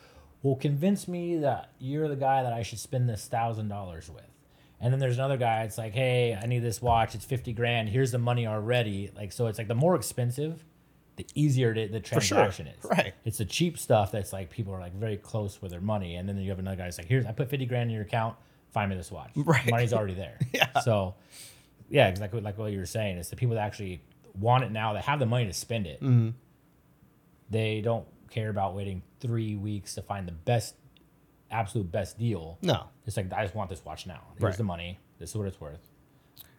well, 0.42 0.56
convince 0.56 1.08
me 1.08 1.38
that 1.38 1.70
you're 1.80 2.08
the 2.08 2.16
guy 2.16 2.42
that 2.44 2.52
I 2.54 2.64
should 2.64 2.80
spend 2.80 3.08
this 3.10 3.28
thousand 3.28 3.68
dollars 3.68 4.10
with. 4.10 4.24
And 4.84 4.92
then 4.92 5.00
there's 5.00 5.18
another 5.18 5.38
guy. 5.38 5.64
It's 5.64 5.78
like, 5.78 5.94
hey, 5.94 6.38
I 6.40 6.46
need 6.46 6.60
this 6.60 6.82
watch. 6.82 7.16
It's 7.16 7.24
fifty 7.24 7.54
grand. 7.54 7.88
Here's 7.88 8.12
the 8.12 8.18
money 8.18 8.46
already. 8.46 9.10
Like, 9.16 9.32
so 9.32 9.48
it's 9.48 9.58
like 9.58 9.70
the 9.70 9.76
more 9.76 9.96
expensive, 9.96 10.62
the 11.16 11.26
easier 11.36 11.72
it, 11.72 11.94
the 11.94 12.04
sure. 12.04 12.20
transaction 12.20 12.68
is. 12.68 12.84
Right. 12.84 13.14
It's 13.24 13.38
the 13.38 13.46
cheap 13.46 13.80
stuff 13.80 14.12
that's 14.12 14.34
like 14.34 14.50
people 14.50 14.74
are 14.74 14.82
like 14.82 14.94
very 14.94 15.16
close 15.16 15.62
with 15.62 15.72
their 15.72 15.80
money, 15.80 16.18
and 16.18 16.28
then 16.28 16.38
you 16.38 16.50
have 16.50 16.60
another 16.60 16.76
guy 16.76 16.84
that's 16.84 16.98
like, 16.98 17.08
here's 17.08 17.26
I 17.26 17.32
put 17.32 17.50
fifty 17.50 17.66
grand 17.66 17.90
in 17.90 17.96
your 17.96 18.04
account. 18.04 18.36
Find 18.74 18.90
me 18.90 18.98
this 18.98 19.10
watch. 19.10 19.32
Right. 19.38 19.72
Money's 19.72 19.94
already 19.94 20.16
there. 20.16 20.38
Yeah. 20.52 20.82
So, 20.82 21.16
yeah, 21.90 22.10
exactly 22.10 22.42
like 22.42 22.58
what 22.58 22.72
you 22.74 22.80
were 22.80 22.86
saying. 22.86 23.18
It's 23.18 23.30
the 23.30 23.38
people 23.38 23.56
that 23.56 23.62
actually 23.62 24.02
want 24.38 24.66
it 24.66 24.72
now 24.72 24.94
that 24.94 25.06
have 25.06 25.20
the 25.20 25.26
money 25.26 25.46
to 25.46 25.54
spend 25.54 25.88
it. 25.88 26.02
Mm-hmm. 26.02 26.32
They 27.50 27.82
don't 27.82 28.06
care 28.30 28.50
about 28.50 28.76
waiting 28.76 29.02
three 29.22 29.56
weeks 29.56 29.96
to 29.96 30.02
find 30.02 30.28
the 30.28 30.34
best, 30.34 30.76
absolute 31.54 31.92
best 31.92 32.18
deal. 32.18 32.58
No. 32.62 32.86
It's 33.06 33.16
like 33.18 33.32
I 33.34 33.44
just 33.44 33.56
want 33.56 33.70
this 33.70 33.84
watch 33.86 34.06
now. 34.08 34.22
Here's 34.34 34.42
Right. 34.42 34.58
the 34.58 34.64
money. 34.64 35.00
This 35.20 35.30
is 35.32 35.36
what 35.38 35.48
it's 35.48 35.60
worth. 35.62 35.80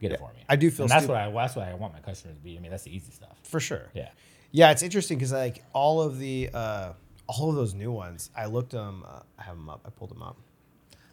Get 0.00 0.12
it 0.12 0.18
for 0.18 0.33
me. 0.33 0.44
I 0.48 0.57
do 0.57 0.70
feel 0.70 0.85
And 0.85 0.90
that's 0.90 1.04
stu- 1.04 1.12
what 1.12 1.20
I. 1.20 1.30
That's 1.30 1.57
what 1.57 1.66
I 1.68 1.74
want 1.74 1.92
my 1.94 2.00
customers 2.00 2.37
to 2.37 2.42
be. 2.42 2.57
I 2.57 2.61
mean, 2.61 2.70
that's 2.70 2.85
the 2.85 2.94
easy 2.94 3.12
stuff. 3.12 3.37
For 3.44 3.61
sure. 3.61 3.90
Yeah. 3.94 4.11
Yeah, 4.50 4.70
it's 4.70 4.83
interesting 4.83 5.18
because 5.18 5.33
like 5.33 5.64
all 5.72 6.00
of 6.02 6.18
the 6.18 6.50
uh 6.54 6.92
all 7.26 7.48
of 7.50 7.57
those 7.57 7.74
new 7.74 7.90
ones, 7.90 8.30
I 8.37 8.46
looked 8.46 8.72
them. 8.72 9.04
Uh, 9.07 9.20
I 9.38 9.42
have 9.42 9.57
them 9.57 9.68
up. 9.70 9.80
I 9.87 9.90
pulled 9.90 10.11
them 10.11 10.22
up. 10.22 10.37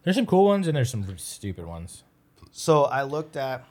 There's 0.04 0.15
some 0.15 0.26
cool 0.26 0.46
ones 0.46 0.67
and 0.67 0.76
there's 0.76 0.89
some 0.89 1.17
stupid 1.17 1.65
ones. 1.65 2.04
So 2.52 2.84
I 2.84 3.04
looked 3.04 3.36
at. 3.38 3.65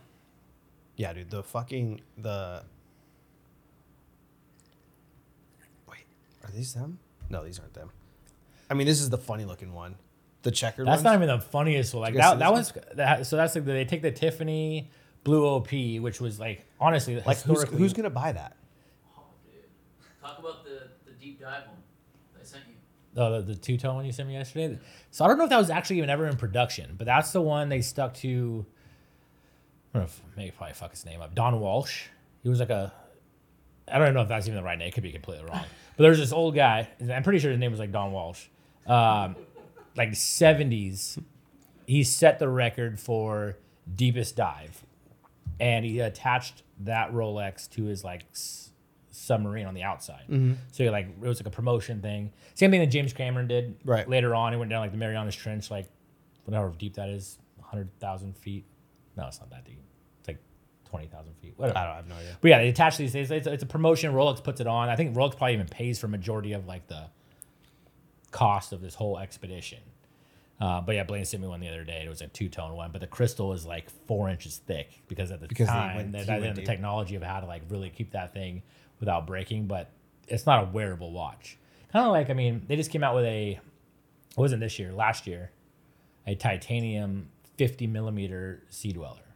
Yeah, 0.97 1.13
dude, 1.13 1.31
the 1.31 1.43
fucking 1.43 2.01
the. 2.19 2.63
Wait, 5.89 6.05
are 6.45 6.51
these 6.51 6.75
them? 6.75 6.99
No, 7.29 7.45
these 7.45 7.59
aren't 7.59 7.75
them. 7.75 7.91
I 8.71 8.75
mean, 8.75 8.87
this 8.87 9.01
is 9.01 9.11
the 9.11 9.19
funny 9.19 9.45
looking 9.45 9.75
one, 9.75 9.97
the 10.43 10.53
checkered. 10.53 10.87
That's 10.87 10.99
ones. 10.99 11.05
not 11.05 11.15
even 11.17 11.29
the 11.29 11.41
funniest 11.41 11.93
one. 11.93 12.03
Like 12.03 12.15
that. 12.15 12.39
That 12.39 12.55
this 12.55 12.73
was 12.75 12.85
that. 12.95 13.27
So 13.27 13.37
that's 13.37 13.55
like 13.55 13.65
they 13.65 13.85
take 13.85 14.01
the 14.01 14.13
Tiffany, 14.13 14.91
Blue 15.25 15.45
OP, 15.45 15.71
which 16.01 16.21
was 16.21 16.39
like 16.39 16.65
honestly 16.81 17.17
Like 17.17 17.25
who's, 17.25 17.43
historically 17.43 17.79
who's 17.79 17.93
gonna 17.93 18.11
buy 18.11 18.33
that? 18.33 18.57
Oh. 19.19 19.23
Talk 20.23 20.39
about 20.39 20.65
the, 20.65 20.89
the 21.05 21.13
deep 21.21 21.41
dive 21.41 21.67
one 21.67 21.77
I 22.41 22.45
sent 22.45 22.63
you. 22.69 22.75
Oh, 23.17 23.41
the, 23.41 23.55
the 23.55 23.55
two 23.57 23.77
tone 23.77 23.97
one 23.97 24.05
you 24.05 24.13
sent 24.13 24.29
me 24.29 24.35
yesterday. 24.35 24.79
So 25.11 25.25
I 25.25 25.29
don't 25.29 25.37
know 25.37 25.45
if 25.45 25.51
that 25.51 25.59
was 25.59 25.69
actually 25.71 25.99
even 25.99 26.11
ever 26.11 26.29
in 26.29 26.37
production, 26.37 26.95
but 26.97 27.07
that's 27.07 27.33
the 27.33 27.43
one 27.43 27.69
they 27.69 27.81
stuck 27.83 28.15
to. 28.15 28.65
I'm 29.93 30.01
gonna 30.01 30.05
f- 30.05 30.23
maybe 30.37 30.53
probably 30.53 30.75
fuck 30.75 30.93
his 30.93 31.05
name 31.05 31.21
up. 31.21 31.35
Don 31.35 31.59
Walsh. 31.59 32.05
He 32.45 32.49
was 32.49 32.61
like 32.61 32.71
a. 32.71 32.93
I 33.93 33.99
don't 33.99 34.15
know 34.15 34.23
if 34.23 34.29
that's 34.29 34.47
even 34.47 34.57
the 34.57 34.63
right 34.63 34.79
name. 34.79 34.87
It 34.87 34.95
could 34.95 35.03
be 35.03 35.11
completely 35.11 35.45
wrong. 35.45 35.65
But 35.97 36.05
there's 36.05 36.19
this 36.19 36.33
old 36.33 36.55
guy. 36.55 36.89
I'm 37.13 37.25
pretty 37.25 37.41
sure 37.41 37.51
his 37.51 37.59
name 37.59 37.73
was 37.73 37.81
like 37.81 37.91
Don 37.91 38.13
Walsh. 38.13 38.47
Um, 38.87 39.37
like 39.97 40.11
70s, 40.11 41.23
he 41.87 42.03
set 42.05 42.39
the 42.39 42.49
record 42.49 42.99
for 43.01 43.57
deepest 43.95 44.37
dive, 44.37 44.85
and 45.59 45.85
he 45.85 46.01
attached 46.01 46.63
that 46.81 47.13
Rolex 47.13 47.69
to 47.71 47.85
his 47.85 48.03
like 48.05 48.23
s- 48.33 48.71
submarine 49.11 49.67
on 49.67 49.75
the 49.75 49.83
outside. 49.83 50.25
So 50.73 50.85
he 50.85 50.91
like 50.91 51.09
it 51.23 51.27
was 51.27 51.41
like 51.41 51.47
a 51.47 51.51
promotion 51.55 52.01
thing. 52.01 52.33
Same 52.55 52.71
thing 52.71 52.81
that 52.81 52.87
James 52.87 53.13
Cameron 53.13 53.49
did. 53.49 53.77
Right. 53.85 54.09
Later 54.09 54.35
on, 54.35 54.53
he 54.53 54.59
went 54.59 54.71
down 54.71 54.81
like 54.81 54.93
the 54.93 54.99
Marianas 54.99 55.35
Trench, 55.35 55.71
like 55.71 55.87
whatever 56.45 56.73
deep 56.79 56.95
that 56.95 57.09
is, 57.09 57.39
hundred 57.63 57.91
thousand 58.01 58.37
feet. 58.37 58.65
No, 59.17 59.27
it's 59.27 59.41
not 59.41 59.51
that 59.51 59.65
deep. 59.65 59.81
It's 60.21 60.29
like 60.29 60.39
twenty 60.89 61.07
thousand 61.09 61.35
feet. 61.43 61.55
Whatever. 61.57 61.79
I 61.79 61.83
don't 61.85 61.93
I 61.93 61.97
have 61.97 62.09
no 62.09 62.15
idea. 62.15 62.37
But 62.41 62.49
yeah, 62.49 62.59
they 62.59 62.69
attach 62.69 62.97
these 62.97 63.13
things. 63.13 63.31
It's, 63.31 63.47
it's 63.47 63.63
a 63.63 63.67
promotion. 63.67 64.13
Rolex 64.13 64.43
puts 64.43 64.61
it 64.61 64.67
on. 64.69 64.89
I 64.89 64.97
think 64.97 65.15
Rolex 65.17 65.37
probably 65.37 65.55
even 65.55 65.67
pays 65.67 65.99
for 65.99 66.09
majority 66.09 66.53
of 66.53 66.67
like 66.67 66.87
the 66.87 67.09
cost 68.31 68.73
of 68.73 68.81
this 68.81 68.95
whole 68.95 69.19
expedition. 69.19 69.81
Uh, 70.61 70.81
but 70.81 70.95
yeah, 70.95 71.05
Blaine 71.05 71.25
sent 71.25 71.43
me 71.43 71.49
one 71.49 71.61
the 71.61 71.69
other 71.69 71.85
day. 71.85 72.03
It 72.05 72.09
was 72.09 72.21
a 72.21 72.27
two 72.29 72.49
tone 72.49 72.77
one, 72.77 72.91
but 72.93 73.01
the 73.01 73.07
crystal 73.07 73.53
is 73.55 73.65
like 73.65 73.89
four 74.07 74.29
inches 74.29 74.59
thick 74.59 75.01
because 75.09 75.31
at 75.31 75.41
the 75.41 75.49
Because 75.49 75.69
time 75.69 76.13
they, 76.13 76.19
he 76.19 76.25
they 76.25 76.53
the 76.53 76.63
technology 76.63 77.15
of 77.15 77.23
how 77.23 77.41
to 77.41 77.47
like 77.47 77.63
really 77.71 77.89
keep 77.89 78.13
that 78.13 78.35
thing 78.35 78.63
without 78.99 79.27
breaking. 79.27 79.67
But 79.67 79.91
it's 80.29 80.45
not 80.45 80.65
a 80.65 80.67
wearable 80.67 81.13
watch. 81.13 81.57
Kind 81.93 82.05
of 82.05 82.13
like 82.13 82.29
I 82.29 82.35
mean, 82.35 82.63
they 82.69 82.77
just 82.77 82.91
came 82.91 83.03
out 83.03 83.15
with 83.15 83.25
a. 83.25 83.53
It 83.53 84.37
wasn't 84.37 84.61
this 84.61 84.79
year, 84.79 84.93
last 84.93 85.27
year, 85.27 85.51
a 86.27 86.35
titanium 86.35 87.31
50 87.57 87.87
millimeter 87.89 88.63
sea 88.69 88.93
dweller. 88.93 89.30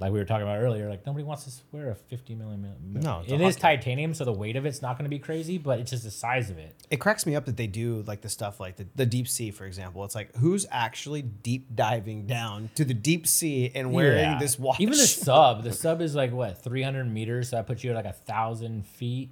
Like 0.00 0.10
we 0.12 0.18
were 0.18 0.24
talking 0.24 0.42
about 0.42 0.58
earlier, 0.58 0.88
like 0.88 1.06
nobody 1.06 1.22
wants 1.24 1.44
to 1.44 1.52
wear 1.70 1.90
a 1.90 1.94
50 1.94 2.34
millimeter. 2.34 2.74
No, 2.82 3.22
it 3.26 3.40
is 3.40 3.54
titanium, 3.54 4.12
so 4.12 4.24
the 4.24 4.32
weight 4.32 4.56
of 4.56 4.66
it's 4.66 4.82
not 4.82 4.98
going 4.98 5.04
to 5.04 5.08
be 5.08 5.20
crazy, 5.20 5.56
but 5.56 5.78
it's 5.78 5.92
just 5.92 6.02
the 6.02 6.10
size 6.10 6.50
of 6.50 6.58
it. 6.58 6.74
It 6.90 6.96
cracks 6.96 7.24
me 7.26 7.36
up 7.36 7.44
that 7.46 7.56
they 7.56 7.68
do 7.68 8.02
like 8.06 8.20
the 8.20 8.28
stuff 8.28 8.58
like 8.58 8.74
the, 8.76 8.86
the 8.96 9.06
deep 9.06 9.28
sea, 9.28 9.52
for 9.52 9.66
example. 9.66 10.04
It's 10.04 10.16
like 10.16 10.34
who's 10.36 10.66
actually 10.70 11.22
deep 11.22 11.76
diving 11.76 12.26
down 12.26 12.70
to 12.74 12.84
the 12.84 12.92
deep 12.94 13.24
sea 13.28 13.70
and 13.72 13.92
wearing 13.92 14.18
Yeah. 14.18 14.38
this 14.40 14.58
watch? 14.58 14.80
Even 14.80 14.98
the 14.98 15.06
sub, 15.06 15.62
the 15.62 15.72
sub 15.72 16.00
is 16.00 16.16
like 16.16 16.32
what 16.32 16.60
300 16.60 17.04
meters, 17.04 17.50
so 17.50 17.56
that 17.56 17.68
puts 17.68 17.84
you 17.84 17.90
at 17.90 17.96
like 17.96 18.04
a 18.04 18.12
thousand 18.12 18.86
feet. 18.86 19.30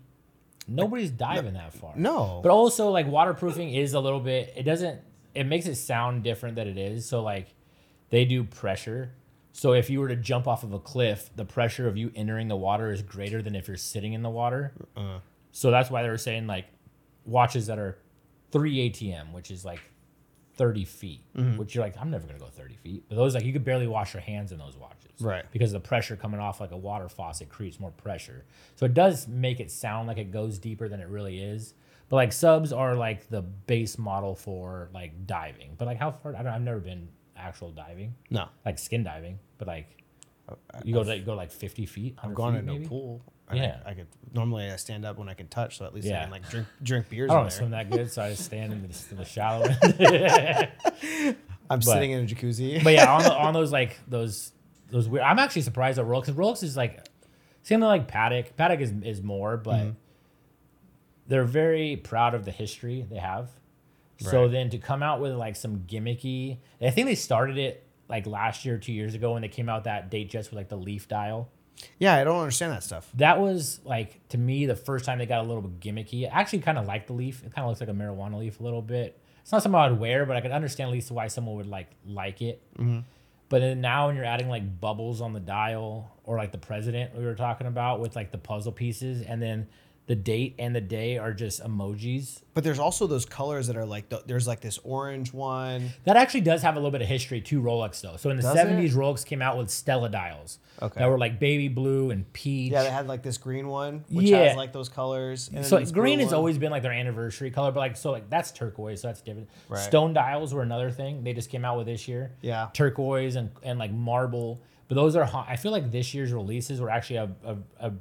Nobody's 0.68 1.10
diving 1.10 1.54
that 1.54 1.72
far. 1.74 1.92
no. 1.96 2.38
But 2.40 2.52
also 2.52 2.90
like 2.90 3.08
waterproofing 3.08 3.74
is 3.74 3.94
a 3.94 4.00
little 4.00 4.20
bit. 4.20 4.52
It 4.56 4.62
doesn't. 4.62 5.00
It 5.34 5.44
makes 5.44 5.66
it 5.66 5.74
sound 5.74 6.22
different 6.22 6.54
than 6.54 6.68
it 6.68 6.78
is. 6.78 7.04
So 7.08 7.20
like, 7.22 7.48
they 8.10 8.24
do 8.24 8.44
pressure. 8.44 9.10
So 9.52 9.72
if 9.74 9.90
you 9.90 10.00
were 10.00 10.08
to 10.08 10.16
jump 10.16 10.48
off 10.48 10.62
of 10.64 10.72
a 10.72 10.78
cliff, 10.78 11.30
the 11.36 11.44
pressure 11.44 11.86
of 11.86 11.96
you 11.96 12.10
entering 12.16 12.48
the 12.48 12.56
water 12.56 12.90
is 12.90 13.02
greater 13.02 13.42
than 13.42 13.54
if 13.54 13.68
you're 13.68 13.76
sitting 13.76 14.12
in 14.14 14.22
the 14.22 14.30
water. 14.30 14.72
Uh. 14.96 15.18
So 15.50 15.70
that's 15.70 15.90
why 15.90 16.02
they 16.02 16.08
were 16.08 16.18
saying 16.18 16.46
like 16.46 16.66
watches 17.26 17.66
that 17.66 17.78
are 17.78 17.98
three 18.50 18.90
ATM, 18.90 19.32
which 19.32 19.50
is 19.50 19.64
like 19.64 19.80
30 20.56 20.84
feet, 20.84 21.20
Mm-hmm. 21.36 21.56
which 21.58 21.74
you're 21.74 21.84
like, 21.84 21.96
I'm 22.00 22.10
never 22.10 22.26
gonna 22.26 22.38
go 22.38 22.46
30 22.46 22.76
feet. 22.76 23.04
But 23.08 23.16
those 23.16 23.34
like 23.34 23.44
you 23.44 23.52
could 23.52 23.64
barely 23.64 23.86
wash 23.86 24.14
your 24.14 24.22
hands 24.22 24.52
in 24.52 24.58
those 24.58 24.76
watches. 24.76 24.98
Right. 25.20 25.44
Because 25.52 25.72
the 25.72 25.80
pressure 25.80 26.16
coming 26.16 26.40
off 26.40 26.60
like 26.60 26.72
a 26.72 26.76
water 26.76 27.08
faucet 27.08 27.48
creates 27.48 27.78
more 27.78 27.90
pressure. 27.90 28.44
So 28.76 28.86
it 28.86 28.94
does 28.94 29.28
make 29.28 29.60
it 29.60 29.70
sound 29.70 30.08
like 30.08 30.18
it 30.18 30.30
goes 30.30 30.58
deeper 30.58 30.88
than 30.88 31.00
it 31.00 31.08
really 31.08 31.40
is. 31.42 31.74
But 32.08 32.16
like 32.16 32.32
subs 32.32 32.72
are 32.72 32.94
like 32.94 33.28
the 33.28 33.42
base 33.42 33.98
model 33.98 34.34
for 34.34 34.88
like 34.94 35.26
diving. 35.26 35.74
But 35.78 35.86
like 35.86 35.98
how 35.98 36.10
far 36.12 36.34
I 36.34 36.42
don't 36.42 36.52
I've 36.52 36.60
never 36.62 36.80
been 36.80 37.08
actual 37.42 37.70
diving. 37.72 38.14
no, 38.30 38.48
Like 38.64 38.78
skin 38.78 39.02
diving. 39.04 39.38
But 39.58 39.68
like 39.68 39.96
you 40.84 40.92
go 40.94 41.04
to, 41.04 41.16
you 41.16 41.22
go 41.24 41.34
like 41.34 41.50
50 41.50 41.86
feet. 41.86 42.14
I've 42.18 42.30
100 42.32 42.34
gone 42.36 42.52
feet 42.54 42.58
into 42.60 42.72
maybe? 42.72 42.84
a 42.84 42.88
pool. 42.88 43.22
Yeah. 43.52 43.80
I, 43.84 43.90
I 43.90 43.94
could 43.94 44.06
normally 44.32 44.70
I 44.70 44.76
stand 44.76 45.04
up 45.04 45.18
when 45.18 45.28
I 45.28 45.34
can 45.34 45.46
touch, 45.48 45.78
so 45.78 45.84
at 45.84 45.94
least 45.94 46.08
I 46.08 46.22
can 46.22 46.30
like 46.30 46.48
drink 46.48 46.66
drink 46.82 47.08
beers. 47.10 47.30
I 47.30 47.34
don't 47.34 47.42
there. 47.44 47.50
swim 47.50 47.70
that 47.72 47.90
good, 47.90 48.10
so 48.10 48.22
I 48.22 48.30
just 48.30 48.44
stand 48.44 48.72
in 48.72 48.82
the, 48.82 49.04
in 49.10 49.16
the 49.18 49.24
shallow 49.24 49.66
end. 49.98 51.36
I'm 51.70 51.82
sitting 51.82 52.10
in 52.12 52.24
a 52.24 52.26
jacuzzi. 52.26 52.82
But 52.82 52.94
yeah, 52.94 53.12
on, 53.14 53.22
the, 53.22 53.34
on 53.46 53.52
those 53.54 53.72
like 53.72 53.98
those 54.08 54.52
those 54.90 55.08
weird. 55.08 55.24
I'm 55.24 55.38
actually 55.38 55.62
surprised 55.62 55.98
at 55.98 56.06
Rolex 56.06 56.26
because 56.26 56.34
Rolex 56.36 56.62
is 56.62 56.76
like 56.76 57.04
same 57.62 57.80
thing 57.80 57.88
like 57.88 58.10
Patek. 58.10 58.54
Patek 58.58 58.80
is 58.80 58.92
is 59.04 59.22
more, 59.22 59.56
but 59.58 59.76
Mm-hmm. 59.76 59.90
they're 61.28 61.44
very 61.44 61.96
proud 61.96 62.34
of 62.34 62.44
the 62.44 62.50
history 62.52 63.06
they 63.10 63.16
have. 63.18 63.50
So 64.30 64.48
then 64.48 64.70
to 64.70 64.78
come 64.78 65.02
out 65.02 65.20
with 65.20 65.32
like 65.32 65.56
some 65.56 65.80
gimmicky, 65.80 66.58
I 66.80 66.90
think 66.90 67.06
they 67.06 67.14
started 67.14 67.58
it 67.58 67.86
like 68.08 68.26
last 68.26 68.64
year, 68.64 68.78
two 68.78 68.92
years 68.92 69.14
ago 69.14 69.32
when 69.32 69.42
they 69.42 69.48
came 69.48 69.68
out 69.68 69.84
that 69.84 70.10
Datejust 70.10 70.50
with 70.50 70.54
like 70.54 70.68
the 70.68 70.76
leaf 70.76 71.08
dial. 71.08 71.48
yeah, 71.98 72.14
I 72.14 72.24
don't 72.24 72.38
understand 72.38 72.72
that 72.72 72.82
stuff. 72.84 73.10
That 73.14 73.40
was 73.40 73.80
like 73.84 74.26
to 74.28 74.38
me 74.38 74.66
the 74.66 74.76
first 74.76 75.04
time 75.04 75.18
they 75.18 75.26
got 75.26 75.44
a 75.44 75.48
little 75.48 75.62
bit 75.62 75.80
gimmicky. 75.80 76.26
I 76.26 76.40
actually 76.40 76.60
kind 76.60 76.78
of 76.78 76.86
like 76.86 77.06
the 77.06 77.14
leaf. 77.14 77.42
It 77.44 77.54
kind 77.54 77.64
of 77.64 77.68
looks 77.68 77.80
like 77.80 77.88
a 77.88 77.92
marijuana 77.92 78.38
leaf 78.38 78.60
a 78.60 78.62
little 78.62 78.82
bit. 78.82 79.18
It's 79.40 79.50
not 79.50 79.62
something 79.62 79.80
I'd 79.80 79.98
wear, 79.98 80.24
but 80.24 80.36
I 80.36 80.40
could 80.40 80.52
understand 80.52 80.88
at 80.88 80.92
least 80.92 81.10
why 81.10 81.26
someone 81.28 81.56
would 81.56 81.66
like 81.66 81.88
like 82.06 82.42
it. 82.42 82.62
Mm-hmm. 82.78 83.00
But 83.48 83.60
then 83.60 83.80
now 83.80 84.06
when 84.06 84.16
you're 84.16 84.24
adding 84.24 84.48
like 84.48 84.80
bubbles 84.80 85.20
on 85.20 85.32
the 85.32 85.40
dial 85.40 86.10
or 86.24 86.36
like 86.36 86.52
the 86.52 86.58
president 86.58 87.14
we 87.14 87.24
were 87.24 87.34
talking 87.34 87.66
about 87.66 88.00
with 88.00 88.14
like 88.16 88.30
the 88.30 88.38
puzzle 88.38 88.72
pieces, 88.72 89.22
and 89.22 89.42
then 89.42 89.66
the 90.06 90.16
date 90.16 90.56
and 90.58 90.74
the 90.74 90.80
day 90.80 91.16
are 91.16 91.32
just 91.32 91.62
emojis. 91.62 92.42
But 92.54 92.64
there's 92.64 92.80
also 92.80 93.06
those 93.06 93.24
colors 93.24 93.68
that 93.68 93.76
are 93.76 93.86
like 93.86 94.08
the, 94.08 94.22
there's 94.26 94.46
like 94.48 94.60
this 94.60 94.78
orange 94.82 95.32
one. 95.32 95.90
That 96.04 96.16
actually 96.16 96.40
does 96.42 96.62
have 96.62 96.74
a 96.74 96.78
little 96.78 96.90
bit 96.90 97.02
of 97.02 97.08
history 97.08 97.40
to 97.42 97.62
Rolex 97.62 98.00
though. 98.02 98.16
So 98.16 98.28
in 98.30 98.36
the 98.36 98.42
Does 98.42 98.56
it? 98.56 98.66
70s, 98.66 98.92
Rolex 98.94 99.24
came 99.24 99.40
out 99.40 99.56
with 99.56 99.70
Stella 99.70 100.08
dials 100.08 100.58
Okay. 100.82 100.98
that 101.00 101.08
were 101.08 101.18
like 101.18 101.38
baby 101.38 101.68
blue 101.68 102.10
and 102.10 102.30
peach. 102.32 102.72
Yeah, 102.72 102.82
they 102.82 102.90
had 102.90 103.06
like 103.06 103.22
this 103.22 103.38
green 103.38 103.68
one, 103.68 104.04
which 104.10 104.26
Yeah. 104.26 104.48
has 104.48 104.56
like 104.56 104.72
those 104.72 104.88
colors. 104.88 105.48
And 105.54 105.64
so 105.64 105.76
then 105.76 105.84
this 105.84 105.92
green 105.92 106.16
blue 106.18 106.24
has 106.24 106.32
one. 106.32 106.38
always 106.38 106.58
been 106.58 106.72
like 106.72 106.82
their 106.82 106.92
anniversary 106.92 107.50
color, 107.52 107.70
but 107.70 107.78
like 107.80 107.96
so 107.96 108.10
like 108.10 108.28
that's 108.28 108.50
turquoise, 108.50 109.02
so 109.02 109.08
that's 109.08 109.20
different. 109.22 109.48
Right. 109.68 109.80
Stone 109.80 110.14
dials 110.14 110.52
were 110.52 110.62
another 110.62 110.90
thing 110.90 111.22
they 111.22 111.32
just 111.32 111.48
came 111.48 111.64
out 111.64 111.78
with 111.78 111.86
this 111.86 112.08
year. 112.08 112.32
Yeah. 112.42 112.68
turquoise 112.74 113.36
and 113.36 113.50
and 113.62 113.78
like 113.78 113.92
marble, 113.92 114.60
but 114.88 114.96
those 114.96 115.14
are 115.16 115.30
I 115.48 115.56
feel 115.56 115.70
like 115.72 115.90
this 115.92 116.12
year's 116.12 116.32
releases 116.32 116.80
were 116.80 116.90
actually 116.90 117.16
a 117.16 117.30
a, 117.44 117.56
a, 117.80 117.92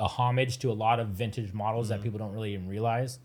a 0.00 0.08
homage 0.08 0.58
to 0.60 0.70
a 0.70 0.74
lot 0.74 0.98
of 0.98 1.08
vintage 1.08 1.52
models 1.52 1.86
Mm-hmm. 1.88 1.98
that 1.98 2.02
people 2.02 2.18
don't 2.18 2.32
really 2.32 2.54
even 2.54 2.66
realize, 2.68 3.18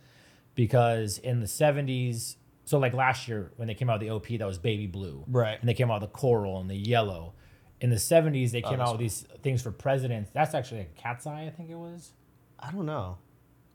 because 0.55 1.17
in 1.17 1.39
the 1.39 1.47
seventies. 1.47 2.37
So 2.67 2.79
like 2.79 2.93
last 2.95 3.27
year 3.27 3.51
when 3.57 3.67
they 3.67 3.75
came 3.75 3.89
out 3.91 3.99
with 3.99 4.07
the 4.07 4.13
OP 4.13 4.27
that 4.39 4.45
was 4.45 4.57
baby 4.57 4.87
blue, 4.87 5.23
Right. 5.27 5.59
And 5.59 5.69
they 5.69 5.75
came 5.75 5.91
out 5.91 6.01
with 6.01 6.09
the 6.11 6.17
coral 6.17 6.59
and 6.59 6.67
the 6.69 6.75
yellow. 6.75 7.33
In 7.79 7.91
the 7.91 7.99
seventies 7.99 8.51
they 8.51 8.61
came 8.63 8.79
this 8.79 8.87
out 8.87 8.93
with 8.93 8.99
these 9.01 9.21
things 9.43 9.61
for 9.61 9.69
presidents. 9.71 10.31
That's 10.33 10.55
actually 10.55 10.81
a 10.81 10.85
cat's 10.99 11.27
eye, 11.27 11.43
I 11.45 11.51
think 11.51 11.69
it 11.69 11.75
was. 11.77 12.11
I 12.59 12.71
don't 12.71 12.85
know. 12.87 13.17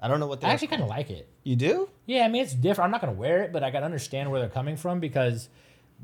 I 0.00 0.08
don't 0.08 0.18
know 0.18 0.26
what 0.26 0.40
they 0.40 0.48
I 0.48 0.52
actually 0.52 0.68
kind 0.68 0.82
of 0.82 0.88
like 0.88 1.10
it. 1.10 1.28
You 1.44 1.54
do? 1.54 1.88
Yeah, 2.06 2.24
I 2.24 2.28
mean 2.28 2.42
it's 2.42 2.54
different. 2.54 2.86
I'm 2.86 2.90
not 2.90 3.00
gonna 3.00 3.12
wear 3.12 3.42
it, 3.42 3.52
but 3.52 3.62
I 3.62 3.70
can 3.70 3.84
understand 3.84 4.30
where 4.30 4.40
they're 4.40 4.48
coming 4.48 4.76
from 4.76 4.98
because 4.98 5.48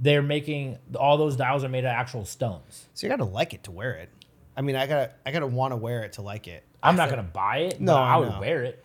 they're 0.01 0.23
making 0.23 0.79
all 0.95 1.17
those 1.17 1.35
dials 1.37 1.65
are 1.65 1.69
made 1.69 1.85
of 1.85 1.91
actual 1.91 2.25
stones. 2.25 2.87
So 2.95 3.07
you 3.07 3.11
gotta 3.11 3.25
like 3.25 3.53
it 3.53 3.65
to 3.65 3.73
wear 3.73 3.95
it. 3.95 4.11
I 4.57 4.61
mean, 4.61 4.77
I 4.77 4.87
gotta 4.87 5.11
I 5.25 5.33
gotta 5.33 5.47
want 5.49 5.73
to 5.73 5.77
wear 5.77 6.05
it 6.05 6.13
to 6.15 6.23
like 6.23 6.47
it. 6.47 6.63
I'm 6.83 6.97
not 6.97 7.11
gonna 7.11 7.23
buy 7.23 7.59
it. 7.59 7.81
No, 7.81 7.95
No, 7.95 7.99
I 8.03 8.15
I 8.15 8.17
would 8.19 8.29
know. 8.31 8.41
wear 8.41 8.65
it. 8.65 8.83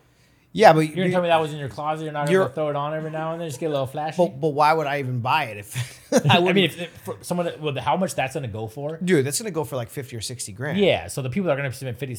Yeah, 0.54 0.74
but 0.74 0.80
You're 0.80 0.96
gonna 0.96 1.10
tell 1.10 1.22
me 1.22 1.28
that 1.28 1.40
was 1.40 1.52
in 1.52 1.58
your 1.58 1.70
closet. 1.70 2.04
You're 2.04 2.12
not 2.12 2.28
You're- 2.30 2.44
gonna 2.44 2.54
throw 2.54 2.68
it 2.68 2.76
on 2.76 2.92
every 2.94 3.10
now 3.10 3.32
and 3.32 3.40
then, 3.40 3.48
just 3.48 3.58
get 3.58 3.66
a 3.66 3.70
little 3.70 3.86
flashy. 3.86 4.16
But, 4.18 4.38
but 4.38 4.48
why 4.48 4.74
would 4.74 4.86
I 4.86 4.98
even 4.98 5.20
buy 5.20 5.44
it 5.44 5.56
if 5.56 6.02
I, 6.30 6.36
I 6.38 6.52
mean, 6.52 6.64
if, 6.66 6.78
if 6.78 6.90
for 7.04 7.16
someone 7.22 7.46
that, 7.46 7.58
with 7.60 7.78
how 7.78 7.96
much 7.96 8.14
that's 8.14 8.34
gonna 8.34 8.48
go 8.48 8.66
for? 8.66 8.98
dude, 9.02 9.24
that's 9.24 9.40
gonna 9.40 9.50
go 9.50 9.64
for 9.64 9.76
like 9.76 9.88
fifty 9.88 10.14
or 10.14 10.20
sixty 10.20 10.52
grand. 10.52 10.78
Yeah, 10.78 11.06
so 11.08 11.22
the 11.22 11.30
people 11.30 11.46
that 11.46 11.54
are 11.54 11.56
gonna 11.62 11.72
spend 11.72 11.96
50, 11.96 12.14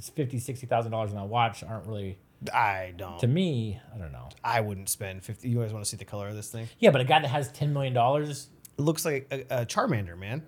50 0.00 0.38
60000 0.38 0.90
dollars 0.92 1.10
on 1.10 1.16
that 1.16 1.24
watch 1.26 1.62
aren't 1.62 1.86
really 1.86 2.16
I 2.54 2.94
don't. 2.96 3.18
to 3.20 3.26
me. 3.26 3.78
I 3.94 3.98
don't 3.98 4.12
know. 4.12 4.28
I 4.42 4.60
wouldn't 4.62 4.88
spend 4.88 5.22
fifty. 5.22 5.50
You 5.50 5.60
guys 5.60 5.72
want 5.72 5.84
to 5.84 5.90
see 5.90 5.96
the 5.98 6.04
color 6.06 6.28
of 6.28 6.34
this 6.36 6.48
thing? 6.50 6.68
Yeah, 6.78 6.90
but 6.90 7.00
a 7.02 7.04
guy 7.04 7.20
that 7.20 7.28
has 7.28 7.52
ten 7.52 7.72
million 7.74 7.92
dollars. 7.92 8.48
Looks 8.78 9.04
like 9.04 9.28
a, 9.30 9.62
a 9.62 9.66
Charmander, 9.66 10.18
man. 10.18 10.42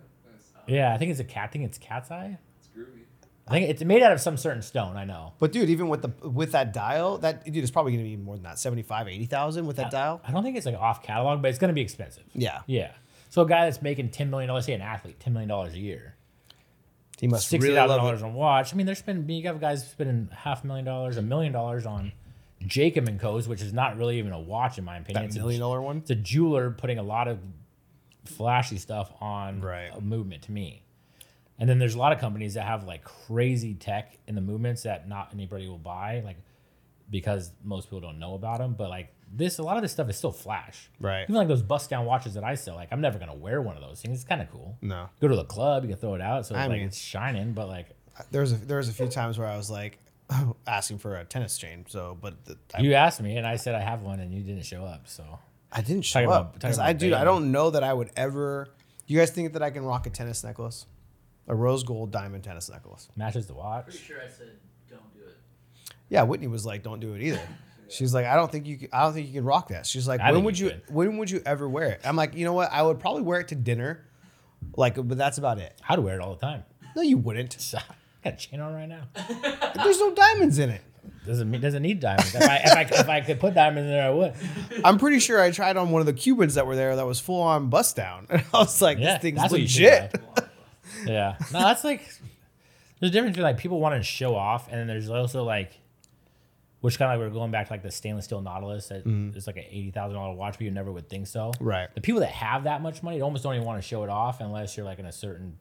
Yeah, 0.66 0.92
I 0.92 0.96
think 0.98 1.10
it's 1.10 1.20
a 1.20 1.24
cat. 1.24 1.44
I 1.44 1.46
think 1.48 1.64
it's 1.66 1.78
cat's 1.78 2.10
eye. 2.10 2.38
it's 2.58 2.68
groovy. 2.68 3.02
I 3.48 3.52
think 3.52 3.70
it's 3.70 3.84
made 3.84 4.02
out 4.02 4.12
of 4.12 4.20
some 4.20 4.36
certain 4.36 4.62
stone. 4.62 4.96
I 4.96 5.04
know. 5.04 5.34
But 5.38 5.52
dude, 5.52 5.68
even 5.70 5.88
with 5.88 6.02
the 6.02 6.28
with 6.28 6.52
that 6.52 6.72
dial, 6.72 7.18
that 7.18 7.44
dude 7.44 7.62
is 7.62 7.70
probably 7.70 7.92
gonna 7.92 8.02
be 8.04 8.16
more 8.16 8.34
than 8.34 8.42
that 8.44 8.58
75, 8.58 9.06
80,000 9.08 9.66
with 9.66 9.76
that 9.76 9.90
dial. 9.92 10.20
I 10.26 10.32
don't 10.32 10.42
think 10.42 10.56
it's 10.56 10.66
like 10.66 10.74
off 10.76 11.02
catalog, 11.02 11.42
but 11.42 11.48
it's 11.48 11.58
gonna 11.58 11.72
be 11.72 11.80
expensive. 11.82 12.24
Yeah, 12.34 12.60
Yeah. 12.66 12.90
So 13.28 13.42
a 13.42 13.46
guy 13.46 13.64
that's 13.66 13.82
making 13.82 14.10
ten 14.10 14.30
million 14.30 14.48
dollars, 14.48 14.60
let's 14.62 14.66
say 14.66 14.72
an 14.74 14.80
athlete, 14.82 15.20
ten 15.20 15.32
million 15.32 15.48
dollars 15.48 15.74
a 15.74 15.78
year, 15.78 16.14
he 17.20 17.26
must 17.28 17.48
sixty 17.48 17.68
really 17.68 17.76
thousand 17.76 17.96
love 17.96 18.00
dollars 18.06 18.22
on 18.22 18.34
watch. 18.34 18.72
I 18.72 18.76
mean, 18.76 18.86
they're 18.86 18.94
spending. 18.94 19.28
You 19.36 19.42
got 19.42 19.60
guys 19.60 19.86
spending 19.88 20.28
half 20.32 20.64
a 20.64 20.66
million 20.66 20.84
dollars, 20.86 21.16
a 21.16 21.22
million 21.22 21.52
dollars 21.52 21.86
on 21.86 22.12
Jacob 22.66 23.06
and 23.08 23.20
Co's, 23.20 23.46
which 23.48 23.60
is 23.62 23.72
not 23.72 23.96
really 23.98 24.18
even 24.18 24.32
a 24.32 24.40
watch 24.40 24.78
in 24.78 24.84
my 24.84 24.96
opinion. 24.96 25.22
That 25.22 25.26
It's 25.28 25.36
a- 25.36 25.40
million 25.40 25.60
dollar 25.60 25.82
one. 25.82 25.98
It's 25.98 26.10
a 26.10 26.14
jeweler 26.14 26.70
putting 26.70 26.98
a 26.98 27.02
lot 27.02 27.28
of 27.28 27.38
flashy 28.24 28.78
stuff 28.78 29.12
on 29.20 29.60
Right. 29.60 29.90
a 29.94 30.00
movement 30.00 30.42
to 30.44 30.52
me. 30.52 30.82
And 31.58 31.68
then 31.68 31.78
there's 31.78 31.94
a 31.94 31.98
lot 31.98 32.12
of 32.12 32.18
companies 32.18 32.54
that 32.54 32.64
have 32.64 32.84
like 32.84 33.02
crazy 33.04 33.74
tech 33.74 34.18
in 34.26 34.34
the 34.34 34.40
movements 34.40 34.82
that 34.82 35.08
not 35.08 35.30
anybody 35.32 35.68
will 35.68 35.78
buy, 35.78 36.22
like 36.24 36.36
because 37.10 37.50
most 37.64 37.86
people 37.86 38.00
don't 38.00 38.18
know 38.18 38.34
about 38.34 38.58
them. 38.58 38.74
But 38.76 38.90
like 38.90 39.12
this, 39.32 39.58
a 39.58 39.62
lot 39.62 39.76
of 39.76 39.82
this 39.82 39.92
stuff 39.92 40.08
is 40.10 40.16
still 40.16 40.32
flash. 40.32 40.90
Right. 41.00 41.22
Even 41.22 41.34
like 41.36 41.48
those 41.48 41.62
bust 41.62 41.88
down 41.88 42.04
watches 42.04 42.34
that 42.34 42.44
I 42.44 42.54
sell, 42.54 42.74
like 42.74 42.88
I'm 42.92 43.00
never 43.00 43.18
gonna 43.18 43.34
wear 43.34 43.62
one 43.62 43.76
of 43.76 43.82
those 43.82 44.00
things. 44.02 44.16
It's 44.16 44.28
kind 44.28 44.42
of 44.42 44.50
cool. 44.50 44.76
No. 44.82 45.08
Go 45.20 45.28
to 45.28 45.36
the 45.36 45.44
club, 45.44 45.84
you 45.84 45.88
can 45.88 45.98
throw 45.98 46.14
it 46.14 46.20
out, 46.20 46.46
so 46.46 46.54
I 46.54 46.62
it's 46.64 46.68
like 46.68 46.78
mean- 46.78 46.86
it's 46.88 46.98
shining. 46.98 47.52
But 47.52 47.68
like 47.68 47.88
There 48.30 48.42
was 48.42 48.52
a, 48.52 48.56
there 48.56 48.76
was 48.78 48.88
a 48.88 48.92
few 48.92 49.08
times 49.08 49.38
where 49.38 49.48
I 49.48 49.56
was 49.56 49.70
like 49.70 49.98
asking 50.66 50.98
for 50.98 51.16
a 51.16 51.24
tennis 51.24 51.56
chain. 51.56 51.84
So, 51.88 52.18
but 52.20 52.44
the, 52.44 52.58
I, 52.74 52.80
you 52.80 52.94
asked 52.94 53.22
me, 53.22 53.36
and 53.36 53.46
I 53.46 53.56
said 53.56 53.74
I 53.74 53.80
have 53.80 54.02
one, 54.02 54.20
and 54.20 54.32
you 54.32 54.42
didn't 54.42 54.64
show 54.64 54.84
up. 54.84 55.08
So 55.08 55.38
I 55.72 55.80
didn't 55.80 56.02
show 56.04 56.20
Talking 56.20 56.32
up 56.34 56.54
because 56.54 56.78
I 56.78 56.92
dude 56.92 57.12
I 57.12 57.24
don't 57.24 57.50
know 57.52 57.70
that 57.70 57.82
I 57.82 57.92
would 57.92 58.10
ever. 58.16 58.68
You 59.06 59.18
guys 59.18 59.30
think 59.30 59.52
that 59.52 59.62
I 59.62 59.70
can 59.70 59.84
rock 59.84 60.06
a 60.06 60.10
tennis 60.10 60.42
necklace, 60.42 60.86
a 61.48 61.54
rose 61.54 61.82
gold 61.84 62.10
diamond 62.10 62.44
tennis 62.44 62.68
necklace? 62.70 63.08
matches 63.16 63.46
the 63.46 63.54
watch. 63.54 63.84
Pretty 63.84 63.98
sure 63.98 64.18
I 64.24 64.28
said 64.28 64.50
don't 64.90 65.12
do 65.14 65.20
it. 65.20 65.36
Yeah, 66.08 66.22
Whitney 66.22 66.46
was 66.46 66.64
like, 66.66 66.82
"Don't 66.82 67.00
do 67.00 67.14
it 67.14 67.22
either." 67.22 67.40
She's 67.88 68.12
like, 68.14 68.26
"I 68.26 68.34
don't 68.36 68.50
think 68.50 68.66
you. 68.66 68.78
Can, 68.78 68.88
I 68.92 69.04
don't 69.04 69.14
think 69.14 69.28
you 69.28 69.34
can 69.34 69.44
rock 69.44 69.68
that." 69.68 69.86
She's 69.86 70.08
like, 70.08 70.20
I 70.20 70.32
"When 70.32 70.44
would 70.44 70.58
you 70.58 70.66
you? 70.66 70.72
could. 70.72 70.94
When 70.94 71.16
would 71.18 71.30
you 71.30 71.40
ever 71.46 71.68
wear 71.68 71.90
it?" 71.90 72.00
I'm 72.04 72.16
like, 72.16 72.34
"You 72.34 72.44
know 72.44 72.52
what? 72.52 72.70
I 72.72 72.82
would 72.82 72.98
probably 73.00 73.22
wear 73.22 73.40
it 73.40 73.48
to 73.48 73.54
dinner, 73.54 74.04
like, 74.76 74.94
but 74.96 75.16
that's 75.18 75.38
about 75.38 75.58
it." 75.58 75.80
I'd 75.88 75.98
wear 76.00 76.14
it 76.16 76.20
all 76.20 76.34
the 76.34 76.40
time. 76.40 76.64
No, 76.96 77.02
you 77.02 77.16
wouldn't. 77.18 77.60
So, 77.60 77.78
I 78.24 78.30
got 78.30 78.34
a 78.34 78.36
chain 78.36 78.60
on 78.60 78.74
right 78.74 78.88
now. 78.88 79.02
There's 79.84 80.00
no 80.00 80.14
diamonds 80.14 80.58
in 80.58 80.70
it. 80.70 80.80
Doesn't 81.24 81.48
mean 81.50 81.60
doesn't 81.60 81.82
need 81.82 82.00
diamonds. 82.00 82.34
If 82.34 82.42
I, 82.42 82.56
if 82.56 82.72
I 82.72 82.80
if 83.00 83.08
I 83.08 83.20
could 83.20 83.38
put 83.40 83.54
diamonds 83.54 83.86
in 83.86 83.92
there, 83.92 84.06
I 84.06 84.10
would. 84.10 84.34
I'm 84.84 84.98
pretty 84.98 85.18
sure 85.20 85.40
I 85.40 85.50
tried 85.50 85.76
on 85.76 85.90
one 85.90 86.00
of 86.00 86.06
the 86.06 86.12
Cubans 86.12 86.54
that 86.54 86.66
were 86.66 86.76
there 86.76 86.96
that 86.96 87.06
was 87.06 87.20
full 87.20 87.42
on 87.42 87.68
bust 87.68 87.94
down, 87.96 88.26
and 88.30 88.44
I 88.54 88.58
was 88.58 88.80
like, 88.82 88.98
Yeah, 88.98 89.14
"This 89.14 89.22
thing's 89.22 89.38
that's 89.40 89.50
what 89.52 89.60
you 89.60 89.66
legit." 89.66 90.14
Yeah. 91.06 91.36
No, 91.52 91.60
that's 91.60 91.84
like 91.84 92.00
there's 93.00 93.10
a 93.10 93.12
difference 93.12 93.32
between 93.36 93.44
like 93.44 93.58
people 93.58 93.80
want 93.80 93.94
to 93.94 94.02
show 94.02 94.34
off, 94.34 94.68
and 94.68 94.78
then 94.78 94.86
there's 94.86 95.10
also 95.10 95.44
like, 95.44 95.78
which 96.80 96.98
kind 96.98 97.12
of 97.12 97.18
like 97.20 97.26
we're 97.28 97.34
going 97.38 97.50
back 97.50 97.66
to 97.68 97.72
like 97.72 97.82
the 97.82 97.90
stainless 97.90 98.24
steel 98.26 98.40
Nautilus 98.40 98.88
that 98.88 99.04
that 99.04 99.32
is 99.36 99.46
like 99.46 99.56
an 99.56 99.64
eighty 99.70 99.90
thousand 99.90 100.16
dollar 100.16 100.34
watch, 100.34 100.54
but 100.54 100.62
you 100.62 100.70
never 100.70 100.90
would 100.92 101.08
think 101.08 101.26
so. 101.26 101.52
Right. 101.60 101.88
The 101.94 102.00
people 102.00 102.20
that 102.20 102.30
have 102.30 102.64
that 102.64 102.82
much 102.82 103.02
money, 103.02 103.20
almost 103.20 103.42
don't 103.44 103.54
even 103.54 103.66
want 103.66 103.80
to 103.80 103.86
show 103.86 104.02
it 104.04 104.10
off 104.10 104.40
unless 104.40 104.76
you're 104.76 104.86
like 104.86 104.98
in 104.98 105.06
a 105.06 105.12
certain 105.12 105.56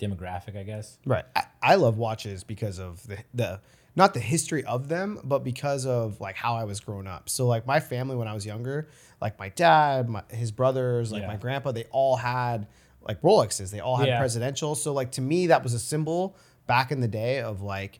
demographic, 0.00 0.56
I 0.56 0.62
guess. 0.62 0.98
Right. 1.04 1.24
I, 1.34 1.44
I 1.62 1.74
love 1.74 1.98
watches 1.98 2.44
because 2.44 2.78
of 2.78 3.06
the, 3.06 3.18
the 3.34 3.60
not 3.96 4.14
the 4.14 4.20
history 4.20 4.64
of 4.64 4.88
them, 4.88 5.18
but 5.24 5.40
because 5.42 5.84
of 5.86 6.20
like 6.20 6.36
how 6.36 6.54
I 6.54 6.64
was 6.64 6.78
growing 6.80 7.06
up. 7.08 7.28
So 7.28 7.46
like 7.46 7.66
my 7.66 7.80
family 7.80 8.14
when 8.14 8.28
I 8.28 8.34
was 8.34 8.46
younger, 8.46 8.88
like 9.20 9.38
my 9.40 9.48
dad, 9.48 10.08
my, 10.08 10.22
his 10.30 10.52
brothers, 10.52 11.10
like 11.10 11.22
Yeah. 11.22 11.28
my 11.28 11.36
grandpa, 11.36 11.72
they 11.72 11.84
all 11.90 12.16
had 12.16 12.68
like 13.08 13.20
Rolexes. 13.22 13.70
They 13.72 13.80
all 13.80 13.96
had 13.96 14.06
Yeah. 14.08 14.18
presidential. 14.18 14.74
So 14.76 14.92
like 14.92 15.12
to 15.12 15.20
me 15.20 15.48
that 15.48 15.62
was 15.64 15.74
a 15.74 15.78
symbol 15.80 16.36
back 16.66 16.92
in 16.92 17.00
the 17.00 17.08
day 17.08 17.40
of 17.40 17.62
like 17.62 17.98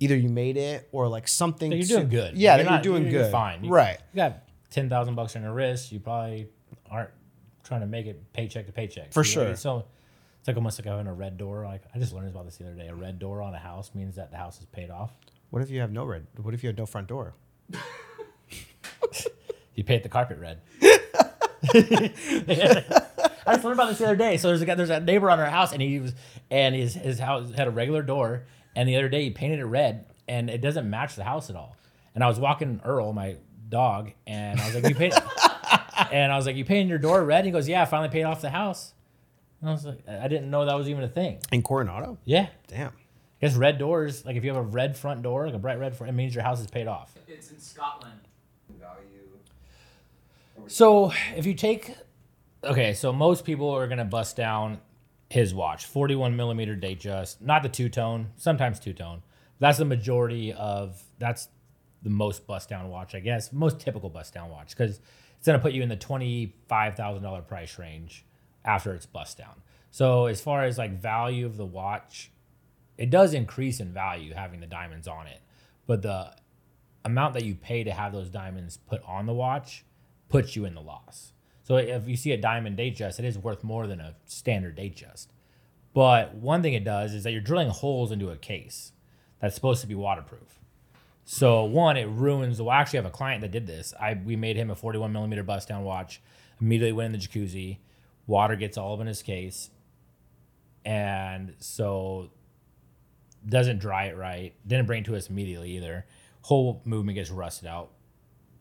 either 0.00 0.16
you 0.16 0.28
made 0.30 0.56
it 0.56 0.88
or 0.92 1.06
like 1.08 1.28
something 1.28 1.70
So 1.70 1.76
you're 1.76 1.86
to- 1.86 1.92
doing 1.94 2.08
good. 2.08 2.36
Yeah, 2.36 2.56
you're 2.56 2.64
that 2.64 2.70
not- 2.70 2.84
you're 2.84 2.94
doing 2.98 3.10
you're 3.12 3.22
good. 3.24 3.32
Fine. 3.32 3.64
You- 3.64 3.70
right. 3.70 3.98
You 4.12 4.16
got 4.16 4.42
ten 4.70 4.88
thousand 4.88 5.14
bucks 5.14 5.36
on 5.36 5.42
your 5.42 5.52
wrist. 5.52 5.92
You 5.92 6.00
probably 6.00 6.48
aren't 6.90 7.10
trying 7.62 7.80
to 7.82 7.86
make 7.86 8.06
it 8.06 8.32
paycheck 8.32 8.66
to 8.66 8.72
paycheck. 8.72 9.12
For 9.12 9.22
You 9.24 9.34
know 9.36 9.40
what 9.42 9.44
I 9.46 9.46
mean? 9.50 9.56
sure. 9.56 9.60
So 9.60 9.84
it's 10.38 10.48
like 10.48 10.56
almost 10.56 10.78
like 10.78 10.86
having 10.86 11.06
a 11.06 11.12
red 11.12 11.36
door. 11.36 11.64
Like 11.64 11.82
I 11.94 11.98
just 11.98 12.14
learned 12.14 12.30
about 12.30 12.46
this 12.46 12.56
the 12.56 12.64
other 12.66 12.74
day. 12.74 12.88
A 12.88 12.94
red 12.94 13.18
door 13.18 13.42
on 13.42 13.54
a 13.54 13.58
house 13.58 13.90
means 13.94 14.16
that 14.16 14.30
the 14.30 14.38
house 14.38 14.58
is 14.58 14.64
paid 14.64 14.90
off. 14.90 15.12
What 15.50 15.60
if 15.62 15.70
you 15.70 15.80
have 15.80 15.92
no 15.92 16.04
red? 16.04 16.26
What 16.40 16.54
if 16.54 16.62
you 16.62 16.68
have 16.68 16.78
no 16.78 16.86
front 16.86 17.08
door? 17.08 17.34
You 19.74 19.84
paint 19.84 20.02
the 20.02 20.08
carpet 20.10 20.38
red. 20.38 20.60
I 23.50 23.54
just 23.54 23.64
learned 23.64 23.78
about 23.78 23.88
this 23.88 23.98
the 23.98 24.04
other 24.06 24.16
day. 24.16 24.36
So 24.36 24.48
there's 24.48 24.62
a 24.62 24.66
guy, 24.66 24.74
there's 24.74 24.90
a 24.90 25.00
neighbor 25.00 25.30
on 25.30 25.40
our 25.40 25.46
house, 25.50 25.72
and 25.72 25.82
he 25.82 25.98
was, 26.00 26.14
and 26.50 26.74
his 26.74 26.94
his 26.94 27.18
house 27.18 27.52
had 27.52 27.66
a 27.66 27.70
regular 27.70 28.02
door, 28.02 28.44
and 28.76 28.88
the 28.88 28.96
other 28.96 29.08
day 29.08 29.24
he 29.24 29.30
painted 29.30 29.58
it 29.60 29.64
red, 29.64 30.06
and 30.28 30.48
it 30.48 30.60
doesn't 30.60 30.88
match 30.88 31.16
the 31.16 31.24
house 31.24 31.50
at 31.50 31.56
all. 31.56 31.76
And 32.14 32.22
I 32.24 32.28
was 32.28 32.38
walking 32.38 32.80
Earl, 32.84 33.12
my 33.12 33.36
dog, 33.68 34.12
and 34.26 34.60
I 34.60 34.66
was 34.66 34.74
like, 34.74 34.88
"You 34.88 34.94
paint," 34.94 35.14
and 36.12 36.32
I 36.32 36.36
was 36.36 36.46
like, 36.46 36.56
"You 36.56 36.64
painted 36.64 36.88
your 36.88 36.98
door 36.98 37.24
red?" 37.24 37.38
And 37.38 37.46
He 37.46 37.52
goes, 37.52 37.68
"Yeah, 37.68 37.82
I 37.82 37.84
finally 37.86 38.08
paid 38.08 38.24
off 38.24 38.40
the 38.40 38.50
house." 38.50 38.94
And 39.60 39.68
I 39.68 39.72
was 39.72 39.84
like, 39.84 40.08
"I 40.08 40.28
didn't 40.28 40.50
know 40.50 40.64
that 40.64 40.76
was 40.76 40.88
even 40.88 41.02
a 41.04 41.08
thing." 41.08 41.38
In 41.52 41.62
Coronado? 41.62 42.18
Yeah, 42.24 42.48
Damn. 42.68 42.88
I 42.88 43.46
guess 43.46 43.56
red 43.56 43.78
doors, 43.78 44.24
like 44.26 44.36
if 44.36 44.44
you 44.44 44.50
have 44.50 44.58
a 44.58 44.66
red 44.66 44.96
front 44.98 45.22
door, 45.22 45.46
like 45.46 45.54
a 45.54 45.58
bright 45.58 45.78
red 45.78 45.96
front, 45.96 46.10
it 46.10 46.14
means 46.14 46.34
your 46.34 46.44
house 46.44 46.60
is 46.60 46.66
paid 46.66 46.86
off. 46.86 47.14
It's 47.26 47.50
in 47.50 47.58
Scotland. 47.58 48.20
value. 48.78 49.06
So 50.66 51.12
if 51.36 51.46
you 51.46 51.54
take, 51.54 51.94
okay, 52.64 52.94
so 52.94 53.12
most 53.12 53.44
people 53.44 53.70
are 53.70 53.86
gonna 53.88 54.04
bust 54.04 54.36
down 54.36 54.80
his 55.28 55.54
watch, 55.54 55.86
forty-one 55.86 56.36
millimeter 56.36 56.76
Datejust, 56.76 57.40
not 57.40 57.62
the 57.62 57.68
two 57.68 57.88
tone, 57.88 58.30
sometimes 58.36 58.80
two 58.80 58.92
tone. 58.92 59.22
That's 59.58 59.78
the 59.78 59.84
majority 59.84 60.52
of 60.52 61.02
that's 61.18 61.48
the 62.02 62.10
most 62.10 62.46
bust 62.46 62.68
down 62.68 62.88
watch, 62.88 63.14
I 63.14 63.20
guess, 63.20 63.52
most 63.52 63.78
typical 63.78 64.08
bust 64.08 64.32
down 64.34 64.50
watch 64.50 64.70
because 64.70 65.00
it's 65.36 65.46
gonna 65.46 65.58
put 65.58 65.72
you 65.72 65.82
in 65.82 65.88
the 65.88 65.96
twenty-five 65.96 66.96
thousand 66.96 67.22
dollar 67.22 67.42
price 67.42 67.78
range 67.78 68.24
after 68.64 68.94
it's 68.94 69.06
bust 69.06 69.38
down. 69.38 69.62
So 69.90 70.26
as 70.26 70.40
far 70.40 70.64
as 70.64 70.78
like 70.78 71.00
value 71.00 71.46
of 71.46 71.56
the 71.56 71.66
watch, 71.66 72.30
it 72.96 73.10
does 73.10 73.34
increase 73.34 73.80
in 73.80 73.92
value 73.92 74.34
having 74.34 74.60
the 74.60 74.66
diamonds 74.66 75.08
on 75.08 75.26
it, 75.26 75.40
but 75.86 76.02
the 76.02 76.34
amount 77.04 77.34
that 77.34 77.44
you 77.44 77.54
pay 77.54 77.84
to 77.84 77.90
have 77.90 78.12
those 78.12 78.28
diamonds 78.28 78.76
put 78.76 79.02
on 79.04 79.26
the 79.26 79.32
watch 79.32 79.84
puts 80.28 80.54
you 80.54 80.64
in 80.64 80.74
the 80.74 80.80
loss. 80.80 81.32
So 81.70 81.76
if 81.76 82.08
you 82.08 82.16
see 82.16 82.32
a 82.32 82.36
diamond 82.36 82.76
date 82.76 82.96
Datejust, 82.96 83.20
it 83.20 83.24
is 83.24 83.38
worth 83.38 83.62
more 83.62 83.86
than 83.86 84.00
a 84.00 84.16
standard 84.26 84.74
date 84.74 84.96
Datejust. 84.96 85.28
But 85.94 86.34
one 86.34 86.62
thing 86.62 86.74
it 86.74 86.82
does 86.82 87.14
is 87.14 87.22
that 87.22 87.30
you're 87.30 87.40
drilling 87.40 87.68
holes 87.68 88.10
into 88.10 88.28
a 88.28 88.36
case 88.36 88.90
that's 89.38 89.54
supposed 89.54 89.80
to 89.82 89.86
be 89.86 89.94
waterproof. 89.94 90.58
So 91.24 91.62
one, 91.62 91.96
it 91.96 92.08
ruins. 92.08 92.60
Well, 92.60 92.70
I 92.70 92.84
have 92.84 93.04
a 93.06 93.10
client 93.10 93.42
that 93.42 93.52
did 93.52 93.68
this. 93.68 93.94
I 94.00 94.14
we 94.14 94.34
made 94.34 94.56
him 94.56 94.68
a 94.68 94.74
41 94.74 95.12
millimeter 95.12 95.44
bust 95.44 95.68
down 95.68 95.84
watch. 95.84 96.20
Immediately 96.60 96.90
went 96.90 97.14
in 97.14 97.20
the 97.20 97.24
jacuzzi. 97.24 97.78
Water 98.26 98.56
gets 98.56 98.76
all 98.76 98.94
up 98.94 99.00
in 99.00 99.06
his 99.06 99.22
case, 99.22 99.70
and 100.84 101.54
so 101.60 102.30
doesn't 103.48 103.78
dry 103.78 104.06
it 104.06 104.16
right. 104.16 104.54
Didn't 104.66 104.86
bring 104.86 105.02
it 105.02 105.06
to 105.06 105.14
us 105.14 105.30
immediately 105.30 105.76
either. 105.76 106.04
Whole 106.42 106.82
movement 106.84 107.14
gets 107.14 107.30
rusted 107.30 107.68
out. 107.68 107.92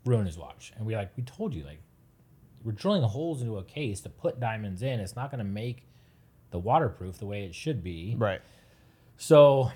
Ruin 0.05 0.28
his 0.28 0.38
watch. 0.38 0.74
And 0.78 0.86
we 0.86 0.95
like 0.95 1.10
we 1.18 1.24
told 1.24 1.55
you 1.55 1.64
like 1.64 1.80
we're 2.64 2.72
drilling 2.74 3.03
holes 3.03 3.41
into 3.41 3.57
a 3.57 3.64
case 3.64 4.01
to 4.01 4.10
put 4.10 4.39
diamonds 4.39 4.82
in. 4.82 4.99
It's 4.99 5.16
not 5.16 5.32
going 5.32 5.39
to 5.39 5.49
make 5.49 5.86
the 6.51 6.60
waterproof 6.60 7.18
the 7.18 7.26
way 7.26 7.43
it 7.45 7.53
should 7.55 7.84
be. 7.84 8.16
Right. 8.18 8.41
So, 9.18 9.72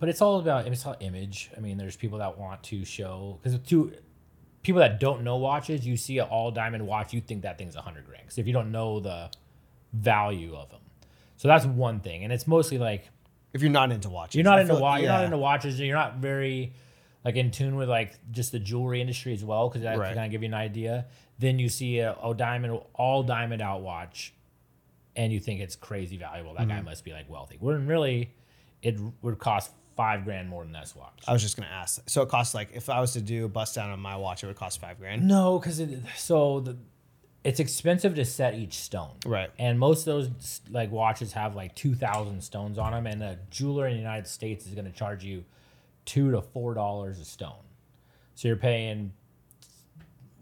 but 0.00 0.08
it's 0.08 0.20
all 0.22 0.38
about 0.38 0.66
it's 0.66 0.84
all 0.86 0.96
image. 1.00 1.50
I 1.56 1.60
mean, 1.60 1.76
there's 1.78 1.96
people 1.96 2.18
that 2.18 2.38
want 2.38 2.62
to 2.64 2.84
show 2.84 3.38
because 3.42 3.58
to 3.68 3.92
people 4.62 4.80
that 4.80 5.00
don't 5.00 5.22
know 5.22 5.36
watches, 5.36 5.86
you 5.86 5.96
see 5.96 6.18
an 6.18 6.26
all 6.28 6.50
diamond 6.50 6.86
watch, 6.86 7.12
you 7.12 7.20
think 7.20 7.42
that 7.42 7.58
thing's 7.58 7.76
a 7.76 7.80
hundred 7.82 8.06
grand. 8.06 8.22
Because 8.24 8.38
if 8.38 8.46
you 8.46 8.52
don't 8.52 8.70
know 8.72 9.00
the 9.00 9.30
value 9.92 10.54
of 10.56 10.70
them, 10.70 10.80
so 11.36 11.48
that's 11.48 11.64
one 11.66 12.00
thing, 12.00 12.24
and 12.24 12.32
it's 12.32 12.46
mostly 12.46 12.78
like 12.78 13.08
If 13.52 13.62
you're 13.62 13.70
not 13.70 13.92
into 13.92 14.08
watches. 14.10 14.34
you're 14.34 14.44
not 14.44 14.60
into 14.60 14.74
feel- 14.74 14.82
wa- 14.82 14.96
you're 14.96 15.08
not 15.08 15.24
into 15.24 15.38
watches. 15.38 15.78
You're 15.80 15.96
not 15.96 16.16
very 16.16 16.72
like 17.28 17.36
in 17.36 17.50
tune 17.50 17.76
with 17.76 17.90
like 17.90 18.18
just 18.30 18.52
the 18.52 18.58
jewelry 18.58 19.02
industry 19.02 19.34
as 19.34 19.44
well, 19.44 19.68
because 19.68 19.82
that 19.82 19.98
Right. 19.98 20.14
kind 20.14 20.24
of 20.26 20.30
give 20.30 20.42
you 20.42 20.48
an 20.48 20.54
idea. 20.54 21.04
Then 21.38 21.58
you 21.58 21.68
see 21.68 21.98
a, 21.98 22.14
a 22.24 22.34
diamond, 22.34 22.80
all 22.94 23.22
diamond 23.22 23.60
out 23.60 23.82
watch, 23.82 24.32
and 25.14 25.30
you 25.30 25.38
think 25.38 25.60
it's 25.60 25.76
crazy 25.76 26.16
valuable. 26.16 26.54
That 26.54 26.62
Mm-hmm. 26.68 26.70
guy 26.70 26.80
must 26.80 27.04
be 27.04 27.12
like 27.12 27.28
wealthy. 27.28 27.56
When 27.60 27.86
really, 27.86 28.30
it 28.82 28.98
would 29.20 29.38
cost 29.38 29.72
five 29.94 30.24
grand 30.24 30.48
more 30.48 30.64
than 30.64 30.72
this 30.72 30.96
watch. 30.96 31.18
I 31.28 31.34
was 31.34 31.42
just 31.42 31.56
gonna 31.58 31.68
ask. 31.70 32.08
So 32.08 32.22
it 32.22 32.30
costs 32.30 32.54
like 32.54 32.70
if 32.72 32.88
I 32.88 32.98
was 33.00 33.12
to 33.12 33.20
do 33.20 33.44
a 33.44 33.48
bust 33.48 33.74
down 33.74 33.90
on 33.90 34.00
my 34.00 34.16
watch, 34.16 34.42
it 34.42 34.46
would 34.46 34.56
cost 34.56 34.80
five 34.80 34.98
grand. 34.98 35.28
No, 35.28 35.58
because 35.58 35.80
it 35.80 36.00
so 36.16 36.60
the 36.60 36.76
it's 37.44 37.60
expensive 37.60 38.14
to 38.16 38.24
set 38.24 38.54
each 38.54 38.74
stone. 38.74 39.16
Right. 39.26 39.50
And 39.58 39.78
most 39.78 40.00
of 40.06 40.06
those 40.06 40.60
like 40.70 40.90
watches 40.90 41.32
have 41.34 41.54
like 41.54 41.74
two 41.74 41.94
thousand 41.94 42.40
stones 42.42 42.78
on 42.78 42.92
them, 42.92 43.06
and 43.06 43.22
a 43.22 43.38
jeweler 43.50 43.86
in 43.86 43.92
the 43.94 43.98
United 44.00 44.26
States 44.28 44.66
is 44.66 44.74
going 44.74 44.86
to 44.86 44.92
charge 44.92 45.24
you 45.24 45.44
two 46.08 46.30
to 46.30 46.40
four 46.40 46.72
dollars 46.72 47.20
a 47.20 47.24
stone. 47.24 47.64
So 48.34 48.48
you're 48.48 48.56
paying 48.56 49.12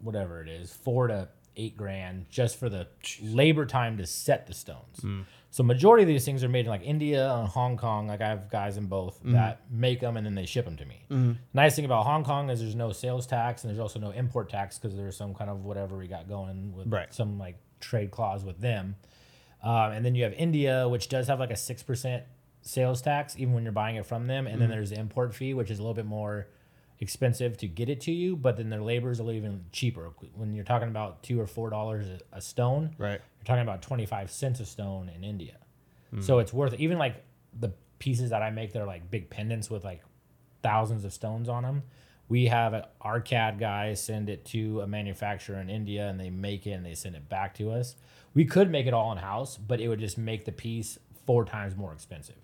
whatever 0.01 0.41
it 0.41 0.47
is, 0.47 0.71
four 0.71 1.07
to 1.07 1.27
eight 1.57 1.75
grand 1.75 2.25
just 2.29 2.57
for 2.57 2.69
the 2.69 2.87
labor 3.21 3.65
time 3.65 3.97
to 3.97 4.05
set 4.05 4.47
the 4.47 4.53
stones. 4.53 4.99
Mm. 5.01 5.25
So 5.49 5.63
majority 5.63 6.03
of 6.03 6.07
these 6.07 6.23
things 6.23 6.41
are 6.43 6.47
made 6.49 6.65
in 6.65 6.69
like 6.69 6.83
India 6.83 7.33
and 7.33 7.47
Hong 7.49 7.75
Kong. 7.75 8.07
Like 8.07 8.21
I 8.21 8.29
have 8.29 8.49
guys 8.49 8.77
in 8.77 8.85
both 8.85 9.17
mm-hmm. 9.19 9.33
that 9.33 9.61
make 9.69 9.99
them 9.99 10.15
and 10.15 10.25
then 10.25 10.35
they 10.35 10.45
ship 10.45 10.63
them 10.63 10.77
to 10.77 10.85
me. 10.85 11.05
Mm-hmm. 11.11 11.31
Nice 11.53 11.75
thing 11.75 11.83
about 11.83 12.05
Hong 12.05 12.23
Kong 12.23 12.49
is 12.49 12.61
there's 12.61 12.75
no 12.75 12.93
sales 12.93 13.27
tax 13.27 13.63
and 13.63 13.69
there's 13.69 13.79
also 13.79 13.99
no 13.99 14.11
import 14.11 14.49
tax 14.49 14.77
because 14.77 14.95
there's 14.95 15.17
some 15.17 15.33
kind 15.33 15.49
of 15.49 15.65
whatever 15.65 15.97
we 15.97 16.07
got 16.07 16.29
going 16.29 16.73
with 16.73 16.87
Right. 16.87 17.13
some 17.13 17.37
like 17.37 17.57
trade 17.81 18.11
clause 18.11 18.45
with 18.45 18.61
them. 18.61 18.95
Um, 19.63 19.91
and 19.91 20.05
then 20.05 20.15
you 20.15 20.23
have 20.23 20.33
India, 20.33 20.87
which 20.87 21.09
does 21.09 21.27
have 21.27 21.39
like 21.39 21.51
a 21.51 21.57
six 21.57 21.83
percent 21.83 22.23
sales 22.67 23.01
tax, 23.01 23.35
even 23.37 23.53
when 23.53 23.63
you're 23.63 23.71
buying 23.71 23.95
it 23.95 24.05
from 24.05 24.27
them. 24.27 24.45
And 24.45 24.61
then 24.61 24.67
mm-hmm. 24.67 24.77
there's 24.77 24.89
the 24.89 24.99
import 24.99 25.33
fee, 25.33 25.53
which 25.53 25.71
is 25.71 25.79
a 25.79 25.81
little 25.81 25.93
bit 25.93 26.05
more 26.05 26.47
expensive 26.99 27.57
to 27.57 27.67
get 27.67 27.89
it 27.89 28.01
to 28.01 28.11
you, 28.11 28.35
but 28.35 28.57
then 28.57 28.69
their 28.69 28.81
labor 28.81 29.11
is 29.11 29.19
a 29.19 29.23
little 29.23 29.37
even 29.37 29.65
cheaper. 29.71 30.11
When 30.33 30.53
you're 30.53 30.65
talking 30.65 30.89
about 30.89 31.23
two 31.23 31.39
or 31.39 31.47
four 31.47 31.69
dollars 31.69 32.07
a- 32.31 32.41
stone, 32.41 32.95
Right. 32.97 33.21
you're 33.39 33.45
talking 33.45 33.61
about 33.61 33.81
twenty 33.81 34.05
five 34.05 34.31
cents 34.31 34.59
a 34.59 34.65
stone 34.65 35.09
in 35.09 35.23
India. 35.23 35.57
Hmm. 36.11 36.21
So 36.21 36.39
it's 36.39 36.51
worth 36.53 36.73
even 36.79 36.97
like 36.97 37.23
the 37.57 37.71
pieces 37.99 38.31
that 38.31 38.41
I 38.41 38.49
make. 38.49 38.73
They're 38.73 38.85
like 38.85 39.09
big 39.09 39.29
pendants 39.29 39.69
with 39.69 39.83
like 39.83 40.01
thousands 40.63 41.05
of 41.05 41.13
stones 41.13 41.47
on 41.49 41.63
them. 41.63 41.83
We 42.29 42.47
have 42.47 42.73
a, 42.73 42.89
our 42.99 43.21
CAD 43.21 43.57
guys 43.57 44.03
send 44.03 44.29
it 44.29 44.43
to 44.45 44.81
a 44.81 44.87
manufacturer 44.87 45.61
in 45.61 45.69
India 45.69 46.09
and 46.09 46.19
they 46.19 46.29
make 46.29 46.67
it 46.67 46.71
and 46.71 46.85
they 46.85 46.93
send 46.93 47.15
it 47.15 47.29
back 47.29 47.53
to 47.55 47.71
us. 47.71 47.95
We 48.33 48.43
could 48.43 48.69
make 48.69 48.85
it 48.85 48.93
all 48.93 49.13
in 49.13 49.17
house, 49.19 49.55
but 49.57 49.79
it 49.79 49.87
would 49.87 49.99
just 49.99 50.17
make 50.17 50.43
the 50.43 50.51
piece 50.51 50.99
four 51.25 51.45
times 51.45 51.75
more 51.75 51.93
expensive. 51.93 52.35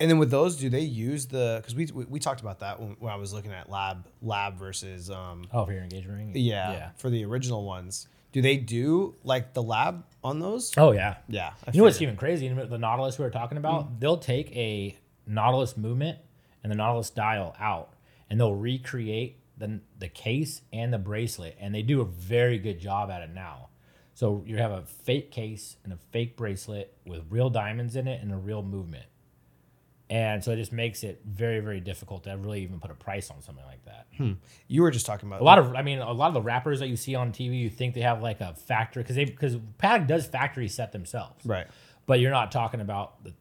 And 0.00 0.10
then 0.10 0.18
with 0.18 0.30
those, 0.30 0.56
do 0.56 0.68
they 0.70 0.80
use 0.80 1.26
the? 1.26 1.58
Because 1.60 1.74
we, 1.74 1.86
we 1.92 2.04
we 2.06 2.18
talked 2.18 2.40
about 2.40 2.60
that 2.60 2.80
when, 2.80 2.96
when 2.98 3.12
I 3.12 3.16
was 3.16 3.32
looking 3.34 3.52
at 3.52 3.68
lab 3.70 4.06
lab 4.22 4.58
versus 4.58 5.10
um 5.10 5.44
Oh, 5.52 5.66
for 5.66 5.72
your 5.72 5.82
engagement 5.82 6.16
ring? 6.18 6.32
yeah, 6.34 6.72
Yeah. 6.72 6.90
for 6.96 7.10
the 7.10 7.24
original 7.24 7.64
ones. 7.64 8.08
Do 8.32 8.40
they 8.40 8.56
do 8.56 9.16
like 9.24 9.52
the 9.54 9.62
lab 9.62 10.04
on 10.22 10.38
those? 10.38 10.72
Oh, 10.76 10.92
yeah. 10.92 11.16
Yeah, 11.28 11.50
I 11.66 11.72
You 11.72 11.78
know 11.78 11.84
what's 11.84 12.00
even 12.00 12.14
crazy? 12.16 12.48
The 12.48 12.78
Nautilus 12.78 13.18
we 13.18 13.24
were 13.24 13.30
talking 13.30 13.58
about, 13.58 13.98
they'll 13.98 14.16
take 14.18 14.56
a 14.56 14.96
Nautilus 15.26 15.76
movement 15.76 16.18
and 16.62 16.70
the 16.70 16.76
Nautilus 16.76 17.10
dial 17.10 17.56
out, 17.58 17.92
and 18.30 18.38
they'll 18.38 18.54
recreate 18.54 19.38
the 19.58 19.80
the 19.98 20.08
case 20.08 20.62
and 20.72 20.92
the 20.92 20.98
bracelet, 20.98 21.56
and 21.60 21.74
they 21.74 21.82
do 21.82 22.00
a 22.00 22.04
very 22.06 22.58
good 22.58 22.78
job 22.80 23.10
at 23.10 23.20
it 23.22 23.34
now. 23.34 23.68
So 24.14 24.44
you 24.46 24.56
have 24.58 24.70
a 24.70 24.82
fake 24.82 25.30
case 25.30 25.76
and 25.84 25.92
a 25.92 25.98
fake 26.12 26.36
bracelet 26.36 26.94
with 27.04 27.22
real 27.30 27.50
diamonds 27.50 27.96
in 27.96 28.06
it 28.06 28.22
and 28.22 28.32
a 28.32 28.36
real 28.36 28.62
movement, 28.62 29.06
and 30.10 30.44
so 30.44 30.50
it 30.52 30.56
just 30.56 30.72
makes 30.72 31.02
it 31.02 31.22
very 31.24 31.60
very 31.60 31.80
difficult 31.80 32.24
to 32.24 32.36
really 32.36 32.62
even 32.62 32.78
put 32.80 32.90
a 32.90 32.94
price 32.94 33.30
on 33.30 33.40
something 33.40 33.64
like 33.64 33.82
that. 33.86 34.06
You 34.68 34.82
were 34.82 34.90
just 34.90 35.06
talking 35.06 35.26
about 35.28 35.40
A 35.40 35.44
lot 35.44 35.58
of, 35.58 35.74
I 35.74 35.80
mean, 35.80 35.98
a 36.00 36.12
lot 36.12 36.28
of 36.28 36.34
the 36.34 36.42
rappers 36.42 36.80
that 36.80 36.88
you 36.88 36.96
see 36.96 37.14
on 37.14 37.32
TV, 37.32 37.58
you 37.58 37.70
think 37.70 37.94
they 37.94 38.02
have 38.02 38.20
like 38.22 38.42
a 38.42 38.52
factory 38.54 39.02
because 39.02 39.16
they 39.16 39.24
because 39.24 39.56
Patek 39.56 40.06
does 40.06 40.26
factory 40.26 40.68
set 40.68 40.92
themselves 40.92 41.46
right. 41.46 41.66
but 42.04 42.20
you're 42.20 42.30
not 42.30 42.52
talking 42.52 42.80
about 42.82 43.24
the 43.24 43.32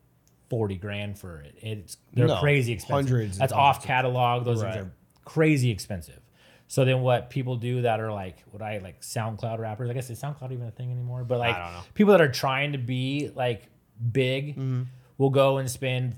40 0.50 0.78
grand 0.78 1.20
for 1.20 1.42
it. 1.42 1.56
It's 1.62 1.98
they're 2.14 2.28
No, 2.28 2.40
crazy 2.40 2.72
expensive. 2.74 3.10
hundreds 3.12 3.38
That's 3.38 3.52
off 3.52 3.84
catalog. 3.84 4.46
Those 4.46 4.64
Right. 4.64 4.74
things 4.74 4.86
are 4.86 4.92
crazy 5.26 5.70
expensive. 5.70 6.22
So 6.68 6.86
then 6.86 7.02
what 7.02 7.30
people 7.30 7.56
do 7.56 7.82
that 7.82 8.00
are 8.00 8.12
like 8.12 8.44
what 8.52 8.62
I 8.62 8.78
like 8.78 9.02
SoundCloud 9.02 9.60
rappers. 9.60 9.90
I 9.90 9.94
guess 9.94 10.10
is 10.10 10.22
SoundCloud 10.22 10.52
even 10.52 10.68
a 10.68 10.72
thing 10.72 10.92
anymore? 10.92 11.24
But 11.24 11.40
like 11.40 11.56
people 11.94 12.12
that 12.14 12.22
are 12.22 12.32
trying 12.32 12.72
to 12.72 12.78
be 12.78 13.32
like 13.36 13.64
big 14.12 14.52
Mm-hmm. 14.56 14.84
will 15.18 15.30
go 15.32 15.58
and 15.58 15.70
spend 15.70 16.16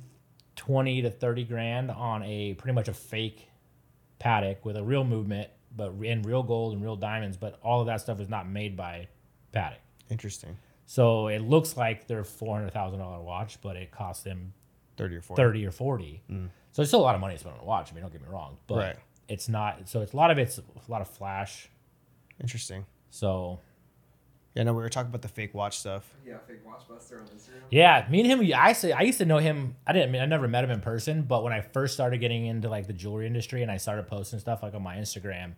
20 0.62 1.02
to 1.02 1.10
30 1.10 1.44
grand 1.46 1.90
on 1.90 2.22
a 2.22 2.54
pretty 2.54 2.76
much 2.76 2.88
a 2.88 2.94
fake 2.94 3.48
Patek 4.20 4.58
with 4.64 4.78
a 4.78 4.84
real 4.84 5.04
movement 5.04 5.50
but 5.76 5.94
in 6.04 6.22
real 6.22 6.44
gold 6.44 6.74
and 6.74 6.84
real 6.84 6.96
diamonds, 6.98 7.36
but 7.38 7.58
all 7.64 7.80
of 7.80 7.88
that 7.88 8.00
stuff 8.02 8.20
is 8.20 8.30
not 8.30 8.48
made 8.48 8.76
by 8.78 9.08
Patek. 9.54 9.78
Interesting. 10.12 10.56
So 10.86 11.28
it 11.30 11.40
looks 11.40 11.78
like 11.78 12.06
they're 12.08 12.24
four 12.24 12.56
hundred 12.58 12.74
thousand 12.74 13.00
dollar 13.00 13.22
watch, 13.22 13.58
but 13.62 13.76
it 13.76 13.90
costs 13.92 14.24
them 14.24 14.54
Thirty 14.98 15.16
or 15.16 15.22
forty. 15.22 15.42
thirty 15.42 15.66
or 15.66 15.72
forty. 15.72 16.22
Mm. 16.30 16.50
So 16.74 16.82
it's 16.84 16.90
still 16.92 17.00
a 17.00 17.08
lot 17.10 17.16
of 17.16 17.22
money 17.22 17.34
to 17.36 17.40
spend 17.40 17.56
on 17.56 17.62
a 17.62 17.66
watch. 17.66 17.90
I 17.92 17.96
mean, 17.96 18.04
don't 18.04 18.12
get 18.12 18.22
me 18.22 18.28
wrong, 18.30 18.58
but 18.68 18.78
Right. 18.78 18.96
it's 19.30 19.50
not. 19.50 19.88
So 19.90 20.02
it's 20.02 20.14
a 20.14 20.18
lot 20.18 20.30
of 20.30 20.38
it's 20.38 20.60
a 20.60 20.92
lot 20.92 21.02
of 21.02 21.08
flash. 21.08 21.70
Interesting. 22.40 22.86
So 23.10 23.62
Yeah, 24.54 24.64
no, 24.64 24.74
we 24.74 24.82
were 24.82 24.90
talking 24.90 25.10
about 25.10 25.22
the 25.22 25.30
fake 25.30 25.54
watch 25.54 25.80
stuff. 25.80 26.14
Yeah, 26.26 26.38
fake 26.46 26.66
watch 26.66 26.82
buster 26.88 27.20
on 27.20 27.26
Instagram. 27.28 27.62
yeah, 27.70 28.06
me 28.10 28.20
and 28.20 28.30
him. 28.30 28.54
I 28.54 28.70
used 28.70 28.82
to, 28.82 28.92
I 28.92 29.02
used 29.02 29.18
to 29.20 29.26
know 29.26 29.38
him. 29.38 29.76
I 29.88 29.94
didn't. 29.94 30.10
I, 30.10 30.12
mean, 30.12 30.22
I 30.22 30.26
never 30.26 30.48
met 30.48 30.64
him 30.64 30.72
in 30.72 30.82
person, 30.82 31.22
but 31.24 31.44
when 31.44 31.54
I 31.54 31.62
first 31.62 31.94
started 31.94 32.20
getting 32.20 32.46
into 32.46 32.68
like 32.68 32.88
the 32.88 32.94
jewelry 32.94 33.28
industry 33.28 33.62
and 33.62 33.72
I 33.72 33.78
started 33.78 34.08
posting 34.08 34.40
stuff 34.40 34.62
like 34.62 34.74
on 34.74 34.84
my 34.84 34.98
Instagram, 34.98 35.54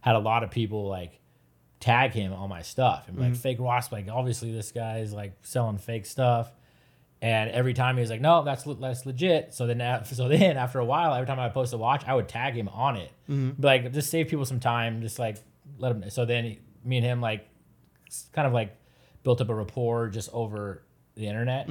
had 0.00 0.14
a 0.14 0.20
lot 0.20 0.44
of 0.44 0.50
people 0.50 0.86
like 0.88 1.20
tag 1.80 2.12
him 2.12 2.32
on 2.32 2.48
my 2.48 2.62
stuff 2.62 3.04
and 3.06 3.16
be 3.16 3.22
like 3.22 3.32
mm-hmm. 3.32 3.40
fake 3.40 3.58
watch. 3.58 3.90
Like 3.90 4.08
obviously 4.10 4.52
this 4.52 4.70
guy's 4.72 5.12
like 5.12 5.32
selling 5.42 5.78
fake 5.78 6.06
stuff. 6.06 6.52
And 7.22 7.50
every 7.50 7.72
time 7.72 7.96
he 7.96 8.02
was 8.02 8.10
like, 8.10 8.20
"No, 8.20 8.44
that's 8.44 8.66
le- 8.66 8.74
that's 8.76 9.06
legit." 9.06 9.54
So 9.54 9.66
then, 9.66 10.04
so 10.04 10.28
then 10.28 10.56
after 10.56 10.78
a 10.78 10.84
while, 10.84 11.14
every 11.14 11.26
time 11.26 11.40
I 11.40 11.48
post 11.48 11.72
a 11.72 11.78
watch, 11.78 12.04
I 12.06 12.14
would 12.14 12.28
tag 12.28 12.54
him 12.54 12.68
on 12.68 12.96
it, 12.96 13.10
mm-hmm. 13.28 13.50
Be 13.60 13.66
like 13.66 13.92
just 13.92 14.10
save 14.10 14.28
people 14.28 14.44
some 14.44 14.60
time, 14.60 15.00
just 15.00 15.18
like 15.18 15.38
let 15.78 15.92
him. 15.92 16.08
So 16.10 16.24
then 16.24 16.44
he- 16.44 16.60
me 16.84 16.98
and 16.98 17.06
him 17.06 17.20
like 17.20 17.40
s- 17.40 17.55
kind 18.32 18.46
of 18.46 18.52
like 18.52 18.76
built 19.22 19.40
up 19.40 19.48
a 19.48 19.54
rapport 19.54 20.08
just 20.08 20.30
over 20.32 20.82
the 21.14 21.26
internet, 21.26 21.68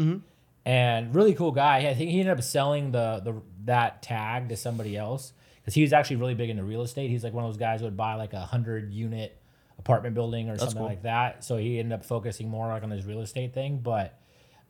and 0.65 1.15
really 1.15 1.33
cool 1.33 1.51
guy. 1.51 1.77
I 1.87 1.93
think 1.93 2.09
he 2.11 2.19
ended 2.19 2.37
up 2.37 2.43
selling 2.43 2.91
the 2.91 3.21
the 3.23 3.41
that 3.65 4.01
tag 4.01 4.49
to 4.49 4.57
somebody 4.57 4.97
else 4.97 5.33
because 5.61 5.73
he 5.73 5.81
was 5.81 5.93
actually 5.93 6.17
really 6.17 6.35
big 6.35 6.49
into 6.49 6.63
real 6.63 6.81
estate. 6.81 7.09
He's 7.09 7.23
like 7.23 7.33
one 7.33 7.43
of 7.43 7.49
those 7.49 7.57
guys 7.59 7.79
who 7.79 7.85
would 7.85 7.97
buy 7.97 8.15
like 8.15 8.33
a 8.33 8.41
hundred 8.41 8.93
unit 8.93 9.39
apartment 9.77 10.15
building 10.15 10.49
or 10.49 10.57
something 10.57 10.77
cool. 10.77 10.85
like 10.85 11.03
that. 11.03 11.43
So 11.43 11.57
he 11.57 11.79
ended 11.79 11.99
up 11.99 12.05
focusing 12.05 12.49
more 12.49 12.67
like 12.67 12.83
on 12.83 12.89
this 12.89 13.05
real 13.05 13.21
estate 13.21 13.53
thing, 13.53 13.79
but 13.83 14.17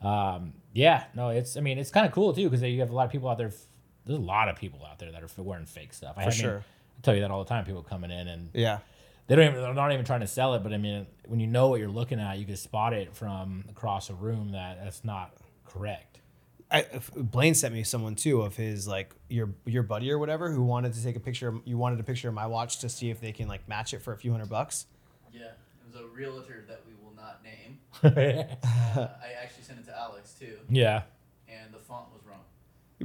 um, 0.02 0.52
yeah, 0.72 1.04
no, 1.14 1.30
it's 1.30 1.56
I 1.56 1.60
mean 1.60 1.78
it's 1.78 1.90
kind 1.90 2.06
of 2.06 2.12
cool 2.12 2.32
too 2.32 2.48
because 2.48 2.62
you 2.62 2.80
have 2.80 2.90
a 2.90 2.94
lot 2.94 3.06
of 3.06 3.12
people 3.12 3.28
out 3.28 3.38
there. 3.38 3.50
There's 4.04 4.18
a 4.18 4.22
lot 4.22 4.48
of 4.48 4.56
people 4.56 4.84
out 4.84 4.98
there 4.98 5.10
that 5.12 5.22
are 5.22 5.42
wearing 5.42 5.66
fake 5.66 5.92
stuff. 5.92 6.14
I 6.16 6.24
For 6.24 6.30
mean, 6.30 6.38
sure. 6.38 6.58
I 6.58 7.00
tell 7.02 7.14
you 7.14 7.22
that 7.22 7.30
all 7.30 7.42
the 7.42 7.48
time. 7.48 7.64
People 7.64 7.82
coming 7.82 8.10
in 8.10 8.28
and 8.28 8.50
Yeah. 8.54 8.78
They 9.26 9.36
don't 9.36 9.46
even 9.50 9.60
they're 9.62 9.74
not 9.74 9.92
even 9.92 10.04
trying 10.04 10.20
to 10.20 10.26
sell 10.26 10.54
it, 10.54 10.62
but 10.62 10.72
I 10.72 10.78
mean 10.78 11.06
when 11.26 11.40
you 11.40 11.46
know 11.46 11.68
what 11.68 11.80
you're 11.80 11.88
looking 11.88 12.20
at, 12.20 12.38
you 12.38 12.44
can 12.46 12.56
spot 12.56 12.92
it 12.92 13.14
from 13.16 13.64
across 13.70 14.10
a 14.10 14.14
room 14.14 14.52
that 14.52 14.78
that's 14.82 15.04
not 15.04 15.34
correct. 15.64 16.20
I, 16.70 16.84
Blaine 17.16 17.54
sent 17.54 17.72
me 17.74 17.84
someone 17.84 18.16
too 18.16 18.42
of 18.42 18.56
his 18.56 18.88
like 18.88 19.14
your 19.28 19.50
your 19.66 19.82
buddy 19.84 20.10
or 20.10 20.18
whatever 20.18 20.50
who 20.50 20.62
wanted 20.62 20.94
to 20.94 21.02
take 21.02 21.14
a 21.16 21.20
picture. 21.20 21.48
of- 21.48 21.60
You 21.64 21.78
wanted 21.78 22.00
a 22.00 22.02
picture 22.02 22.28
of 22.28 22.34
my 22.34 22.46
watch 22.46 22.78
to 22.80 22.88
see 22.88 23.08
if 23.10 23.20
they 23.20 23.30
can 23.32 23.46
like 23.46 23.68
match 23.68 23.94
it 23.94 24.02
for 24.02 24.12
a 24.12 24.16
few 24.16 24.32
hundred 24.32 24.48
bucks. 24.48 24.86
Yeah, 25.32 25.42
it 25.42 25.52
was 25.86 25.94
a 25.94 26.06
realtor 26.08 26.64
that 26.68 26.82
we 26.86 26.94
will 27.04 27.14
not 27.14 27.42
name. 27.44 27.78
Uh, 28.96 29.08
I 29.22 29.42
actually 29.42 29.62
sent 29.64 29.78
it 29.78 29.84
to 29.86 29.96
Alex 29.98 30.32
too, 30.38 30.56
yeah. 30.70 31.02
and 31.48 31.72
the 31.72 31.78
font 31.78 32.06
was 32.12 32.22
wrong. 32.26 32.40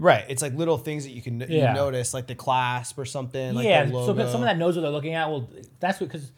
Right. 0.02 0.26
It's 0.30 0.41
like 0.41 0.56
little 0.56 0.80
things 0.80 1.04
that 1.04 1.12
you 1.12 1.22
can 1.22 1.39
you 1.41 1.62
notice, 1.62 2.12
like 2.12 2.26
the 2.26 2.34
clasp 2.34 2.97
or 2.97 3.06
something. 3.06 3.54
Like 3.54 3.66
yeah, 3.66 3.88
so 3.88 4.16
someone 4.16 4.45
that 4.47 4.58
knows 4.58 4.76
what 4.76 4.82
they're 4.82 4.89
looking 4.89 5.14
at, 5.14 5.30
well, 5.30 5.47
that's 5.80 5.99
what 6.02 6.10
because 6.10 6.32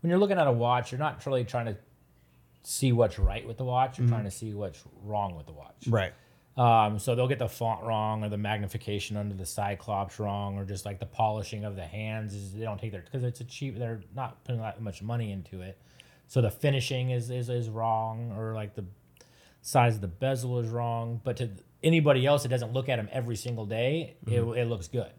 when 0.00 0.10
you're 0.10 0.20
looking 0.20 0.38
at 0.38 0.46
a 0.46 0.52
watch, 0.52 0.92
you're 0.92 1.00
not 1.00 1.26
really 1.26 1.44
trying 1.44 1.66
to 1.66 1.76
see 2.62 2.92
what's 2.92 3.18
right 3.18 3.44
with 3.44 3.56
the 3.56 3.64
watch. 3.64 3.98
You're 3.98 4.06
trying 4.06 4.24
to 4.24 4.30
see 4.30 4.54
what's 4.54 4.82
wrong 5.02 5.34
with 5.34 5.46
the 5.46 5.52
watch. 5.52 5.88
right. 5.88 6.12
Um, 6.56 6.98
so 6.98 7.14
they'll 7.14 7.28
get 7.28 7.38
the 7.38 7.48
font 7.48 7.84
wrong 7.84 8.24
or 8.24 8.28
the 8.28 8.36
magnification 8.36 9.16
under 9.16 9.32
the 9.32 9.46
cyclops 9.46 10.18
wrong 10.18 10.58
or 10.58 10.64
just 10.64 10.84
like 10.84 10.98
the 10.98 11.06
polishing 11.06 11.64
of 11.64 11.76
the 11.76 11.84
hands 11.84 12.34
is 12.34 12.52
they 12.52 12.64
don't 12.64 12.80
take 12.80 12.90
their 12.90 13.00
because 13.02 13.22
it's 13.22 13.40
a 13.40 13.44
cheap 13.44 13.78
they're 13.78 14.00
not 14.12 14.42
putting 14.42 14.60
that 14.60 14.82
much 14.82 15.00
money 15.00 15.30
into 15.30 15.60
it. 15.60 15.78
So 16.26 16.40
the 16.40 16.50
finishing 16.50 17.10
is, 17.10 17.30
is 17.30 17.48
is 17.48 17.68
wrong 17.68 18.34
or 18.36 18.54
like 18.54 18.74
the 18.74 18.84
size 19.62 19.96
of 19.96 20.00
the 20.00 20.08
bezel 20.08 20.58
is 20.58 20.68
wrong. 20.68 21.20
But 21.22 21.36
to 21.36 21.50
anybody 21.82 22.26
else 22.26 22.42
that 22.42 22.48
doesn't 22.48 22.72
look 22.72 22.88
at 22.88 22.96
them 22.96 23.08
every 23.12 23.36
single 23.36 23.66
day, 23.66 24.16
it, 24.26 24.30
mm-hmm. 24.30 24.58
it 24.58 24.64
looks 24.64 24.88
good. 24.88 25.10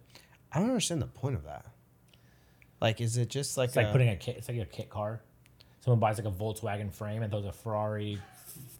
I 0.51 0.59
don't 0.59 0.69
understand 0.69 1.01
the 1.01 1.07
point 1.07 1.35
of 1.35 1.43
that. 1.45 1.65
Like, 2.81 3.01
is 3.01 3.17
it 3.17 3.29
just 3.29 3.57
like, 3.57 3.69
It's 3.69 3.75
like 3.75 3.91
putting 3.91 4.09
a 4.09 4.15
kit. 4.15 4.37
It's 4.37 4.47
like 4.47 4.57
a 4.57 4.65
kit 4.65 4.89
car. 4.89 5.21
Someone 5.81 5.99
buys 5.99 6.17
like 6.17 6.27
a 6.27 6.35
Volkswagen 6.35 6.93
frame 6.93 7.23
and 7.23 7.31
throws 7.31 7.45
a 7.45 7.51
Ferrari 7.51 8.19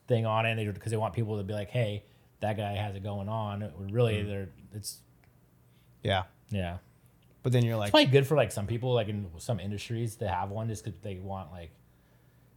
thing 0.07 0.25
on 0.25 0.45
it 0.45 0.73
because 0.73 0.91
they 0.91 0.97
want 0.97 1.13
people 1.13 1.38
to 1.38 1.43
be 1.43 1.53
like, 1.53 1.69
"Hey, 1.69 2.03
that 2.41 2.57
guy 2.57 2.73
has 2.73 2.95
it 2.95 3.03
going 3.03 3.30
on." 3.30 3.71
Really, 3.91 4.15
mm. 4.15 4.27
they're 4.27 4.49
it's 4.73 4.99
yeah. 6.03 6.23
yeah. 6.49 6.77
But 7.41 7.53
then 7.53 7.63
you're 7.63 7.77
like 7.77 7.88
It's 7.88 7.91
probably 7.91 8.11
good 8.11 8.27
for 8.27 8.36
like 8.36 8.51
some 8.51 8.67
people, 8.67 8.93
like 8.93 9.07
in 9.07 9.27
some 9.38 9.59
industries, 9.59 10.17
to 10.17 10.27
have 10.27 10.49
one 10.49 10.67
just 10.67 10.84
because 10.84 10.99
they 11.01 11.15
want 11.15 11.51
like 11.51 11.71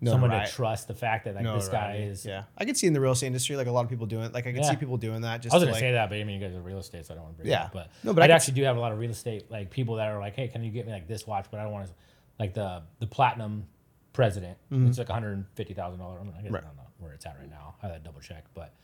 someone 0.04 0.30
notori- 0.30 0.46
to 0.46 0.52
trust 0.52 0.88
the 0.88 0.94
fact 0.94 1.24
that 1.26 1.34
like 1.34 1.44
this 1.44 1.68
guy 1.68 1.96
is. 1.96 2.24
Yeah, 2.26 2.44
I 2.58 2.64
could 2.64 2.76
see 2.76 2.86
in 2.86 2.92
the 2.92 3.00
real 3.00 3.12
estate 3.12 3.28
industry 3.28 3.56
like 3.56 3.66
a 3.66 3.70
lot 3.72 3.84
of 3.84 3.90
people 3.90 4.06
doing 4.06 4.24
it. 4.24 4.32
Like 4.34 4.46
I 4.46 4.52
could 4.52 4.62
Yeah. 4.62 4.70
see 4.70 4.76
people 4.76 4.96
doing 4.96 5.20
that. 5.22 5.42
Just 5.42 5.52
I 5.54 5.56
was 5.56 5.62
to, 5.62 5.66
gonna 5.66 5.72
like, 5.74 5.80
say 5.80 5.92
that, 5.92 6.08
but 6.08 6.18
I 6.18 6.24
mean, 6.24 6.40
you 6.40 6.46
guys 6.46 6.54
are 6.56 6.60
real 6.60 6.78
estate, 6.78 7.06
so 7.06 7.14
I 7.14 7.16
don't 7.16 7.24
want 7.24 7.36
to 7.36 7.42
bring 7.42 7.50
Yeah. 7.50 7.62
it 7.62 7.66
up. 7.66 7.72
But 7.72 7.86
No, 8.02 8.10
no, 8.10 8.14
but 8.14 8.30
I 8.30 8.34
actually 8.34 8.54
do 8.54 8.62
have 8.64 8.76
a 8.76 8.80
lot 8.80 8.92
of 8.92 8.98
real 8.98 9.10
estate 9.10 9.50
like 9.50 9.70
people 9.70 9.96
that 9.96 10.08
are 10.08 10.18
like, 10.20 10.34
"Hey, 10.34 10.48
can 10.48 10.62
you 10.64 10.70
get 10.70 10.86
me 10.86 10.92
like 10.92 11.06
this 11.06 11.26
watch?" 11.26 11.46
But 11.50 11.60
I 11.60 11.62
don't 11.64 11.72
want 11.72 11.86
to, 11.88 11.92
like 12.38 12.54
the 12.54 12.82
the 12.98 13.06
platinum 13.06 13.66
president. 14.12 14.58
It's 14.70 14.98
like 14.98 15.08
one 15.08 15.22
hundred 15.22 15.46
fifty 15.54 15.74
thousand 15.74 16.00
dollars. 16.00 16.18
I, 16.20 16.24
mean, 16.24 16.32
I 16.32 16.42
guess 16.42 16.44
Mm-hmm. 16.46 16.54
Right. 16.54 16.62
I 16.64 16.66
don't 16.66 16.76
know 16.76 16.82
where 16.98 17.12
it's 17.12 17.24
at 17.26 17.36
right 17.38 17.48
now. 17.50 17.74
I 17.82 17.86
had 17.88 17.94
to 17.94 18.00
double 18.00 18.20
check, 18.20 18.44
but 18.54 18.74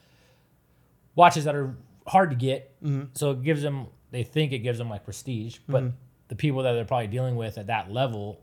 watches 1.15 1.45
that 1.45 1.55
are 1.55 1.75
hard 2.07 2.31
to 2.31 2.37
get. 2.37 2.81
Mm-hmm. 2.83 3.07
So 3.15 3.33
it 3.33 3.43
gives 3.43 3.63
them. 3.63 3.89
They 4.11 4.23
think 4.23 4.53
it 4.53 4.61
gives 4.61 4.79
them 4.79 4.89
like 4.89 5.05
prestige, 5.05 5.59
but 5.69 5.83
Mm-hmm. 5.83 5.97
the 6.29 6.35
people 6.35 6.63
that 6.63 6.73
they're 6.73 6.85
probably 6.87 7.09
dealing 7.09 7.37
with 7.37 7.59
at 7.59 7.67
that 7.67 7.91
level 7.93 8.41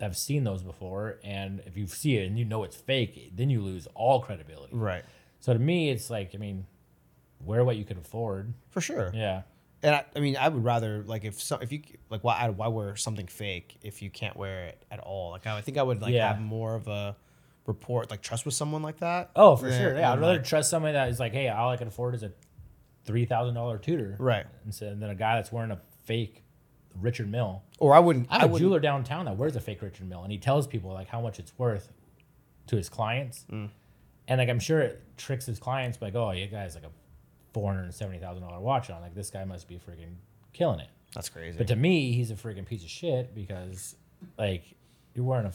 have 0.00 0.16
seen 0.16 0.44
those 0.44 0.62
before, 0.62 1.18
and 1.24 1.60
if 1.66 1.76
you 1.76 1.86
see 1.86 2.16
it 2.18 2.26
and 2.26 2.38
you 2.38 2.44
know 2.44 2.64
it's 2.64 2.76
fake, 2.76 3.32
then 3.34 3.48
you 3.50 3.60
lose 3.62 3.86
all 3.94 4.20
credibility. 4.20 4.74
right 4.76 5.04
So 5.40 5.52
to 5.52 5.58
me, 5.58 5.90
it's 5.90 6.10
like 6.10 6.32
I 6.34 6.38
mean, 6.38 6.66
wear 7.40 7.64
what 7.64 7.76
you 7.76 7.84
can 7.84 7.98
afford. 7.98 8.52
for 8.70 8.80
sure. 8.80 9.10
Yeah. 9.14 9.42
And 9.82 9.94
I, 9.94 10.04
I 10.16 10.20
mean, 10.20 10.36
I 10.36 10.48
would 10.48 10.64
rather 10.64 11.02
like 11.06 11.24
if 11.24 11.40
some 11.40 11.62
if 11.62 11.70
you 11.72 11.82
like 12.10 12.24
why 12.24 12.48
why 12.48 12.68
wear 12.68 12.96
something 12.96 13.26
fake 13.26 13.78
if 13.82 14.02
you 14.02 14.10
can't 14.10 14.36
wear 14.36 14.64
it 14.66 14.84
at 14.90 15.00
all. 15.00 15.30
Like 15.30 15.46
I 15.46 15.60
think 15.60 15.78
I 15.78 15.82
would 15.82 16.00
like 16.02 16.12
Yeah. 16.14 16.28
have 16.28 16.40
more 16.40 16.74
of 16.74 16.88
a 16.88 17.16
report 17.66 18.10
like 18.10 18.22
trust 18.22 18.44
with 18.46 18.54
someone 18.54 18.82
like 18.82 18.98
that. 18.98 19.30
Oh, 19.36 19.54
for 19.56 19.68
than- 19.70 19.80
sure. 19.80 19.96
Yeah, 19.96 20.12
I'd 20.12 20.18
rather 20.20 20.34
like- 20.34 20.44
trust 20.44 20.70
somebody 20.70 20.94
that 20.94 21.08
is 21.10 21.20
like, 21.20 21.32
hey, 21.32 21.48
all 21.48 21.70
I 21.70 21.76
can 21.76 21.88
afford 21.88 22.14
is 22.14 22.22
a 22.22 22.32
three 23.04 23.24
thousand 23.26 23.54
dollar 23.54 23.78
Tudor, 23.78 24.16
Right. 24.18 24.46
Instead 24.64 24.98
than 25.00 25.10
a 25.10 25.14
guy 25.14 25.36
that's 25.36 25.52
wearing 25.52 25.70
a 25.70 25.80
fake 26.04 26.42
Richard 27.00 27.30
Mille. 27.30 27.62
or 27.78 27.94
I 27.94 27.98
wouldn't. 27.98 28.28
I 28.30 28.36
I 28.36 28.38
have 28.40 28.50
a 28.50 28.52
would 28.52 28.58
jeweler 28.60 28.80
downtown 28.80 29.24
that 29.26 29.36
wears 29.36 29.56
a 29.56 29.60
fake 29.60 29.82
Richard 29.82 30.08
Mille, 30.08 30.22
and 30.22 30.32
he 30.32 30.38
tells 30.38 30.66
people 30.66 30.92
like 30.92 31.08
how 31.08 31.20
much 31.20 31.38
it's 31.38 31.52
worth 31.58 31.92
to 32.68 32.76
his 32.76 32.88
clients. 32.88 33.44
Mm. 33.50 33.70
and 34.28 34.38
like 34.38 34.48
I'm 34.48 34.58
sure 34.60 34.80
it 34.80 35.02
tricks 35.16 35.46
his 35.46 35.58
clients 35.58 35.96
by 35.98 36.06
like, 36.06 36.14
oh, 36.16 36.30
you 36.32 36.46
guys 36.46 36.74
like 36.74 36.84
a 36.84 36.90
four 37.52 37.72
hundred 37.72 37.92
seventy 37.94 38.18
thousand 38.18 38.42
dollar 38.42 38.60
watch 38.60 38.90
on. 38.90 39.00
Like 39.00 39.14
this 39.14 39.30
guy 39.30 39.44
must 39.44 39.68
be 39.68 39.76
freaking 39.76 40.14
killing 40.52 40.80
it. 40.80 40.88
That's 41.14 41.28
crazy. 41.28 41.56
But 41.56 41.68
to 41.68 41.76
me, 41.76 42.12
he's 42.12 42.30
a 42.30 42.34
freaking 42.34 42.66
piece 42.66 42.82
of 42.82 42.90
shit 42.90 43.34
because 43.34 43.96
like 44.38 44.74
you're 45.14 45.24
wearing 45.24 45.46
a 45.46 45.52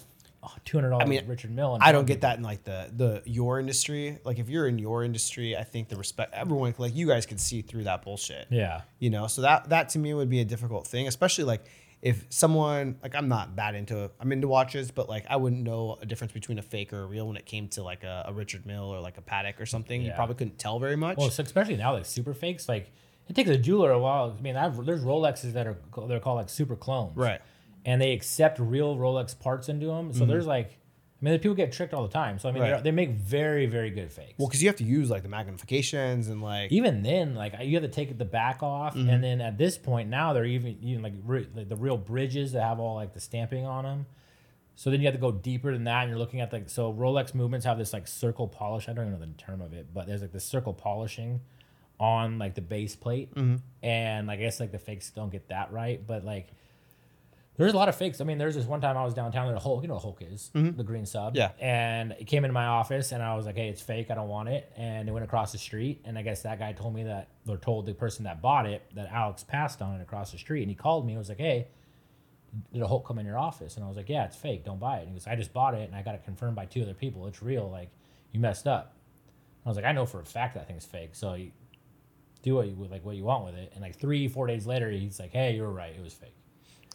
two 0.66 0.78
hundred 0.78 0.90
dollars 0.92 1.06
I 1.06 1.10
mean, 1.10 1.28
Richard 1.28 1.52
Mille. 1.52 1.76
And 1.76 1.84
I 1.84 1.92
don't 1.92 2.06
get 2.06 2.22
that 2.22 2.38
in 2.38 2.44
like 2.44 2.64
the 2.64 2.90
the 2.96 3.22
your 3.26 3.60
industry. 3.60 4.20
Like 4.24 4.40
if 4.40 4.50
you're 4.50 4.68
in 4.68 4.80
your 4.80 5.04
industry, 5.04 5.56
I 5.56 5.64
think 5.64 5.90
the 5.90 5.96
respect 5.96 6.34
everyone 6.34 6.74
like 6.78 6.96
you 6.96 7.08
guys 7.08 7.26
could 7.26 7.40
see 7.40 7.62
through 7.62 7.84
that 7.86 8.04
bullshit. 8.04 8.48
Yeah. 8.50 8.82
You 9.00 9.10
know, 9.10 9.28
so 9.28 9.42
that 9.42 9.70
that 9.70 9.90
to 9.90 10.00
me 10.00 10.14
would 10.14 10.30
be 10.30 10.40
a 10.42 10.46
difficult 10.46 10.88
thing, 10.88 11.08
especially 11.08 11.44
like 11.44 11.66
if 12.02 12.26
someone 12.30 12.98
like 13.04 13.16
I'm 13.16 13.28
not 13.28 13.56
that 13.58 13.76
into 13.76 14.10
I'm 14.20 14.32
into 14.32 14.48
watches, 14.48 14.90
but 14.92 15.08
like 15.08 15.26
I 15.30 15.36
wouldn't 15.36 15.62
know 15.62 15.98
a 16.02 16.06
difference 16.06 16.34
between 16.34 16.58
a 16.58 16.64
fake 16.64 16.94
or 16.94 17.04
a 17.04 17.06
real 17.06 17.28
when 17.28 17.38
it 17.38 17.46
came 17.46 17.68
to 17.70 17.84
like 17.84 18.04
a, 18.04 18.26
a 18.28 18.34
Richard 18.34 18.66
Mille 18.66 18.84
or 18.84 19.00
like 19.00 19.18
a 19.18 19.22
Patek 19.22 19.60
or 19.60 19.66
something. 19.66 20.02
You 20.02 20.12
probably 20.16 20.36
couldn't 20.36 20.58
tell 20.58 20.80
very 20.80 20.96
much. 20.96 21.18
Well, 21.18 21.30
so 21.30 21.44
especially 21.44 21.78
now, 21.78 21.94
like 21.94 22.06
super 22.06 22.34
fakes, 22.34 22.68
like 22.68 22.92
it 23.28 23.36
takes 23.36 23.50
a 23.50 23.58
jeweler 23.58 23.92
a 23.92 24.00
while. 24.00 24.36
I 24.38 24.42
mean, 24.42 24.58
I've, 24.58 24.84
there's 24.86 25.04
Rolexes 25.04 25.54
that 25.54 25.68
are 25.68 25.78
they're 26.08 26.20
called 26.20 26.38
like 26.38 26.50
super 26.50 26.76
clones, 26.76 27.16
Right. 27.16 27.40
And 27.86 28.02
they 28.02 28.12
accept 28.14 28.60
real 28.60 28.96
Rolex 28.96 29.38
parts 29.38 29.68
into 29.70 29.88
them. 29.88 30.14
So 30.14 30.26
there's 30.26 30.46
like, 30.46 30.78
I 31.22 31.26
mean, 31.26 31.40
people 31.40 31.56
get 31.56 31.72
tricked 31.72 31.94
all 31.94 32.04
the 32.04 32.14
time. 32.14 32.38
So 32.40 32.48
I 32.50 32.52
mean, 32.52 32.62
Mm-hmm. 32.64 32.72
Right. 32.74 32.84
they're- 32.84 32.94
make 32.94 33.10
very 33.12 33.66
very 33.66 33.90
good 33.92 34.12
fakes. 34.12 34.34
well, 34.38 34.48
because 34.48 34.62
you 34.62 34.70
have 34.70 34.76
to 34.78 34.84
use 34.84 35.10
like 35.10 35.24
the 35.24 35.30
magnifications 35.30 36.30
and 36.30 36.42
like 36.44 36.72
even 36.72 37.02
then, 37.04 37.36
like 37.36 37.54
you 37.62 37.74
have 37.76 37.84
to 37.84 37.90
take 37.90 38.18
the 38.18 38.26
back 38.26 38.62
off, 38.64 38.96
Mm-hmm. 38.96 39.10
and 39.10 39.24
then 39.24 39.42
at 39.42 39.58
this 39.58 39.78
point 39.78 40.10
now 40.10 40.34
they're 40.34 40.46
even 40.46 40.78
even 40.82 41.02
like, 41.04 41.14
re- 41.26 41.48
like 41.56 41.70
the 41.70 41.76
real 41.76 41.98
bridges 41.98 42.52
that 42.54 42.64
have 42.64 42.80
all 42.80 42.96
like 42.96 43.14
the 43.14 43.20
stamping 43.20 43.66
on 43.66 43.84
them. 43.84 44.06
So 44.76 44.90
then 44.90 45.00
you 45.00 45.06
have 45.08 45.14
to 45.16 45.22
go 45.22 45.32
deeper 45.32 45.72
than 45.74 45.84
that, 45.84 46.02
and 46.02 46.10
you're 46.10 46.18
looking 46.20 46.40
at 46.42 46.52
like 46.54 46.70
so 46.70 46.92
Rolex 46.94 47.34
movements 47.36 47.66
have 47.66 47.78
this 47.78 47.94
like 47.94 48.08
circle 48.08 48.48
polish. 48.48 48.90
I 48.90 48.94
don't 48.94 49.08
even 49.08 49.20
know 49.20 49.26
the 49.26 49.34
term 49.34 49.62
of 49.62 49.74
it, 49.74 49.94
but 49.94 50.08
there's 50.08 50.22
like 50.22 50.32
this 50.32 50.46
circle 50.46 50.74
polishing 50.74 51.42
on 52.00 52.40
like 52.40 52.56
the 52.56 52.62
base 52.62 52.96
plate, 52.96 53.34
Mm-hmm. 53.36 53.58
and 53.86 54.28
like, 54.28 54.40
I 54.40 54.44
guess 54.44 54.60
like 54.60 54.72
the 54.72 54.80
fakes 54.80 55.10
don't 55.12 55.32
get 55.32 55.50
that 55.50 55.72
right, 55.72 56.06
but 56.06 56.24
like. 56.26 56.48
There's 57.58 57.74
a 57.74 57.78
lot 57.78 57.90
of 57.90 57.96
fakes. 57.96 58.22
I 58.22 58.24
mean, 58.24 58.38
there's 58.38 58.56
this 58.56 58.66
one 58.66 58.82
time 58.82 58.98
I 58.98 59.04
was 59.04 59.14
downtown. 59.14 59.48
There, 59.48 59.56
a 59.56 59.60
Hulk. 59.60 59.82
You 59.84 59.90
know, 59.90 59.96
what 59.96 60.04
Hulk 60.04 60.22
is 60.22 60.50
the 60.54 60.84
green 60.84 61.06
sub. 61.06 61.36
Mm-hmm. 61.36 61.38
Yeah. 61.38 61.52
And 61.60 62.14
it 62.14 62.26
came 62.26 62.44
into 62.46 62.54
my 62.54 62.66
office, 62.66 63.12
and 63.12 63.22
I 63.22 63.36
was 63.36 63.46
like, 63.46 63.56
"Hey, 63.58 63.68
it's 63.68 63.82
fake. 63.82 64.10
I 64.10 64.16
don't 64.16 64.30
want 64.30 64.50
it." 64.50 64.72
And 64.78 65.08
it 65.08 65.12
went 65.12 65.26
across 65.26 65.52
the 65.52 65.58
street, 65.58 66.02
and 66.06 66.18
I 66.18 66.22
guess 66.22 66.44
that 66.44 66.60
guy 66.60 66.72
told 66.72 66.96
me 66.96 67.04
that, 67.04 67.30
or 67.48 67.58
told 67.58 67.86
the 67.86 67.94
person 67.94 68.24
that 68.24 68.42
bought 68.42 68.66
it 68.66 68.84
that 68.96 69.12
Alex 69.12 69.44
passed 69.44 69.82
on 69.82 70.00
it 70.00 70.02
across 70.02 70.32
the 70.32 70.38
street. 70.38 70.62
And 70.62 70.70
he 70.72 70.76
called 70.76 71.06
me. 71.06 71.12
and 71.14 71.20
was 71.20 71.30
like, 71.30 71.40
"Hey, 71.40 71.68
did 72.74 72.82
a 72.82 72.88
Hulk 72.88 73.06
come 73.06 73.20
in 73.20 73.26
your 73.26 73.38
office?" 73.38 73.76
And 73.76 73.84
I 73.86 73.88
was 73.88 73.98
like, 73.98 74.10
"Yeah, 74.10 74.26
it's 74.26 74.38
fake. 74.38 74.64
Don't 74.64 74.80
buy 74.80 74.98
it." 74.98 75.02
And 75.02 75.10
he 75.10 75.14
goes, 75.16 75.28
"I 75.28 75.36
just 75.36 75.52
bought 75.54 75.74
it, 75.76 75.88
and 75.88 75.96
I 75.96 76.02
got 76.04 76.16
it 76.16 76.24
confirmed 76.24 76.56
by 76.56 76.66
two 76.66 76.82
other 76.82 76.94
people. 76.94 77.28
It's 77.28 77.44
real. 77.44 77.70
Like, 77.70 77.90
you 78.32 78.40
messed 78.40 78.66
up." 78.66 78.96
I 79.66 79.70
was 79.70 79.76
like, 79.76 79.86
"I 79.86 79.92
know 79.92 80.06
for 80.06 80.22
a 80.22 80.26
fact 80.26 80.56
that 80.56 80.68
thing's 80.68 80.86
fake. 80.86 81.14
So 81.16 81.34
you 81.36 81.52
do 82.44 82.56
what 82.56 82.68
you 82.68 82.76
like 82.90 83.04
what 83.06 83.18
you 83.18 83.26
want 83.26 83.44
with 83.46 83.56
it." 83.56 83.72
And 83.74 83.82
like 83.82 83.98
three, 83.98 84.28
four 84.30 84.48
days 84.48 84.66
later, 84.66 84.90
he's 84.90 85.20
like, 85.20 85.32
"Hey, 85.32 85.54
you 85.56 85.62
were 85.64 85.70
right. 85.72 85.94
It 85.94 86.02
was 86.02 86.14
fake." 86.14 86.34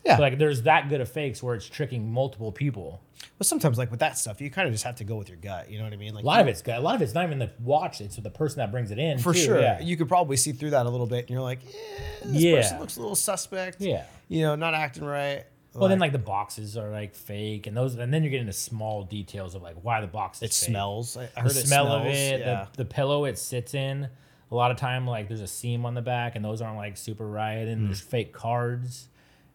Yeah. 0.04 0.16
So 0.16 0.22
like, 0.22 0.38
there's 0.38 0.62
that 0.62 0.88
good 0.88 1.00
of 1.00 1.08
fakes 1.08 1.42
where 1.42 1.54
it's 1.54 1.68
tricking 1.68 2.10
multiple 2.12 2.52
people. 2.52 3.00
But 3.38 3.46
sometimes 3.46 3.76
like 3.76 3.90
with 3.90 4.00
that 4.00 4.16
stuff, 4.16 4.40
you 4.40 4.50
kind 4.50 4.68
of 4.68 4.72
just 4.74 4.84
have 4.84 4.96
to 4.96 5.04
go 5.04 5.16
with 5.16 5.28
your 5.28 5.38
gut. 5.38 5.68
You 5.70 5.78
know 5.78 5.84
what 5.84 5.92
I 5.92 5.96
mean? 5.96 6.14
Like 6.14 6.22
A 6.22 6.26
lot 6.26 6.40
of 6.40 6.46
it's 6.48 6.62
good. 6.62 6.76
A 6.76 6.80
lot 6.80 6.94
of 6.94 7.02
it's 7.02 7.12
not 7.14 7.24
even 7.24 7.38
the 7.38 7.50
watch. 7.60 8.00
It's 8.00 8.16
the 8.16 8.30
person 8.30 8.58
that 8.58 8.70
brings 8.70 8.90
it 8.90 8.98
in. 8.98 9.18
for 9.18 9.32
too, 9.34 9.40
sure. 9.40 9.60
Yeah. 9.60 9.80
You 9.80 9.96
could 9.96 10.08
probably 10.08 10.36
see 10.36 10.52
through 10.52 10.70
that 10.70 10.86
a 10.86 10.90
little 10.90 11.06
bit, 11.06 11.20
and 11.20 11.30
you're 11.30 11.40
like, 11.42 11.58
eh, 11.64 11.98
this 12.24 12.42
Yeah. 12.42 12.56
person 12.62 12.78
looks 12.80 12.96
a 12.96 13.00
little 13.00 13.16
suspect. 13.16 13.80
Yeah. 13.80 14.04
You 14.28 14.42
know, 14.42 14.54
not 14.54 14.74
acting 14.74 15.04
right. 15.04 15.44
well, 15.74 15.88
then 15.88 15.98
like 15.98 16.12
the 16.12 16.18
boxes 16.18 16.76
are 16.78 16.90
like 16.90 17.14
fake, 17.14 17.66
and 17.66 17.76
those, 17.76 17.96
and 17.96 18.12
then 18.14 18.22
you're 18.22 18.30
getting 18.30 18.46
into 18.46 18.58
small 18.58 19.02
details 19.02 19.54
of 19.54 19.62
like 19.62 19.76
why 19.82 20.00
the 20.00 20.06
box 20.06 20.38
is 20.38 20.42
it 20.42 20.46
fake. 20.54 20.68
smells. 20.70 21.16
I, 21.16 21.24
I 21.24 21.26
the 21.34 21.40
heard 21.42 21.52
smell 21.52 21.92
it 21.92 22.00
of 22.00 22.06
it, 22.06 22.40
Yeah. 22.40 22.66
the, 22.72 22.78
the 22.78 22.84
pillow 22.86 23.24
it 23.24 23.38
sits 23.38 23.74
in. 23.74 24.08
A 24.50 24.54
lot 24.54 24.70
of 24.70 24.76
time, 24.76 25.06
like 25.06 25.26
there's 25.28 25.40
a 25.40 25.46
seam 25.48 25.84
on 25.84 25.94
the 25.94 26.00
back, 26.02 26.36
and 26.36 26.44
those 26.44 26.62
aren't 26.62 26.76
like 26.76 26.96
super 26.96 27.26
right, 27.26 27.66
and 27.66 27.82
Mm. 27.82 27.86
there's 27.88 28.00
fake 28.00 28.32
cards, 28.32 29.08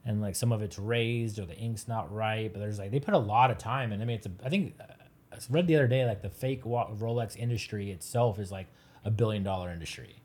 and 0.05 0.21
like 0.21 0.35
some 0.35 0.51
of 0.51 0.61
it's 0.61 0.79
raised 0.79 1.37
or 1.39 1.45
the 1.45 1.55
ink's 1.57 1.87
not 1.87 2.11
right. 2.13 2.51
But 2.51 2.59
there's 2.59 2.79
like 2.79 2.91
they 2.91 2.99
put 2.99 3.13
a 3.13 3.19
lot 3.19 3.51
of 3.51 3.57
time, 3.57 3.91
and 3.91 4.01
I 4.01 4.05
mean 4.05 4.17
it's 4.17 4.27
a, 4.27 4.31
I 4.43 4.49
think 4.49 4.75
uh, 4.79 4.85
I 5.33 5.37
read 5.49 5.67
the 5.67 5.75
other 5.75 5.87
day 5.87 6.05
like 6.05 6.21
the 6.21 6.29
fake 6.29 6.63
Rolex 6.63 7.35
industry 7.37 7.91
itself 7.91 8.39
is 8.39 8.51
like 8.51 8.67
a 9.05 9.11
billion 9.11 9.43
dollar 9.43 9.71
industry. 9.71 10.15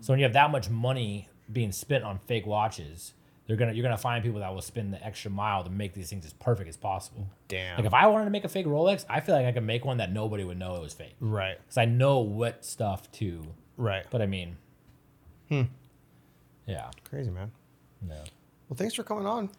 So 0.00 0.12
when 0.12 0.18
you 0.20 0.24
have 0.24 0.32
that 0.34 0.50
much 0.50 0.68
money 0.70 1.28
being 1.52 1.72
spent 1.72 2.04
on 2.04 2.18
fake 2.26 2.46
watches, 2.46 3.14
they're 3.46 3.56
gonna 3.56 3.72
you're 3.72 3.82
gonna 3.82 3.96
find 3.96 4.22
people 4.24 4.40
that 4.40 4.54
will 4.54 4.62
spend 4.62 4.92
the 4.92 5.04
extra 5.04 5.30
mile 5.30 5.64
to 5.64 5.70
make 5.70 5.92
these 5.94 6.08
things 6.10 6.24
as 6.24 6.32
perfect 6.34 6.68
as 6.68 6.76
possible. 6.76 7.28
Damn. 7.48 7.76
Like 7.76 7.86
if 7.86 7.94
I 7.94 8.06
wanted 8.06 8.24
to 8.26 8.30
make 8.30 8.44
a 8.44 8.48
fake 8.48 8.66
Rolex, 8.66 9.04
I 9.08 9.20
feel 9.20 9.34
like 9.34 9.46
I 9.46 9.52
could 9.52 9.64
make 9.64 9.84
one 9.84 9.98
that 9.98 10.12
nobody 10.12 10.44
would 10.44 10.58
know 10.58 10.76
it 10.76 10.80
was 10.82 10.94
fake 10.94 11.16
right. 11.20 11.58
because 11.62 11.76
I 11.78 11.84
know 11.86 12.18
what 12.20 12.64
stuff 12.64 13.10
to. 13.12 13.42
Right. 13.76 14.04
But 14.10 14.22
I 14.22 14.26
mean, 14.26 14.56
Hmm. 15.48 15.62
yeah, 16.66 16.90
Crazy 17.08 17.30
man. 17.30 17.52
no. 18.00 18.22
Well, 18.74 18.78
thanks 18.78 18.96
for 18.96 19.04
coming 19.04 19.24
on. 19.24 19.50